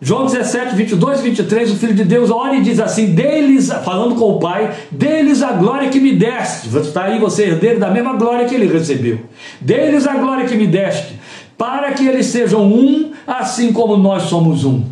João 0.00 0.26
17, 0.26 0.74
22 0.74 1.20
e 1.20 1.22
23, 1.22 1.70
o 1.70 1.76
Filho 1.76 1.94
de 1.94 2.04
Deus 2.04 2.30
ora 2.30 2.56
e 2.56 2.62
diz 2.62 2.80
assim: 2.80 3.14
deles, 3.14 3.70
falando 3.84 4.16
com 4.16 4.32
o 4.32 4.38
Pai, 4.38 4.74
deles 4.90 5.42
a 5.42 5.52
glória 5.52 5.88
que 5.88 6.00
me 6.00 6.12
deste. 6.12 6.68
Está 6.76 7.04
aí 7.04 7.18
você 7.18 7.44
herdeiro 7.44 7.80
da 7.80 7.90
mesma 7.90 8.14
glória 8.14 8.46
que 8.46 8.54
ele 8.54 8.66
recebeu. 8.66 9.20
Deles 9.60 10.06
a 10.06 10.14
glória 10.16 10.46
que 10.46 10.56
me 10.56 10.66
deste, 10.66 11.18
para 11.56 11.92
que 11.92 12.06
eles 12.06 12.26
sejam 12.26 12.66
um, 12.66 13.12
assim 13.26 13.72
como 13.72 13.96
nós 13.96 14.24
somos 14.24 14.64
um. 14.64 14.84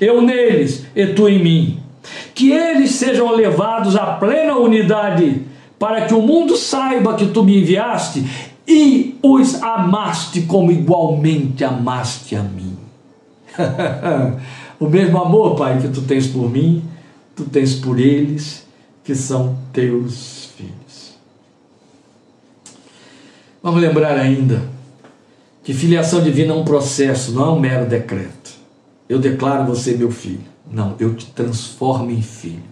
Eu 0.00 0.22
neles 0.22 0.84
e 0.94 1.06
tu 1.06 1.28
em 1.28 1.42
mim. 1.42 1.78
Que 2.34 2.52
eles 2.52 2.92
sejam 2.92 3.30
levados 3.32 3.96
à 3.96 4.06
plena 4.14 4.56
unidade, 4.56 5.42
para 5.78 6.02
que 6.02 6.14
o 6.14 6.22
mundo 6.22 6.56
saiba 6.56 7.14
que 7.14 7.26
tu 7.26 7.42
me 7.42 7.60
enviaste 7.60 8.24
e 8.66 9.18
os 9.22 9.60
amaste 9.62 10.42
como 10.42 10.70
igualmente 10.70 11.64
amaste 11.64 12.36
a 12.36 12.42
mim. 12.42 12.71
o 14.80 14.88
mesmo 14.88 15.18
amor, 15.18 15.56
Pai, 15.56 15.80
que 15.80 15.88
tu 15.88 16.02
tens 16.02 16.26
por 16.26 16.50
mim, 16.50 16.84
tu 17.36 17.44
tens 17.44 17.74
por 17.74 17.98
eles, 17.98 18.66
que 19.04 19.14
são 19.14 19.56
teus 19.72 20.50
filhos. 20.56 21.14
Vamos 23.62 23.80
lembrar 23.80 24.18
ainda 24.18 24.62
que 25.62 25.72
filiação 25.72 26.22
divina 26.22 26.52
é 26.52 26.56
um 26.56 26.64
processo, 26.64 27.32
não 27.32 27.44
é 27.44 27.50
um 27.50 27.60
mero 27.60 27.88
decreto. 27.88 28.50
Eu 29.08 29.18
declaro 29.18 29.66
você 29.66 29.96
meu 29.96 30.10
filho. 30.10 30.52
Não, 30.70 30.96
eu 30.98 31.14
te 31.14 31.26
transformo 31.26 32.10
em 32.10 32.22
filho. 32.22 32.62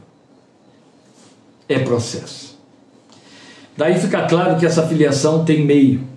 É 1.69 1.79
processo. 1.79 2.59
Daí 3.77 3.99
fica 3.99 4.27
claro 4.27 4.59
que 4.59 4.67
essa 4.67 4.87
filiação 4.87 5.45
tem 5.45 5.65
meio. 5.65 6.10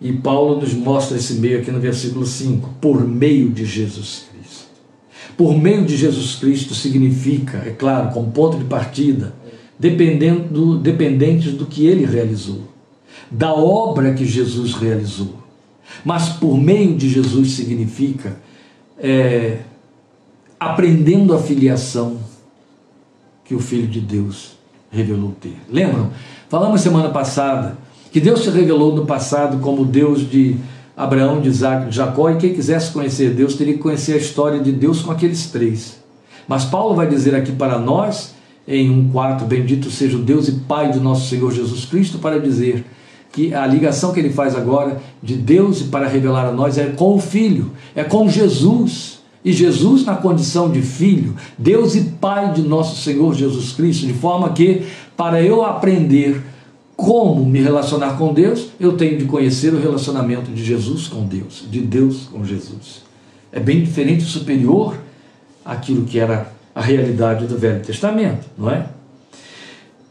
E 0.00 0.12
Paulo 0.12 0.60
nos 0.60 0.72
mostra 0.72 1.18
esse 1.18 1.34
meio 1.34 1.60
aqui 1.60 1.70
no 1.70 1.78
versículo 1.78 2.24
5, 2.24 2.76
por 2.80 3.06
meio 3.06 3.50
de 3.50 3.66
Jesus 3.66 4.24
Cristo. 4.32 4.66
Por 5.36 5.56
meio 5.56 5.84
de 5.84 5.96
Jesus 5.96 6.36
Cristo 6.36 6.74
significa, 6.74 7.58
é 7.58 7.70
claro, 7.70 8.12
como 8.12 8.30
ponto 8.30 8.56
de 8.56 8.64
partida, 8.64 9.34
dependendo, 9.78 10.78
dependentes 10.78 11.52
do 11.52 11.66
que 11.66 11.86
ele 11.86 12.06
realizou, 12.06 12.62
da 13.30 13.52
obra 13.52 14.14
que 14.14 14.24
Jesus 14.24 14.74
realizou. 14.74 15.34
Mas 16.04 16.30
por 16.30 16.56
meio 16.56 16.96
de 16.96 17.08
Jesus 17.08 17.52
significa 17.52 18.40
é, 18.98 19.58
aprendendo 20.58 21.34
a 21.34 21.38
filiação 21.38 22.18
que 23.44 23.54
o 23.54 23.60
Filho 23.60 23.86
de 23.86 24.00
Deus 24.00 24.56
revelou 24.90 25.34
ter. 25.40 25.56
Lembram? 25.68 26.10
Falamos 26.48 26.80
semana 26.80 27.10
passada 27.10 27.76
que 28.10 28.20
Deus 28.20 28.42
se 28.42 28.50
revelou 28.50 28.94
no 28.94 29.06
passado 29.06 29.58
como 29.58 29.84
Deus 29.84 30.28
de 30.28 30.56
Abraão, 30.96 31.40
de 31.40 31.48
Isaac, 31.48 31.88
de 31.88 31.96
Jacó, 31.96 32.30
e 32.30 32.36
quem 32.36 32.52
quisesse 32.52 32.90
conhecer 32.92 33.30
Deus 33.30 33.54
teria 33.54 33.74
que 33.74 33.80
conhecer 33.80 34.14
a 34.14 34.18
história 34.18 34.60
de 34.60 34.72
Deus 34.72 35.00
com 35.00 35.10
aqueles 35.10 35.46
três. 35.46 35.98
Mas 36.46 36.64
Paulo 36.64 36.94
vai 36.94 37.08
dizer 37.08 37.34
aqui 37.34 37.52
para 37.52 37.78
nós, 37.78 38.34
em 38.66 38.90
1,4, 39.10 39.44
bendito 39.44 39.90
seja 39.90 40.16
o 40.16 40.20
Deus 40.20 40.48
e 40.48 40.52
Pai 40.52 40.90
de 40.90 41.00
nosso 41.00 41.28
Senhor 41.28 41.52
Jesus 41.52 41.84
Cristo, 41.84 42.18
para 42.18 42.40
dizer 42.40 42.84
que 43.32 43.54
a 43.54 43.66
ligação 43.66 44.12
que 44.12 44.20
ele 44.20 44.30
faz 44.30 44.56
agora 44.56 45.00
de 45.22 45.36
Deus 45.36 45.80
e 45.80 45.84
para 45.84 46.08
revelar 46.08 46.46
a 46.46 46.52
nós 46.52 46.76
é 46.76 46.86
com 46.86 47.14
o 47.14 47.20
Filho, 47.20 47.70
é 47.94 48.02
com 48.02 48.28
Jesus. 48.28 49.20
E 49.42 49.52
Jesus, 49.52 50.04
na 50.04 50.16
condição 50.16 50.70
de 50.70 50.82
filho, 50.82 51.34
Deus 51.56 51.94
e 51.94 52.02
Pai 52.20 52.52
de 52.52 52.60
nosso 52.60 53.00
Senhor 53.00 53.34
Jesus 53.34 53.72
Cristo, 53.72 54.06
de 54.06 54.12
forma 54.12 54.50
que, 54.50 54.82
para 55.16 55.42
eu 55.42 55.64
aprender 55.64 56.42
como 57.00 57.44
me 57.44 57.60
relacionar 57.60 58.16
com 58.16 58.32
Deus, 58.32 58.68
eu 58.78 58.96
tenho 58.96 59.18
de 59.18 59.24
conhecer 59.24 59.72
o 59.72 59.80
relacionamento 59.80 60.50
de 60.50 60.64
Jesus 60.64 61.08
com 61.08 61.24
Deus, 61.24 61.64
de 61.70 61.80
Deus 61.80 62.28
com 62.30 62.44
Jesus. 62.44 63.02
É 63.50 63.58
bem 63.58 63.82
diferente 63.82 64.22
e 64.22 64.26
superior 64.26 64.96
àquilo 65.64 66.04
que 66.04 66.18
era 66.18 66.52
a 66.74 66.80
realidade 66.80 67.46
do 67.46 67.58
Velho 67.58 67.82
Testamento, 67.82 68.46
não 68.56 68.70
é? 68.70 68.86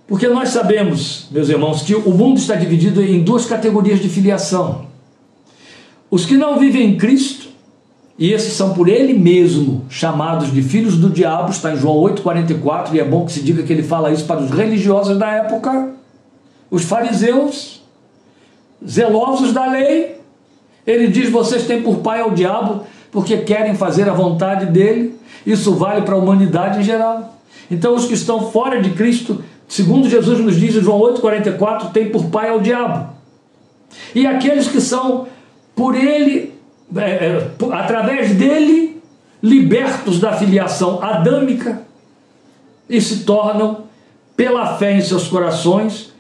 Porque 0.08 0.28
nós 0.28 0.50
sabemos, 0.50 1.28
meus 1.30 1.50
irmãos, 1.50 1.84
que 1.84 1.94
o 1.94 2.12
mundo 2.12 2.38
está 2.38 2.56
dividido 2.56 3.02
em 3.02 3.24
duas 3.24 3.46
categorias 3.46 4.00
de 4.00 4.10
filiação. 4.10 4.88
Os 6.10 6.26
que 6.26 6.36
não 6.36 6.58
vivem 6.58 6.90
em 6.90 6.98
Cristo, 6.98 7.48
e 8.18 8.34
esses 8.34 8.54
são 8.54 8.74
por 8.74 8.90
ele 8.90 9.14
mesmo 9.14 9.86
chamados 9.90 10.52
de 10.52 10.64
filhos 10.64 10.98
do 10.98 11.10
diabo, 11.10 11.52
está 11.52 11.72
em 11.72 11.78
João 11.78 11.98
8,44, 11.98 12.94
e 12.94 13.00
é 13.00 13.06
bom 13.06 13.26
que 13.26 13.32
se 13.32 13.42
diga 13.42 13.62
que 13.62 13.72
ele 13.72 13.84
fala 13.84 14.12
isso 14.12 14.26
para 14.26 14.42
os 14.42 14.50
religiosos 14.50 15.18
da 15.18 15.30
época, 15.30 15.99
os 16.70 16.84
fariseus, 16.84 17.82
zelosos 18.86 19.54
da 19.54 19.66
lei. 19.66 20.20
Ele 20.86 21.08
diz: 21.08 21.30
vocês 21.30 21.66
têm 21.66 21.82
por 21.82 21.98
pai 21.98 22.22
ao 22.22 22.32
diabo, 22.32 22.84
porque 23.12 23.38
querem 23.38 23.76
fazer 23.76 24.08
a 24.10 24.14
vontade 24.14 24.68
dele. 24.68 25.18
Isso 25.46 25.74
vale 25.74 26.02
para 26.02 26.16
a 26.16 26.18
humanidade 26.18 26.80
em 26.80 26.84
geral. 26.84 27.38
Então, 27.72 27.96
os 27.96 28.06
que 28.06 28.14
estão 28.14 28.52
fora 28.52 28.82
de 28.82 28.92
Cristo, 28.92 29.44
segundo 29.68 30.10
Jesus 30.10 30.40
nos 30.40 30.60
diz 30.60 30.76
em 30.76 30.82
João 30.82 31.00
8,44, 31.00 31.92
têm 31.92 32.10
por 32.10 32.26
pai 32.26 32.50
ao 32.50 32.60
diabo. 32.60 33.14
E 34.14 34.26
aqueles 34.26 34.68
que 34.68 34.82
são 34.82 35.28
por 35.76 35.96
ele, 35.96 36.54
é, 36.96 37.02
é, 37.02 37.52
através 37.72 38.34
dele, 38.34 39.02
libertos 39.42 40.20
da 40.20 40.34
filiação 40.34 41.02
adâmica 41.02 41.82
e 42.90 43.00
se 43.00 43.24
tornam, 43.24 43.90
pela 44.36 44.78
fé 44.78 44.94
em 44.94 45.02
seus 45.02 45.28
corações, 45.28 46.14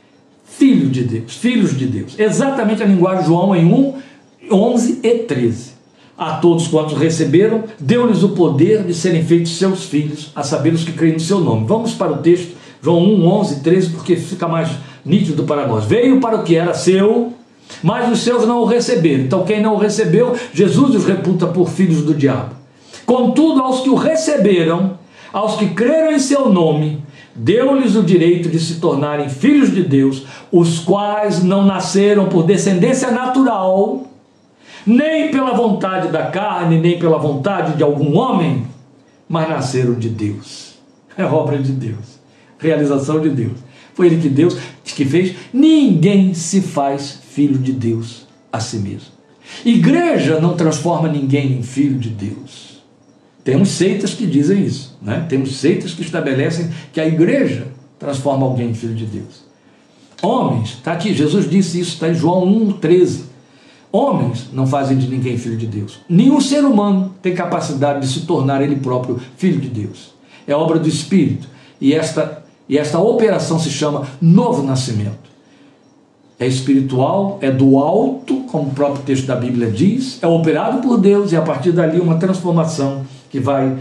filhos 0.59 0.91
de 0.91 1.03
Deus, 1.05 1.35
filhos 1.37 1.77
de 1.77 1.87
Deus. 1.87 2.19
Exatamente 2.19 2.83
a 2.83 2.85
linguagem 2.85 3.21
de 3.21 3.27
João 3.27 3.55
em 3.55 3.65
1, 3.65 3.93
11 4.51 4.99
e 5.01 5.09
13. 5.19 5.79
A 6.17 6.33
todos 6.33 6.67
quantos 6.67 6.97
receberam, 6.97 7.63
deu-lhes 7.79 8.23
o 8.23 8.29
poder 8.29 8.83
de 8.83 8.93
serem 8.93 9.23
feitos 9.23 9.57
seus 9.57 9.85
filhos, 9.85 10.33
a 10.35 10.43
saber 10.43 10.73
os 10.73 10.83
que 10.83 10.91
creem 10.91 11.13
no 11.13 11.19
seu 11.21 11.39
nome. 11.39 11.65
Vamos 11.65 11.93
para 11.93 12.11
o 12.11 12.17
texto, 12.17 12.57
João 12.81 13.01
1, 13.01 13.25
11 13.25 13.53
e 13.53 13.59
13, 13.61 13.89
porque 13.91 14.17
fica 14.17 14.45
mais 14.45 14.69
nítido 15.05 15.45
para 15.45 15.65
nós. 15.65 15.85
Veio 15.85 16.19
para 16.19 16.35
o 16.35 16.43
que 16.43 16.57
era 16.57 16.73
seu, 16.73 17.31
mas 17.81 18.11
os 18.11 18.19
seus 18.19 18.45
não 18.45 18.59
o 18.59 18.65
receberam. 18.65 19.23
Então, 19.23 19.45
quem 19.45 19.61
não 19.61 19.75
o 19.75 19.77
recebeu, 19.77 20.35
Jesus 20.53 20.93
os 20.93 21.05
reputa 21.05 21.47
por 21.47 21.69
filhos 21.69 22.03
do 22.03 22.13
diabo. 22.13 22.53
Contudo, 23.05 23.61
aos 23.61 23.79
que 23.79 23.89
o 23.89 23.95
receberam, 23.95 24.99
aos 25.31 25.55
que 25.55 25.69
creram 25.69 26.11
em 26.11 26.19
seu 26.19 26.49
nome, 26.49 27.01
deu-lhes 27.39 27.95
o 27.95 28.03
direito 28.03 28.49
de 28.49 28.59
se 28.59 28.79
tornarem 28.79 29.29
filhos 29.29 29.73
de 29.73 29.83
Deus, 29.83 30.25
os 30.51 30.79
quais 30.79 31.43
não 31.43 31.65
nasceram 31.65 32.27
por 32.27 32.43
descendência 32.43 33.11
natural, 33.11 34.07
nem 34.85 35.31
pela 35.31 35.53
vontade 35.53 36.09
da 36.09 36.27
carne, 36.27 36.79
nem 36.79 36.99
pela 36.99 37.17
vontade 37.17 37.77
de 37.77 37.83
algum 37.83 38.17
homem, 38.17 38.65
mas 39.27 39.47
nasceram 39.47 39.93
de 39.93 40.09
Deus. 40.09 40.75
É 41.17 41.23
obra 41.23 41.57
de 41.57 41.71
Deus, 41.71 42.19
realização 42.57 43.19
de 43.19 43.29
Deus. 43.29 43.57
Foi 43.93 44.07
Ele 44.07 44.21
que 44.21 44.29
Deus 44.29 44.57
que 44.83 45.05
fez. 45.05 45.33
Ninguém 45.53 46.33
se 46.33 46.61
faz 46.61 47.21
filho 47.31 47.57
de 47.57 47.71
Deus 47.71 48.27
a 48.51 48.59
si 48.59 48.77
mesmo. 48.77 49.13
Igreja 49.63 50.41
não 50.41 50.57
transforma 50.57 51.07
ninguém 51.07 51.53
em 51.53 51.63
filho 51.63 51.97
de 51.97 52.09
Deus. 52.09 52.78
Temos 53.43 53.69
seitas 53.69 54.13
que 54.13 54.25
dizem 54.25 54.65
isso, 54.65 54.97
né? 55.01 55.25
Temos 55.29 55.57
seitas 55.57 55.93
que 55.93 56.01
estabelecem 56.01 56.69
que 56.91 56.99
a 56.99 57.07
igreja 57.07 57.67
transforma 57.97 58.45
alguém 58.45 58.69
em 58.69 58.73
filho 58.73 58.93
de 58.93 59.05
Deus. 59.05 59.47
Homens, 60.21 60.71
está 60.71 60.91
aqui, 60.91 61.13
Jesus 61.13 61.49
disse 61.49 61.79
isso, 61.79 61.93
está 61.93 62.09
em 62.09 62.13
João 62.13 62.45
1,13. 62.45 63.21
Homens 63.91 64.49
não 64.53 64.67
fazem 64.67 64.97
de 64.97 65.07
ninguém 65.07 65.37
filho 65.37 65.57
de 65.57 65.65
Deus. 65.65 65.99
Nenhum 66.07 66.39
ser 66.39 66.63
humano 66.63 67.15
tem 67.21 67.33
capacidade 67.33 68.01
de 68.01 68.07
se 68.07 68.21
tornar 68.21 68.61
ele 68.61 68.75
próprio 68.75 69.19
filho 69.37 69.59
de 69.59 69.69
Deus. 69.69 70.13
É 70.45 70.53
obra 70.53 70.77
do 70.77 70.87
Espírito. 70.87 71.47
E 71.81 71.93
esta, 71.93 72.43
e 72.67 72.77
esta 72.77 72.99
operação 72.99 73.57
se 73.57 73.71
chama 73.71 74.07
novo 74.21 74.61
nascimento 74.61 75.29
é 76.39 76.47
espiritual, 76.47 77.37
é 77.41 77.51
do 77.51 77.77
alto, 77.77 78.43
como 78.49 78.69
o 78.69 78.73
próprio 78.73 79.03
texto 79.03 79.25
da 79.25 79.35
Bíblia 79.35 79.69
diz, 79.69 80.17
é 80.23 80.27
operado 80.27 80.79
por 80.81 80.97
Deus 80.97 81.33
e 81.33 81.35
a 81.35 81.41
partir 81.41 81.73
dali 81.73 81.99
uma 81.99 82.15
transformação 82.15 83.05
que 83.29 83.39
vai 83.39 83.77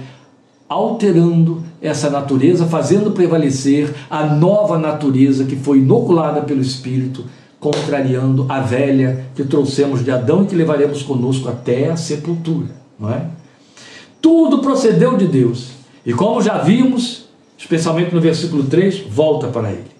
alterando 0.68 1.62
essa 1.80 2.10
natureza, 2.10 2.66
fazendo 2.66 3.12
prevalecer 3.12 3.94
a 4.10 4.26
nova 4.26 4.78
natureza 4.78 5.44
que 5.44 5.56
foi 5.56 5.78
inoculada 5.78 6.42
pelo 6.42 6.60
Espírito, 6.60 7.24
contrariando 7.58 8.46
a 8.48 8.60
velha 8.60 9.26
que 9.34 9.44
trouxemos 9.44 10.04
de 10.04 10.10
Adão 10.10 10.42
e 10.42 10.46
que 10.46 10.54
levaremos 10.54 11.02
conosco 11.02 11.48
até 11.48 11.90
a 11.90 11.96
sepultura, 11.96 12.68
não 12.98 13.10
é? 13.10 13.26
Tudo 14.20 14.58
procedeu 14.58 15.16
de 15.16 15.26
Deus. 15.26 15.70
E 16.04 16.12
como 16.12 16.42
já 16.42 16.58
vimos, 16.58 17.28
especialmente 17.56 18.14
no 18.14 18.20
versículo 18.20 18.64
3, 18.64 19.04
volta 19.08 19.48
para 19.48 19.70
ele. 19.70 19.97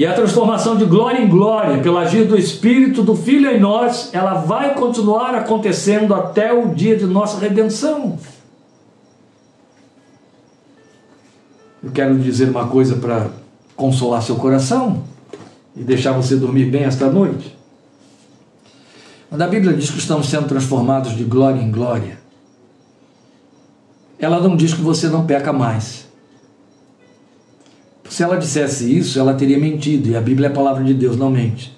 E 0.00 0.06
a 0.06 0.14
transformação 0.14 0.78
de 0.78 0.86
glória 0.86 1.20
em 1.20 1.28
glória, 1.28 1.82
pelo 1.82 1.98
agir 1.98 2.24
do 2.24 2.34
Espírito 2.34 3.02
do 3.02 3.14
Filho 3.14 3.50
em 3.50 3.60
nós, 3.60 4.08
ela 4.14 4.32
vai 4.32 4.74
continuar 4.74 5.34
acontecendo 5.34 6.14
até 6.14 6.50
o 6.54 6.74
dia 6.74 6.96
de 6.96 7.04
nossa 7.04 7.38
redenção. 7.38 8.18
Eu 11.84 11.90
quero 11.90 12.18
dizer 12.18 12.48
uma 12.48 12.66
coisa 12.66 12.96
para 12.96 13.28
consolar 13.76 14.22
seu 14.22 14.36
coração 14.36 15.02
e 15.76 15.82
deixar 15.82 16.12
você 16.12 16.34
dormir 16.34 16.64
bem 16.64 16.84
esta 16.84 17.10
noite. 17.10 17.54
Quando 19.28 19.42
a 19.42 19.48
Bíblia 19.48 19.74
diz 19.74 19.90
que 19.90 19.98
estamos 19.98 20.30
sendo 20.30 20.48
transformados 20.48 21.14
de 21.14 21.24
glória 21.24 21.60
em 21.60 21.70
glória, 21.70 22.18
ela 24.18 24.40
não 24.40 24.56
diz 24.56 24.72
que 24.72 24.80
você 24.80 25.08
não 25.08 25.26
peca 25.26 25.52
mais. 25.52 26.09
Se 28.10 28.24
ela 28.24 28.36
dissesse 28.36 28.92
isso, 28.92 29.20
ela 29.20 29.34
teria 29.34 29.56
mentido, 29.56 30.08
e 30.08 30.16
a 30.16 30.20
Bíblia 30.20 30.48
é 30.48 30.50
a 30.50 30.52
palavra 30.52 30.82
de 30.82 30.92
Deus, 30.92 31.16
não 31.16 31.30
mente. 31.30 31.72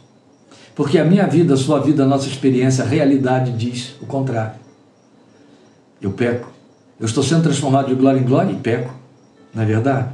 Porque 0.75 0.99
a 0.99 1.05
minha 1.05 1.27
vida, 1.27 1.53
a 1.53 1.59
sua 1.59 1.79
vida, 1.79 2.05
a 2.05 2.07
nossa 2.07 2.27
experiência, 2.27 2.83
a 2.83 2.87
realidade 2.87 3.53
diz 3.53 3.97
o 4.01 4.07
contrário. 4.07 4.55
Eu 6.01 6.11
peco. 6.13 6.51
Eu 6.99 7.05
estou 7.05 7.23
sendo 7.23 7.43
transformado 7.43 7.89
de 7.89 7.95
glória 7.95 8.19
em 8.19 8.25
glória 8.25 8.51
e 8.51 8.57
peco. 8.57 8.95
Não 9.55 9.63
é 9.63 9.67
verdade? 9.67 10.09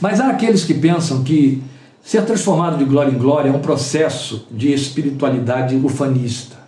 Mas 0.00 0.20
há 0.20 0.30
aqueles 0.30 0.62
que 0.62 0.72
pensam 0.72 1.24
que 1.24 1.60
ser 2.00 2.24
transformado 2.24 2.78
de 2.78 2.84
glória 2.84 3.10
em 3.10 3.18
glória 3.18 3.48
é 3.48 3.52
um 3.52 3.58
processo 3.58 4.46
de 4.52 4.72
espiritualidade 4.72 5.74
ufanista. 5.74 6.59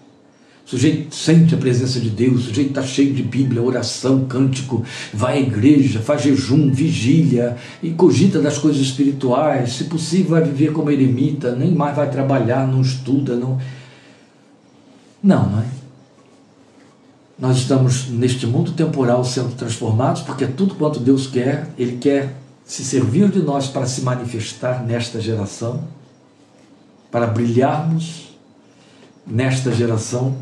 Sujeito 0.73 1.14
sente 1.14 1.55
a 1.55 1.59
presença 1.59 2.01
de 2.01 2.09
Deus, 2.09 2.45
o 2.45 2.45
sujeito 2.45 2.70
está 2.70 2.83
cheio 2.83 3.12
de 3.12 3.23
Bíblia, 3.23 3.61
oração, 3.61 4.25
cântico, 4.25 4.83
vai 5.12 5.37
à 5.37 5.41
igreja, 5.43 6.01
faz 6.01 6.23
jejum, 6.23 6.73
vigília 6.73 7.59
e 7.83 7.91
cogita 7.91 8.41
das 8.41 8.57
coisas 8.57 8.81
espirituais. 8.81 9.75
Se 9.75 9.85
possível, 9.85 10.31
vai 10.31 10.43
viver 10.43 10.73
como 10.73 10.91
eremita, 10.91 11.55
nem 11.55 11.73
mais 11.73 11.95
vai 11.95 12.11
trabalhar, 12.11 12.66
não 12.66 12.81
estuda, 12.81 13.37
não. 13.37 13.61
Não, 15.23 15.51
não 15.51 15.61
é? 15.61 15.66
Nós 17.39 17.59
estamos 17.59 18.09
neste 18.09 18.47
mundo 18.47 18.73
temporal 18.73 19.27
sendo 19.27 19.55
transformados 19.55 20.23
porque 20.23 20.45
é 20.45 20.47
tudo 20.49 20.75
quanto 20.77 20.99
Deus 21.01 21.27
quer, 21.27 21.68
Ele 21.77 21.99
quer 21.99 22.35
se 22.64 22.83
servir 22.83 23.29
de 23.29 23.41
nós 23.41 23.66
para 23.66 23.85
se 23.85 24.01
manifestar 24.01 24.83
nesta 24.83 25.20
geração, 25.20 25.85
para 27.11 27.27
brilharmos 27.27 28.35
nesta 29.27 29.70
geração 29.70 30.35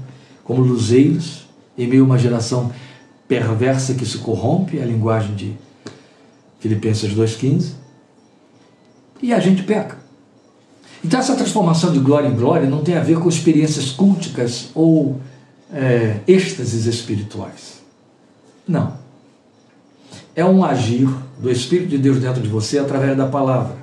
como 0.45 0.63
luzeiros 0.63 1.47
em 1.77 1.87
meio 1.87 2.03
a 2.03 2.07
uma 2.07 2.19
geração 2.19 2.73
perversa 3.27 3.95
que 3.95 4.05
se 4.05 4.19
corrompe, 4.19 4.81
a 4.81 4.85
linguagem 4.85 5.35
de 5.35 5.55
Filipenses 6.59 7.15
2,15, 7.15 7.73
e 9.23 9.33
a 9.33 9.39
gente 9.39 9.63
peca. 9.63 9.99
Então, 11.05 11.19
essa 11.19 11.35
transformação 11.35 11.93
de 11.93 11.99
glória 11.99 12.29
em 12.29 12.35
glória 12.35 12.69
não 12.69 12.83
tem 12.83 12.97
a 12.97 13.03
ver 13.03 13.19
com 13.19 13.29
experiências 13.29 13.91
culticas 13.91 14.69
ou 14.75 15.21
é, 15.73 16.21
êxtases 16.27 16.87
espirituais. 16.87 17.81
Não. 18.67 18.95
É 20.35 20.45
um 20.45 20.65
agir 20.65 21.09
do 21.39 21.51
Espírito 21.51 21.89
de 21.89 21.99
Deus 21.99 22.19
dentro 22.19 22.43
de 22.43 22.49
você 22.49 22.79
através 22.79 23.17
da 23.17 23.27
palavra. 23.27 23.77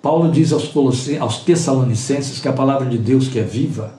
Paulo 0.00 0.30
diz 0.30 0.52
aos, 0.52 0.70
aos 1.20 1.38
Tessalonicenses 1.38 2.38
que 2.40 2.48
a 2.48 2.52
palavra 2.52 2.88
de 2.88 2.98
Deus, 2.98 3.28
que 3.28 3.38
é 3.38 3.42
viva, 3.42 3.94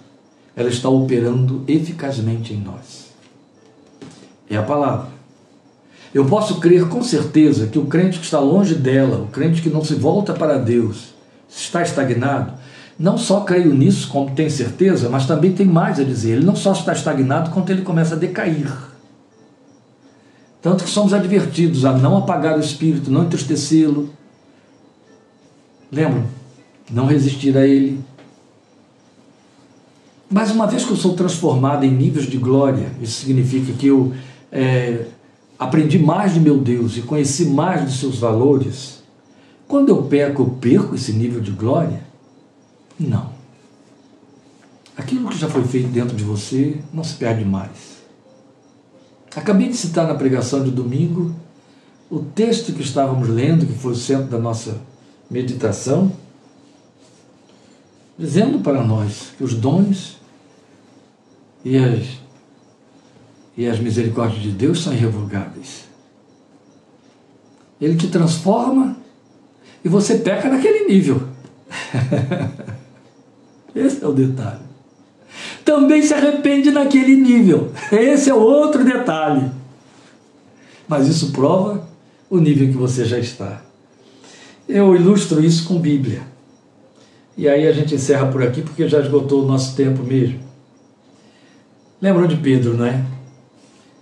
ela 0.55 0.69
está 0.69 0.89
operando 0.89 1.63
eficazmente 1.67 2.53
em 2.53 2.57
nós. 2.57 3.11
É 4.49 4.55
a 4.55 4.63
palavra. 4.63 5.07
Eu 6.13 6.25
posso 6.25 6.59
crer 6.59 6.87
com 6.87 7.01
certeza 7.01 7.67
que 7.67 7.79
o 7.79 7.85
crente 7.85 8.19
que 8.19 8.25
está 8.25 8.39
longe 8.39 8.75
dela, 8.75 9.23
o 9.23 9.27
crente 9.27 9.61
que 9.61 9.69
não 9.69 9.83
se 9.83 9.95
volta 9.95 10.33
para 10.33 10.59
Deus, 10.59 11.13
está 11.49 11.81
estagnado. 11.81 12.53
Não 12.99 13.17
só 13.17 13.41
creio 13.41 13.73
nisso, 13.73 14.07
como 14.09 14.35
tem 14.35 14.49
certeza, 14.49 15.09
mas 15.09 15.25
também 15.25 15.53
tem 15.53 15.65
mais 15.65 15.99
a 15.99 16.03
dizer. 16.03 16.33
Ele 16.33 16.45
não 16.45 16.55
só 16.55 16.73
está 16.73 16.93
estagnado, 16.93 17.49
quanto 17.49 17.71
ele 17.71 17.81
começa 17.81 18.13
a 18.13 18.17
decair. 18.17 18.71
Tanto 20.61 20.83
que 20.83 20.89
somos 20.89 21.13
advertidos 21.13 21.83
a 21.83 21.93
não 21.93 22.15
apagar 22.17 22.57
o 22.57 22.61
espírito, 22.61 23.09
não 23.09 23.23
entristecê-lo, 23.23 24.09
Lembram? 25.93 26.25
Não 26.89 27.05
resistir 27.05 27.55
a 27.55 27.67
ele. 27.67 27.99
Mas 30.33 30.49
uma 30.49 30.65
vez 30.65 30.83
que 30.83 30.89
eu 30.89 30.97
sou 30.97 31.13
transformado 31.13 31.85
em 31.85 31.91
níveis 31.91 32.25
de 32.25 32.37
glória, 32.37 32.91
isso 32.99 33.21
significa 33.21 33.71
que 33.71 33.85
eu 33.85 34.11
é, 34.51 35.05
aprendi 35.59 35.99
mais 35.99 36.33
de 36.33 36.39
meu 36.39 36.57
Deus 36.57 36.97
e 36.97 37.03
conheci 37.03 37.45
mais 37.45 37.85
de 37.85 37.95
seus 37.95 38.17
valores. 38.17 39.03
Quando 39.67 39.89
eu 39.89 40.01
peco, 40.01 40.41
eu 40.41 40.47
perco 40.59 40.95
esse 40.95 41.13
nível 41.13 41.39
de 41.39 41.51
glória? 41.51 42.01
Não. 42.99 43.29
Aquilo 44.97 45.29
que 45.29 45.37
já 45.37 45.47
foi 45.47 45.63
feito 45.65 45.89
dentro 45.89 46.15
de 46.15 46.23
você 46.23 46.79
não 46.91 47.03
se 47.03 47.13
perde 47.13 47.45
mais. 47.45 48.01
Acabei 49.35 49.69
de 49.69 49.77
citar 49.77 50.07
na 50.07 50.15
pregação 50.15 50.63
de 50.63 50.71
domingo 50.71 51.31
o 52.09 52.21
texto 52.21 52.73
que 52.73 52.81
estávamos 52.81 53.29
lendo, 53.29 53.67
que 53.67 53.73
foi 53.73 53.91
o 53.91 53.95
centro 53.95 54.29
da 54.29 54.39
nossa 54.39 54.81
meditação, 55.29 56.11
dizendo 58.17 58.57
para 58.61 58.83
nós 58.83 59.31
que 59.37 59.43
os 59.43 59.53
dons 59.53 60.22
e 61.63 61.77
as, 61.77 62.19
e 63.57 63.67
as 63.67 63.79
misericórdias 63.79 64.41
de 64.41 64.51
Deus 64.51 64.81
são 64.83 64.93
irrevogáveis. 64.93 65.85
Ele 67.79 67.95
te 67.95 68.07
transforma 68.07 68.97
e 69.83 69.89
você 69.89 70.15
peca 70.15 70.49
naquele 70.49 70.85
nível. 70.87 71.23
Esse 73.75 74.03
é 74.03 74.07
o 74.07 74.13
detalhe. 74.13 74.61
Também 75.65 76.01
se 76.03 76.13
arrepende 76.13 76.71
naquele 76.71 77.15
nível. 77.15 77.71
Esse 77.91 78.29
é 78.29 78.33
outro 78.33 78.83
detalhe. 78.83 79.49
Mas 80.87 81.07
isso 81.07 81.31
prova 81.31 81.87
o 82.29 82.37
nível 82.37 82.67
que 82.67 82.77
você 82.77 83.05
já 83.05 83.17
está. 83.17 83.61
Eu 84.67 84.95
ilustro 84.95 85.43
isso 85.43 85.67
com 85.67 85.79
Bíblia. 85.79 86.21
E 87.35 87.49
aí 87.49 87.67
a 87.67 87.71
gente 87.71 87.95
encerra 87.95 88.27
por 88.27 88.43
aqui 88.43 88.61
porque 88.61 88.87
já 88.87 88.99
esgotou 88.99 89.43
o 89.43 89.47
nosso 89.47 89.75
tempo 89.75 90.03
mesmo. 90.03 90.39
Lembram 92.03 92.27
de 92.27 92.35
Pedro, 92.35 92.75
não 92.75 92.85
é? 92.85 93.01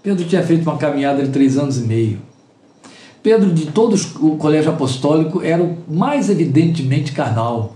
Pedro 0.02 0.26
tinha 0.26 0.41
feito 0.41 0.64
uma 0.64 0.76
caminhada 0.76 1.22
de 1.22 1.30
três 1.30 1.56
anos 1.56 1.78
e 1.78 1.82
meio. 1.82 2.18
Pedro, 3.22 3.54
de 3.54 3.68
todos 3.68 4.16
o 4.16 4.38
colégio 4.38 4.72
apostólico, 4.72 5.43
era 5.43 5.62
o 5.62 5.78
mais 5.88 6.28
evidentemente 6.28 7.12
carnal. 7.12 7.76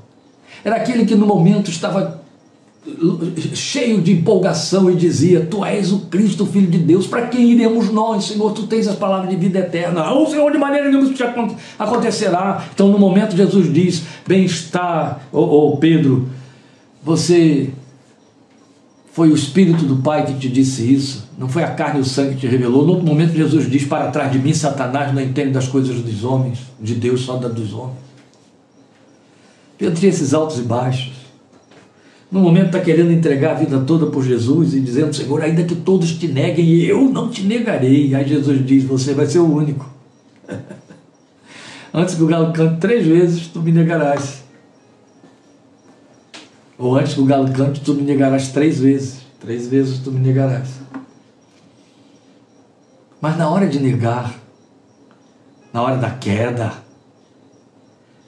Era 0.63 0.77
aquele 0.77 1.05
que 1.05 1.13
no 1.13 1.27
momento 1.27 1.69
estava 1.69 2.23
cheio 3.53 4.01
de 4.01 4.13
empolgação 4.13 4.89
e 4.89 4.95
dizia: 4.95 5.45
Tu 5.45 5.63
és 5.63 5.91
o 5.91 5.99
Cristo, 6.07 6.43
Filho 6.47 6.71
de 6.71 6.79
Deus, 6.79 7.05
para 7.05 7.27
quem 7.27 7.51
iremos 7.51 7.91
nós, 7.91 8.25
Senhor? 8.25 8.51
Tu 8.51 8.65
tens 8.65 8.87
as 8.87 8.95
palavras 8.95 9.29
de 9.29 9.35
vida 9.35 9.59
eterna. 9.59 10.11
O 10.11 10.25
Senhor, 10.25 10.51
de 10.51 10.57
maneira 10.57 10.89
nenhuma 10.89 11.07
isso 11.07 11.23
acontecerá. 11.77 12.65
Então, 12.73 12.87
no 12.87 12.97
momento, 12.97 13.37
Jesus 13.37 13.71
diz: 13.71 14.01
Bem-estar, 14.25 15.21
ô, 15.31 15.73
ô 15.73 15.77
Pedro, 15.77 16.27
você 17.03 17.69
foi 19.15 19.29
o 19.31 19.33
Espírito 19.33 19.85
do 19.85 19.95
Pai 19.95 20.25
que 20.25 20.33
te 20.33 20.49
disse 20.49 20.93
isso, 20.93 21.29
não 21.37 21.47
foi 21.47 21.63
a 21.63 21.71
carne 21.71 21.99
e 21.99 22.01
o 22.01 22.05
sangue 22.05 22.33
que 22.33 22.41
te 22.41 22.47
revelou. 22.47 22.85
No 22.85 22.91
outro 22.91 23.07
momento, 23.07 23.33
Jesus 23.33 23.71
diz: 23.71 23.85
Para 23.85 24.11
trás 24.11 24.29
de 24.29 24.37
mim, 24.37 24.53
Satanás 24.53 25.13
não 25.13 25.21
entende 25.21 25.51
das 25.51 25.69
coisas 25.69 26.01
dos 26.01 26.25
homens, 26.25 26.59
de 26.81 26.95
Deus 26.95 27.21
só 27.21 27.37
das 27.37 27.53
dos 27.53 27.73
homens. 27.73 27.95
Pedro 29.77 29.95
tinha 29.95 30.09
esses 30.09 30.33
altos 30.33 30.59
e 30.59 30.63
baixos. 30.63 31.13
No 32.29 32.41
momento 32.41 32.65
está 32.65 32.81
querendo 32.81 33.09
entregar 33.09 33.51
a 33.51 33.59
vida 33.59 33.79
toda 33.79 34.07
por 34.07 34.21
Jesus 34.21 34.73
e 34.73 34.81
dizendo, 34.81 35.15
Senhor, 35.15 35.41
ainda 35.41 35.63
que 35.63 35.75
todos 35.75 36.11
te 36.11 36.27
neguem, 36.27 36.81
eu 36.81 37.09
não 37.09 37.29
te 37.29 37.41
negarei. 37.43 38.13
Aí 38.13 38.27
Jesus 38.27 38.65
diz, 38.65 38.83
você 38.83 39.13
vai 39.13 39.27
ser 39.27 39.39
o 39.39 39.49
único. 39.49 39.89
antes 41.93 42.15
que 42.15 42.23
o 42.23 42.27
galo 42.27 42.51
cante 42.51 42.81
três 42.81 43.05
vezes, 43.05 43.47
tu 43.47 43.61
me 43.61 43.71
negarás. 43.71 44.44
Ou 46.77 46.95
antes 46.95 47.13
que 47.13 47.21
o 47.21 47.25
galo 47.25 47.51
cante, 47.51 47.81
tu 47.81 47.93
me 47.93 48.01
negarás 48.01 48.49
três 48.49 48.79
vezes. 48.79 49.21
Três 49.39 49.67
vezes 49.67 49.99
tu 49.99 50.11
me 50.11 50.19
negarás. 50.19 50.69
Mas 53.21 53.37
na 53.37 53.49
hora 53.49 53.67
de 53.67 53.79
negar, 53.79 54.33
na 55.71 55.81
hora 55.81 55.97
da 55.97 56.11
queda, 56.11 56.73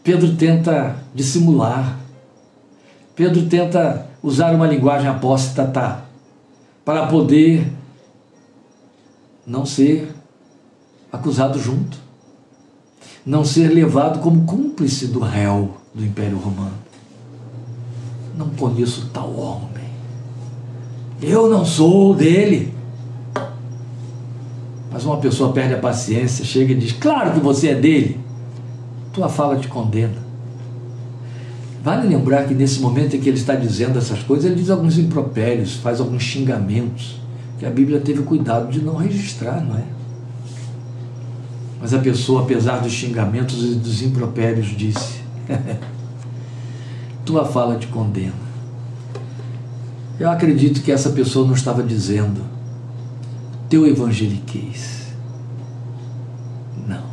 Pedro 0.04 0.36
tenta 0.36 0.96
dissimular 1.14 1.98
Pedro 3.18 3.48
tenta 3.48 4.08
usar 4.22 4.54
uma 4.54 4.68
linguagem 4.68 5.10
apóstata 5.10 6.04
para 6.86 7.08
poder 7.08 7.68
não 9.44 9.66
ser 9.66 10.14
acusado 11.12 11.58
junto, 11.58 11.98
não 13.26 13.44
ser 13.44 13.70
levado 13.70 14.20
como 14.20 14.46
cúmplice 14.46 15.08
do 15.08 15.20
réu 15.20 15.78
do 15.96 16.06
Império 16.06 16.38
Romano. 16.38 16.78
Não 18.38 18.50
conheço 18.50 19.10
tal 19.12 19.36
homem. 19.36 19.88
Eu 21.22 21.50
não 21.50 21.66
sou 21.66 22.14
dele. 22.14 22.74
Mas 24.92 25.04
uma 25.04 25.18
pessoa 25.18 25.52
perde 25.52 25.74
a 25.74 25.80
paciência, 25.80 26.46
chega 26.46 26.74
e 26.74 26.76
diz: 26.76 26.92
Claro 26.92 27.34
que 27.34 27.40
você 27.40 27.70
é 27.70 27.76
dele. 27.76 28.20
Tua 29.12 29.28
fala 29.28 29.58
te 29.58 29.68
condena. 29.68 30.28
Vale 31.84 32.08
lembrar 32.08 32.46
que 32.46 32.54
nesse 32.54 32.80
momento 32.80 33.16
em 33.16 33.20
que 33.20 33.30
ele 33.30 33.38
está 33.38 33.56
dizendo 33.56 33.98
essas 33.98 34.22
coisas, 34.22 34.46
ele 34.46 34.56
diz 34.56 34.70
alguns 34.70 34.98
impropérios, 34.98 35.76
faz 35.76 36.00
alguns 36.00 36.22
xingamentos, 36.22 37.20
que 37.58 37.66
a 37.66 37.70
Bíblia 37.70 38.00
teve 38.00 38.24
cuidado 38.24 38.70
de 38.70 38.82
não 38.82 38.96
registrar, 38.96 39.64
não 39.64 39.78
é? 39.78 39.84
Mas 41.80 41.94
a 41.94 42.00
pessoa, 42.00 42.42
apesar 42.44 42.80
dos 42.80 42.92
xingamentos 42.92 43.64
e 43.64 43.76
dos 43.76 44.02
impropérios, 44.02 44.68
disse: 44.68 45.22
Tua 47.28 47.44
fala 47.44 47.78
te 47.78 47.88
condena. 47.88 48.48
Eu 50.18 50.32
acredito 50.32 50.82
que 50.82 50.94
essa 50.94 51.10
pessoa 51.10 51.46
não 51.46 51.54
estava 51.54 51.84
dizendo 51.84 52.42
teu 53.68 53.86
evangeliquez. 53.86 55.14
Não. 56.88 57.04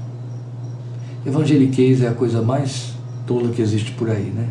Evangeliquez 1.27 2.01
é 2.01 2.07
a 2.07 2.15
coisa 2.15 2.41
mais 2.41 2.95
tola 3.27 3.49
que 3.51 3.61
existe 3.61 3.91
por 3.91 4.09
aí, 4.09 4.31
né? 4.31 4.49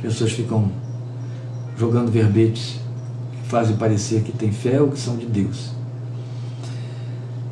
pessoas 0.00 0.32
ficam 0.32 0.70
jogando 1.78 2.10
verbetes 2.10 2.78
que 3.32 3.48
fazem 3.48 3.76
parecer 3.76 4.22
que 4.22 4.32
tem 4.32 4.50
fé 4.50 4.80
ou 4.80 4.90
que 4.90 4.98
são 4.98 5.16
de 5.16 5.26
Deus. 5.26 5.72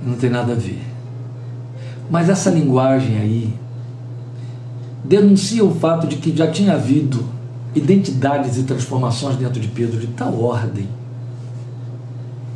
Não 0.03 0.17
tem 0.17 0.31
nada 0.31 0.53
a 0.53 0.57
ver. 0.57 0.83
Mas 2.11 2.31
essa 2.31 2.51
linguagem 2.51 3.19
aí 3.19 3.55
denuncia 5.05 5.65
o 5.65 5.75
fato 5.75 6.07
de 6.07 6.17
que 6.17 6.37
já 6.37 6.51
tinha 6.51 6.75
havido 6.75 7.25
identidades 7.75 8.57
e 8.59 8.63
transformações 8.63 9.37
dentro 9.37 9.61
de 9.61 9.69
Pedro 9.69 9.99
de 9.99 10.09
tal 10.09 10.41
ordem 10.41 10.89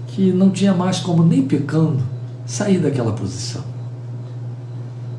que 0.08 0.32
não 0.32 0.50
tinha 0.50 0.72
mais 0.72 1.00
como 1.00 1.22
nem 1.22 1.42
pecando 1.42 2.02
sair 2.46 2.78
daquela 2.78 3.12
posição. 3.12 3.62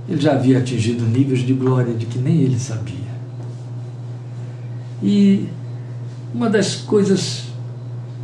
Ele 0.08 0.20
já 0.20 0.34
havia 0.34 0.60
atingido 0.60 1.04
níveis 1.04 1.40
de 1.40 1.54
glória 1.54 1.94
de 1.94 2.06
que 2.06 2.18
nem 2.18 2.38
ele 2.40 2.58
sabia. 2.58 2.96
E 5.04 5.50
uma 6.34 6.50
das 6.50 6.76
coisas 6.76 7.44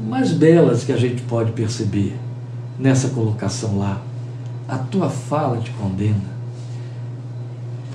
mais 0.07 0.31
belas 0.31 0.83
que 0.83 0.91
a 0.91 0.97
gente 0.97 1.21
pode 1.23 1.51
perceber 1.51 2.17
nessa 2.79 3.09
colocação 3.09 3.77
lá, 3.77 4.01
a 4.67 4.77
tua 4.77 5.09
fala 5.09 5.57
te 5.57 5.71
condena, 5.71 6.33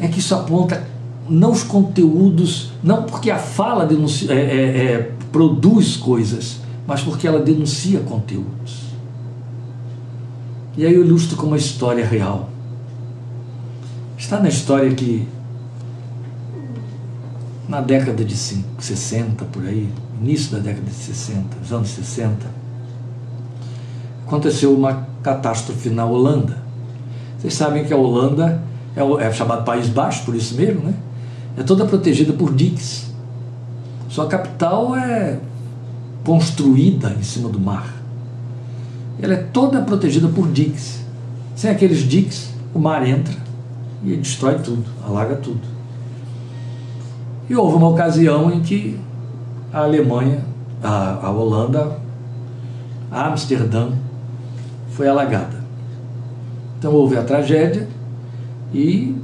é 0.00 0.06
que 0.06 0.20
isso 0.20 0.34
aponta 0.34 0.86
não 1.28 1.52
os 1.52 1.62
conteúdos, 1.62 2.72
não 2.82 3.02
porque 3.02 3.30
a 3.30 3.38
fala 3.38 3.84
denuncia, 3.84 4.32
é, 4.32 4.36
é, 4.36 4.92
é, 4.92 5.12
produz 5.30 5.96
coisas, 5.96 6.60
mas 6.86 7.02
porque 7.02 7.26
ela 7.26 7.40
denuncia 7.40 8.00
conteúdos. 8.00 8.88
E 10.76 10.86
aí 10.86 10.94
eu 10.94 11.04
ilustro 11.04 11.36
com 11.36 11.46
uma 11.46 11.56
história 11.56 12.06
real. 12.06 12.48
Está 14.16 14.40
na 14.40 14.48
história 14.48 14.94
que 14.94 15.26
na 17.68 17.80
década 17.80 18.24
de 18.24 18.34
60, 18.34 19.44
por 19.46 19.64
aí, 19.64 19.88
início 20.20 20.52
da 20.52 20.58
década 20.58 20.86
de 20.86 20.94
60, 20.94 21.44
os 21.62 21.72
anos 21.72 21.88
60, 21.88 22.46
aconteceu 24.26 24.74
uma 24.74 25.06
catástrofe 25.22 25.90
na 25.90 26.04
Holanda. 26.04 26.56
Vocês 27.38 27.54
sabem 27.54 27.84
que 27.84 27.92
a 27.92 27.96
Holanda 27.96 28.62
é, 28.96 29.26
é 29.26 29.32
chamado 29.32 29.64
País 29.64 29.88
Baixo, 29.88 30.24
por 30.24 30.34
isso 30.34 30.54
mesmo, 30.54 30.80
né? 30.82 30.94
É 31.56 31.62
toda 31.62 31.84
protegida 31.84 32.32
por 32.32 32.54
diques. 32.54 33.12
Sua 34.08 34.26
capital 34.26 34.94
é 34.96 35.38
construída 36.24 37.14
em 37.18 37.22
cima 37.22 37.48
do 37.48 37.58
mar. 37.58 37.94
Ela 39.20 39.34
é 39.34 39.36
toda 39.36 39.82
protegida 39.82 40.28
por 40.28 40.50
diques. 40.50 41.02
Sem 41.56 41.70
aqueles 41.70 42.00
diques, 42.08 42.50
o 42.74 42.78
mar 42.78 43.06
entra 43.06 43.34
e 44.04 44.16
destrói 44.16 44.58
tudo, 44.58 44.84
alaga 45.04 45.36
tudo. 45.36 45.60
E 47.48 47.56
houve 47.56 47.76
uma 47.76 47.88
ocasião 47.88 48.52
em 48.52 48.60
que 48.60 48.98
a 49.72 49.80
Alemanha, 49.80 50.44
a, 50.82 51.26
a 51.26 51.30
Holanda, 51.30 51.98
a 53.10 53.26
Amsterdã 53.26 53.90
foi 54.90 55.08
alagada. 55.08 55.58
Então 56.78 56.92
houve 56.92 57.16
a 57.16 57.22
tragédia 57.22 57.88
e 58.72 59.16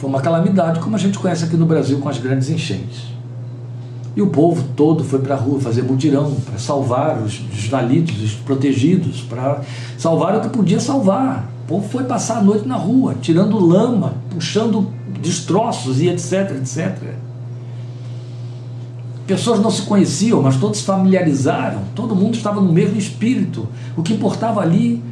Foi 0.00 0.08
uma 0.08 0.22
calamidade, 0.22 0.80
como 0.80 0.96
a 0.96 0.98
gente 0.98 1.18
conhece 1.18 1.44
aqui 1.44 1.58
no 1.58 1.66
Brasil 1.66 1.98
com 1.98 2.08
as 2.08 2.16
grandes 2.16 2.48
enchentes. 2.48 3.02
E 4.16 4.22
o 4.22 4.28
povo 4.28 4.64
todo 4.74 5.04
foi 5.04 5.18
para 5.18 5.34
a 5.34 5.38
rua 5.38 5.60
fazer 5.60 5.82
mutirão 5.82 6.34
para 6.36 6.58
salvar 6.58 7.18
os 7.18 7.34
desvalidos, 7.34 8.18
os 8.22 8.32
protegidos, 8.32 9.20
para 9.20 9.60
salvar 9.98 10.36
o 10.36 10.40
que 10.40 10.48
podia 10.48 10.80
salvar. 10.80 11.50
O 11.64 11.68
povo 11.68 11.86
foi 11.86 12.04
passar 12.04 12.38
a 12.38 12.42
noite 12.42 12.66
na 12.66 12.76
rua, 12.76 13.14
tirando 13.20 13.58
lama, 13.58 14.14
puxando 14.30 14.90
destroços 15.20 16.00
e 16.00 16.08
etc, 16.08 16.56
etc. 16.56 16.96
Pessoas 19.26 19.60
não 19.60 19.70
se 19.70 19.82
conheciam, 19.82 20.40
mas 20.40 20.56
todos 20.56 20.78
se 20.78 20.84
familiarizaram, 20.84 21.82
todo 21.94 22.16
mundo 22.16 22.36
estava 22.36 22.58
no 22.58 22.72
mesmo 22.72 22.96
espírito. 22.96 23.68
O 23.94 24.02
que 24.02 24.14
importava 24.14 24.62
ali 24.62 25.02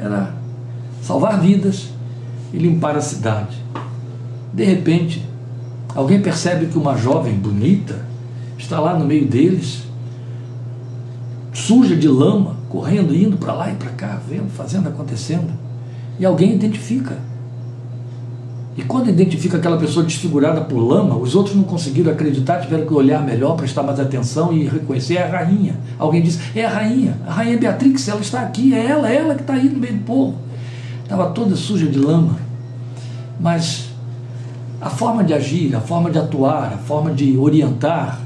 era 0.00 0.32
salvar 1.02 1.40
vidas 1.40 1.88
e 2.52 2.58
limpar 2.58 2.96
a 2.96 3.00
cidade. 3.00 3.59
De 4.52 4.64
repente, 4.64 5.24
alguém 5.94 6.20
percebe 6.20 6.66
que 6.66 6.78
uma 6.78 6.96
jovem 6.96 7.34
bonita 7.34 8.04
está 8.58 8.80
lá 8.80 8.98
no 8.98 9.04
meio 9.04 9.26
deles, 9.26 9.82
suja 11.52 11.96
de 11.96 12.08
lama, 12.08 12.56
correndo, 12.68 13.14
indo 13.14 13.36
para 13.36 13.52
lá 13.52 13.70
e 13.70 13.74
para 13.74 13.90
cá, 13.90 14.20
vendo, 14.28 14.50
fazendo, 14.50 14.88
acontecendo. 14.88 15.50
E 16.18 16.24
alguém 16.24 16.54
identifica. 16.54 17.16
E 18.76 18.82
quando 18.82 19.08
identifica 19.08 19.56
aquela 19.56 19.76
pessoa 19.76 20.04
desfigurada 20.04 20.60
por 20.62 20.78
lama, 20.78 21.16
os 21.16 21.34
outros 21.34 21.56
não 21.56 21.64
conseguiram 21.64 22.12
acreditar, 22.12 22.60
tiveram 22.60 22.86
que 22.86 22.94
olhar 22.94 23.22
melhor, 23.22 23.56
prestar 23.56 23.82
mais 23.82 23.98
atenção 23.98 24.52
e 24.52 24.66
reconhecer. 24.66 25.16
É 25.16 25.22
a 25.24 25.38
rainha. 25.38 25.76
Alguém 25.98 26.22
disse: 26.22 26.38
É 26.54 26.64
a 26.64 26.70
rainha, 26.70 27.16
a 27.26 27.32
rainha 27.32 27.58
Beatrix, 27.58 28.08
ela 28.08 28.20
está 28.20 28.40
aqui, 28.40 28.72
é 28.72 28.86
ela, 28.86 29.10
é 29.10 29.16
ela 29.16 29.34
que 29.34 29.42
está 29.42 29.54
aí 29.54 29.68
no 29.68 29.78
meio 29.78 29.94
do 29.94 30.04
povo. 30.04 30.36
Estava 31.02 31.30
toda 31.30 31.56
suja 31.56 31.86
de 31.86 31.98
lama. 31.98 32.36
Mas 33.40 33.89
a 34.80 34.88
forma 34.88 35.22
de 35.22 35.34
agir, 35.34 35.76
a 35.76 35.80
forma 35.80 36.10
de 36.10 36.18
atuar, 36.18 36.72
a 36.72 36.78
forma 36.78 37.12
de 37.12 37.36
orientar, 37.36 38.20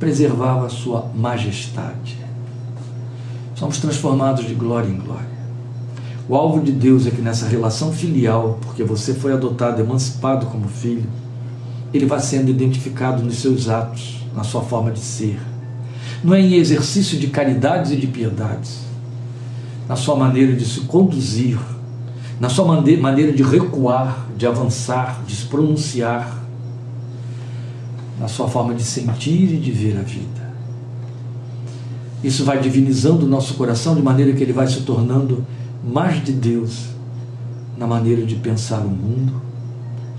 preservava 0.00 0.66
a 0.66 0.68
sua 0.68 1.10
majestade. 1.14 2.18
Somos 3.54 3.78
transformados 3.78 4.44
de 4.44 4.54
glória 4.54 4.88
em 4.88 4.98
glória. 4.98 5.36
O 6.28 6.34
alvo 6.34 6.60
de 6.60 6.72
Deus 6.72 7.06
é 7.06 7.10
que 7.10 7.22
nessa 7.22 7.46
relação 7.46 7.92
filial, 7.92 8.58
porque 8.62 8.82
você 8.82 9.14
foi 9.14 9.32
adotado, 9.32 9.80
emancipado 9.80 10.46
como 10.46 10.68
filho, 10.68 11.08
ele 11.94 12.04
vai 12.04 12.18
sendo 12.18 12.50
identificado 12.50 13.22
nos 13.22 13.38
seus 13.38 13.68
atos, 13.68 14.26
na 14.34 14.42
sua 14.42 14.62
forma 14.62 14.90
de 14.90 14.98
ser. 14.98 15.38
Não 16.24 16.34
é 16.34 16.40
em 16.40 16.54
exercício 16.54 17.16
de 17.16 17.28
caridades 17.28 17.92
e 17.92 17.96
de 17.96 18.08
piedades, 18.08 18.80
na 19.88 19.94
sua 19.94 20.16
maneira 20.16 20.52
de 20.52 20.64
se 20.64 20.80
conduzir, 20.80 21.58
na 22.38 22.48
sua 22.48 22.64
maneira 22.66 23.32
de 23.32 23.42
recuar, 23.42 24.26
de 24.36 24.46
avançar, 24.46 25.22
de 25.26 25.34
se 25.34 25.46
pronunciar, 25.46 26.44
na 28.20 28.28
sua 28.28 28.48
forma 28.48 28.74
de 28.74 28.82
sentir 28.82 29.54
e 29.54 29.58
de 29.58 29.70
ver 29.70 29.98
a 29.98 30.02
vida. 30.02 30.46
Isso 32.22 32.44
vai 32.44 32.60
divinizando 32.60 33.26
o 33.26 33.28
nosso 33.28 33.54
coração 33.54 33.94
de 33.94 34.02
maneira 34.02 34.32
que 34.32 34.42
ele 34.42 34.52
vai 34.52 34.66
se 34.66 34.82
tornando 34.82 35.46
mais 35.84 36.24
de 36.24 36.32
Deus 36.32 36.86
na 37.76 37.86
maneira 37.86 38.24
de 38.24 38.34
pensar 38.36 38.80
o 38.80 38.88
mundo 38.88 39.40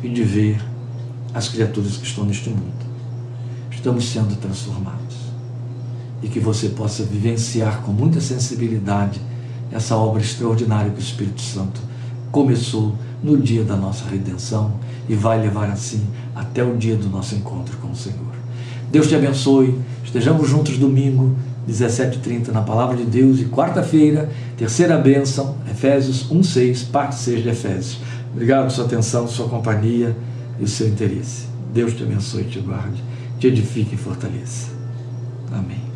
e 0.04 0.10
de 0.10 0.24
ver 0.24 0.64
as 1.34 1.50
criaturas 1.50 1.98
que 1.98 2.06
estão 2.06 2.24
neste 2.24 2.50
mundo. 2.50 2.86
Estamos 3.72 4.06
sendo 4.06 4.36
transformados. 4.38 5.18
E 6.22 6.28
que 6.28 6.40
você 6.40 6.70
possa 6.70 7.04
vivenciar 7.04 7.82
com 7.82 7.92
muita 7.92 8.20
sensibilidade 8.22 9.22
essa 9.72 9.96
obra 9.96 10.22
extraordinária 10.22 10.92
que 10.92 11.00
o 11.00 11.02
Espírito 11.02 11.42
Santo 11.42 11.80
começou 12.32 12.96
no 13.24 13.38
dia 13.38 13.64
da 13.64 13.76
nossa 13.76 14.08
redenção 14.10 14.74
e 15.10 15.16
vai 15.16 15.42
levar 15.42 15.70
assim 15.70 16.04
até 16.36 16.64
o 16.64 16.76
dia 16.76 16.96
do 16.96 17.10
nosso 17.10 17.36
encontro 17.36 17.78
com 17.78 17.92
o 17.92 17.96
Senhor. 17.96 18.38
Deus 18.92 19.08
te 19.08 19.16
abençoe. 19.16 19.80
Estejamos 20.04 20.50
juntos 20.50 20.78
domingo, 20.78 21.36
17h30, 21.70 22.50
na 22.50 22.62
Palavra 22.62 22.96
de 22.96 23.04
Deus. 23.04 23.40
E 23.40 23.46
quarta-feira, 23.46 24.30
terceira 24.56 24.98
bênção, 24.98 25.56
Efésios 25.70 26.30
1,6, 26.32 26.90
parte 26.90 27.16
6 27.16 27.44
de 27.44 27.50
Efésios. 27.50 28.00
Obrigado 28.32 28.60
pela 28.60 28.70
sua 28.70 28.86
atenção, 28.86 29.28
sua 29.28 29.50
companhia 29.50 30.16
e 30.60 30.64
o 30.64 30.68
seu 30.68 30.88
interesse. 30.88 31.48
Deus 31.74 31.94
te 31.94 32.04
abençoe 32.04 32.46
te 32.46 32.60
guarde, 32.60 33.04
te 33.40 33.48
edifique 33.48 33.96
e 33.96 33.98
fortaleça. 33.98 34.70
Amém. 35.52 35.87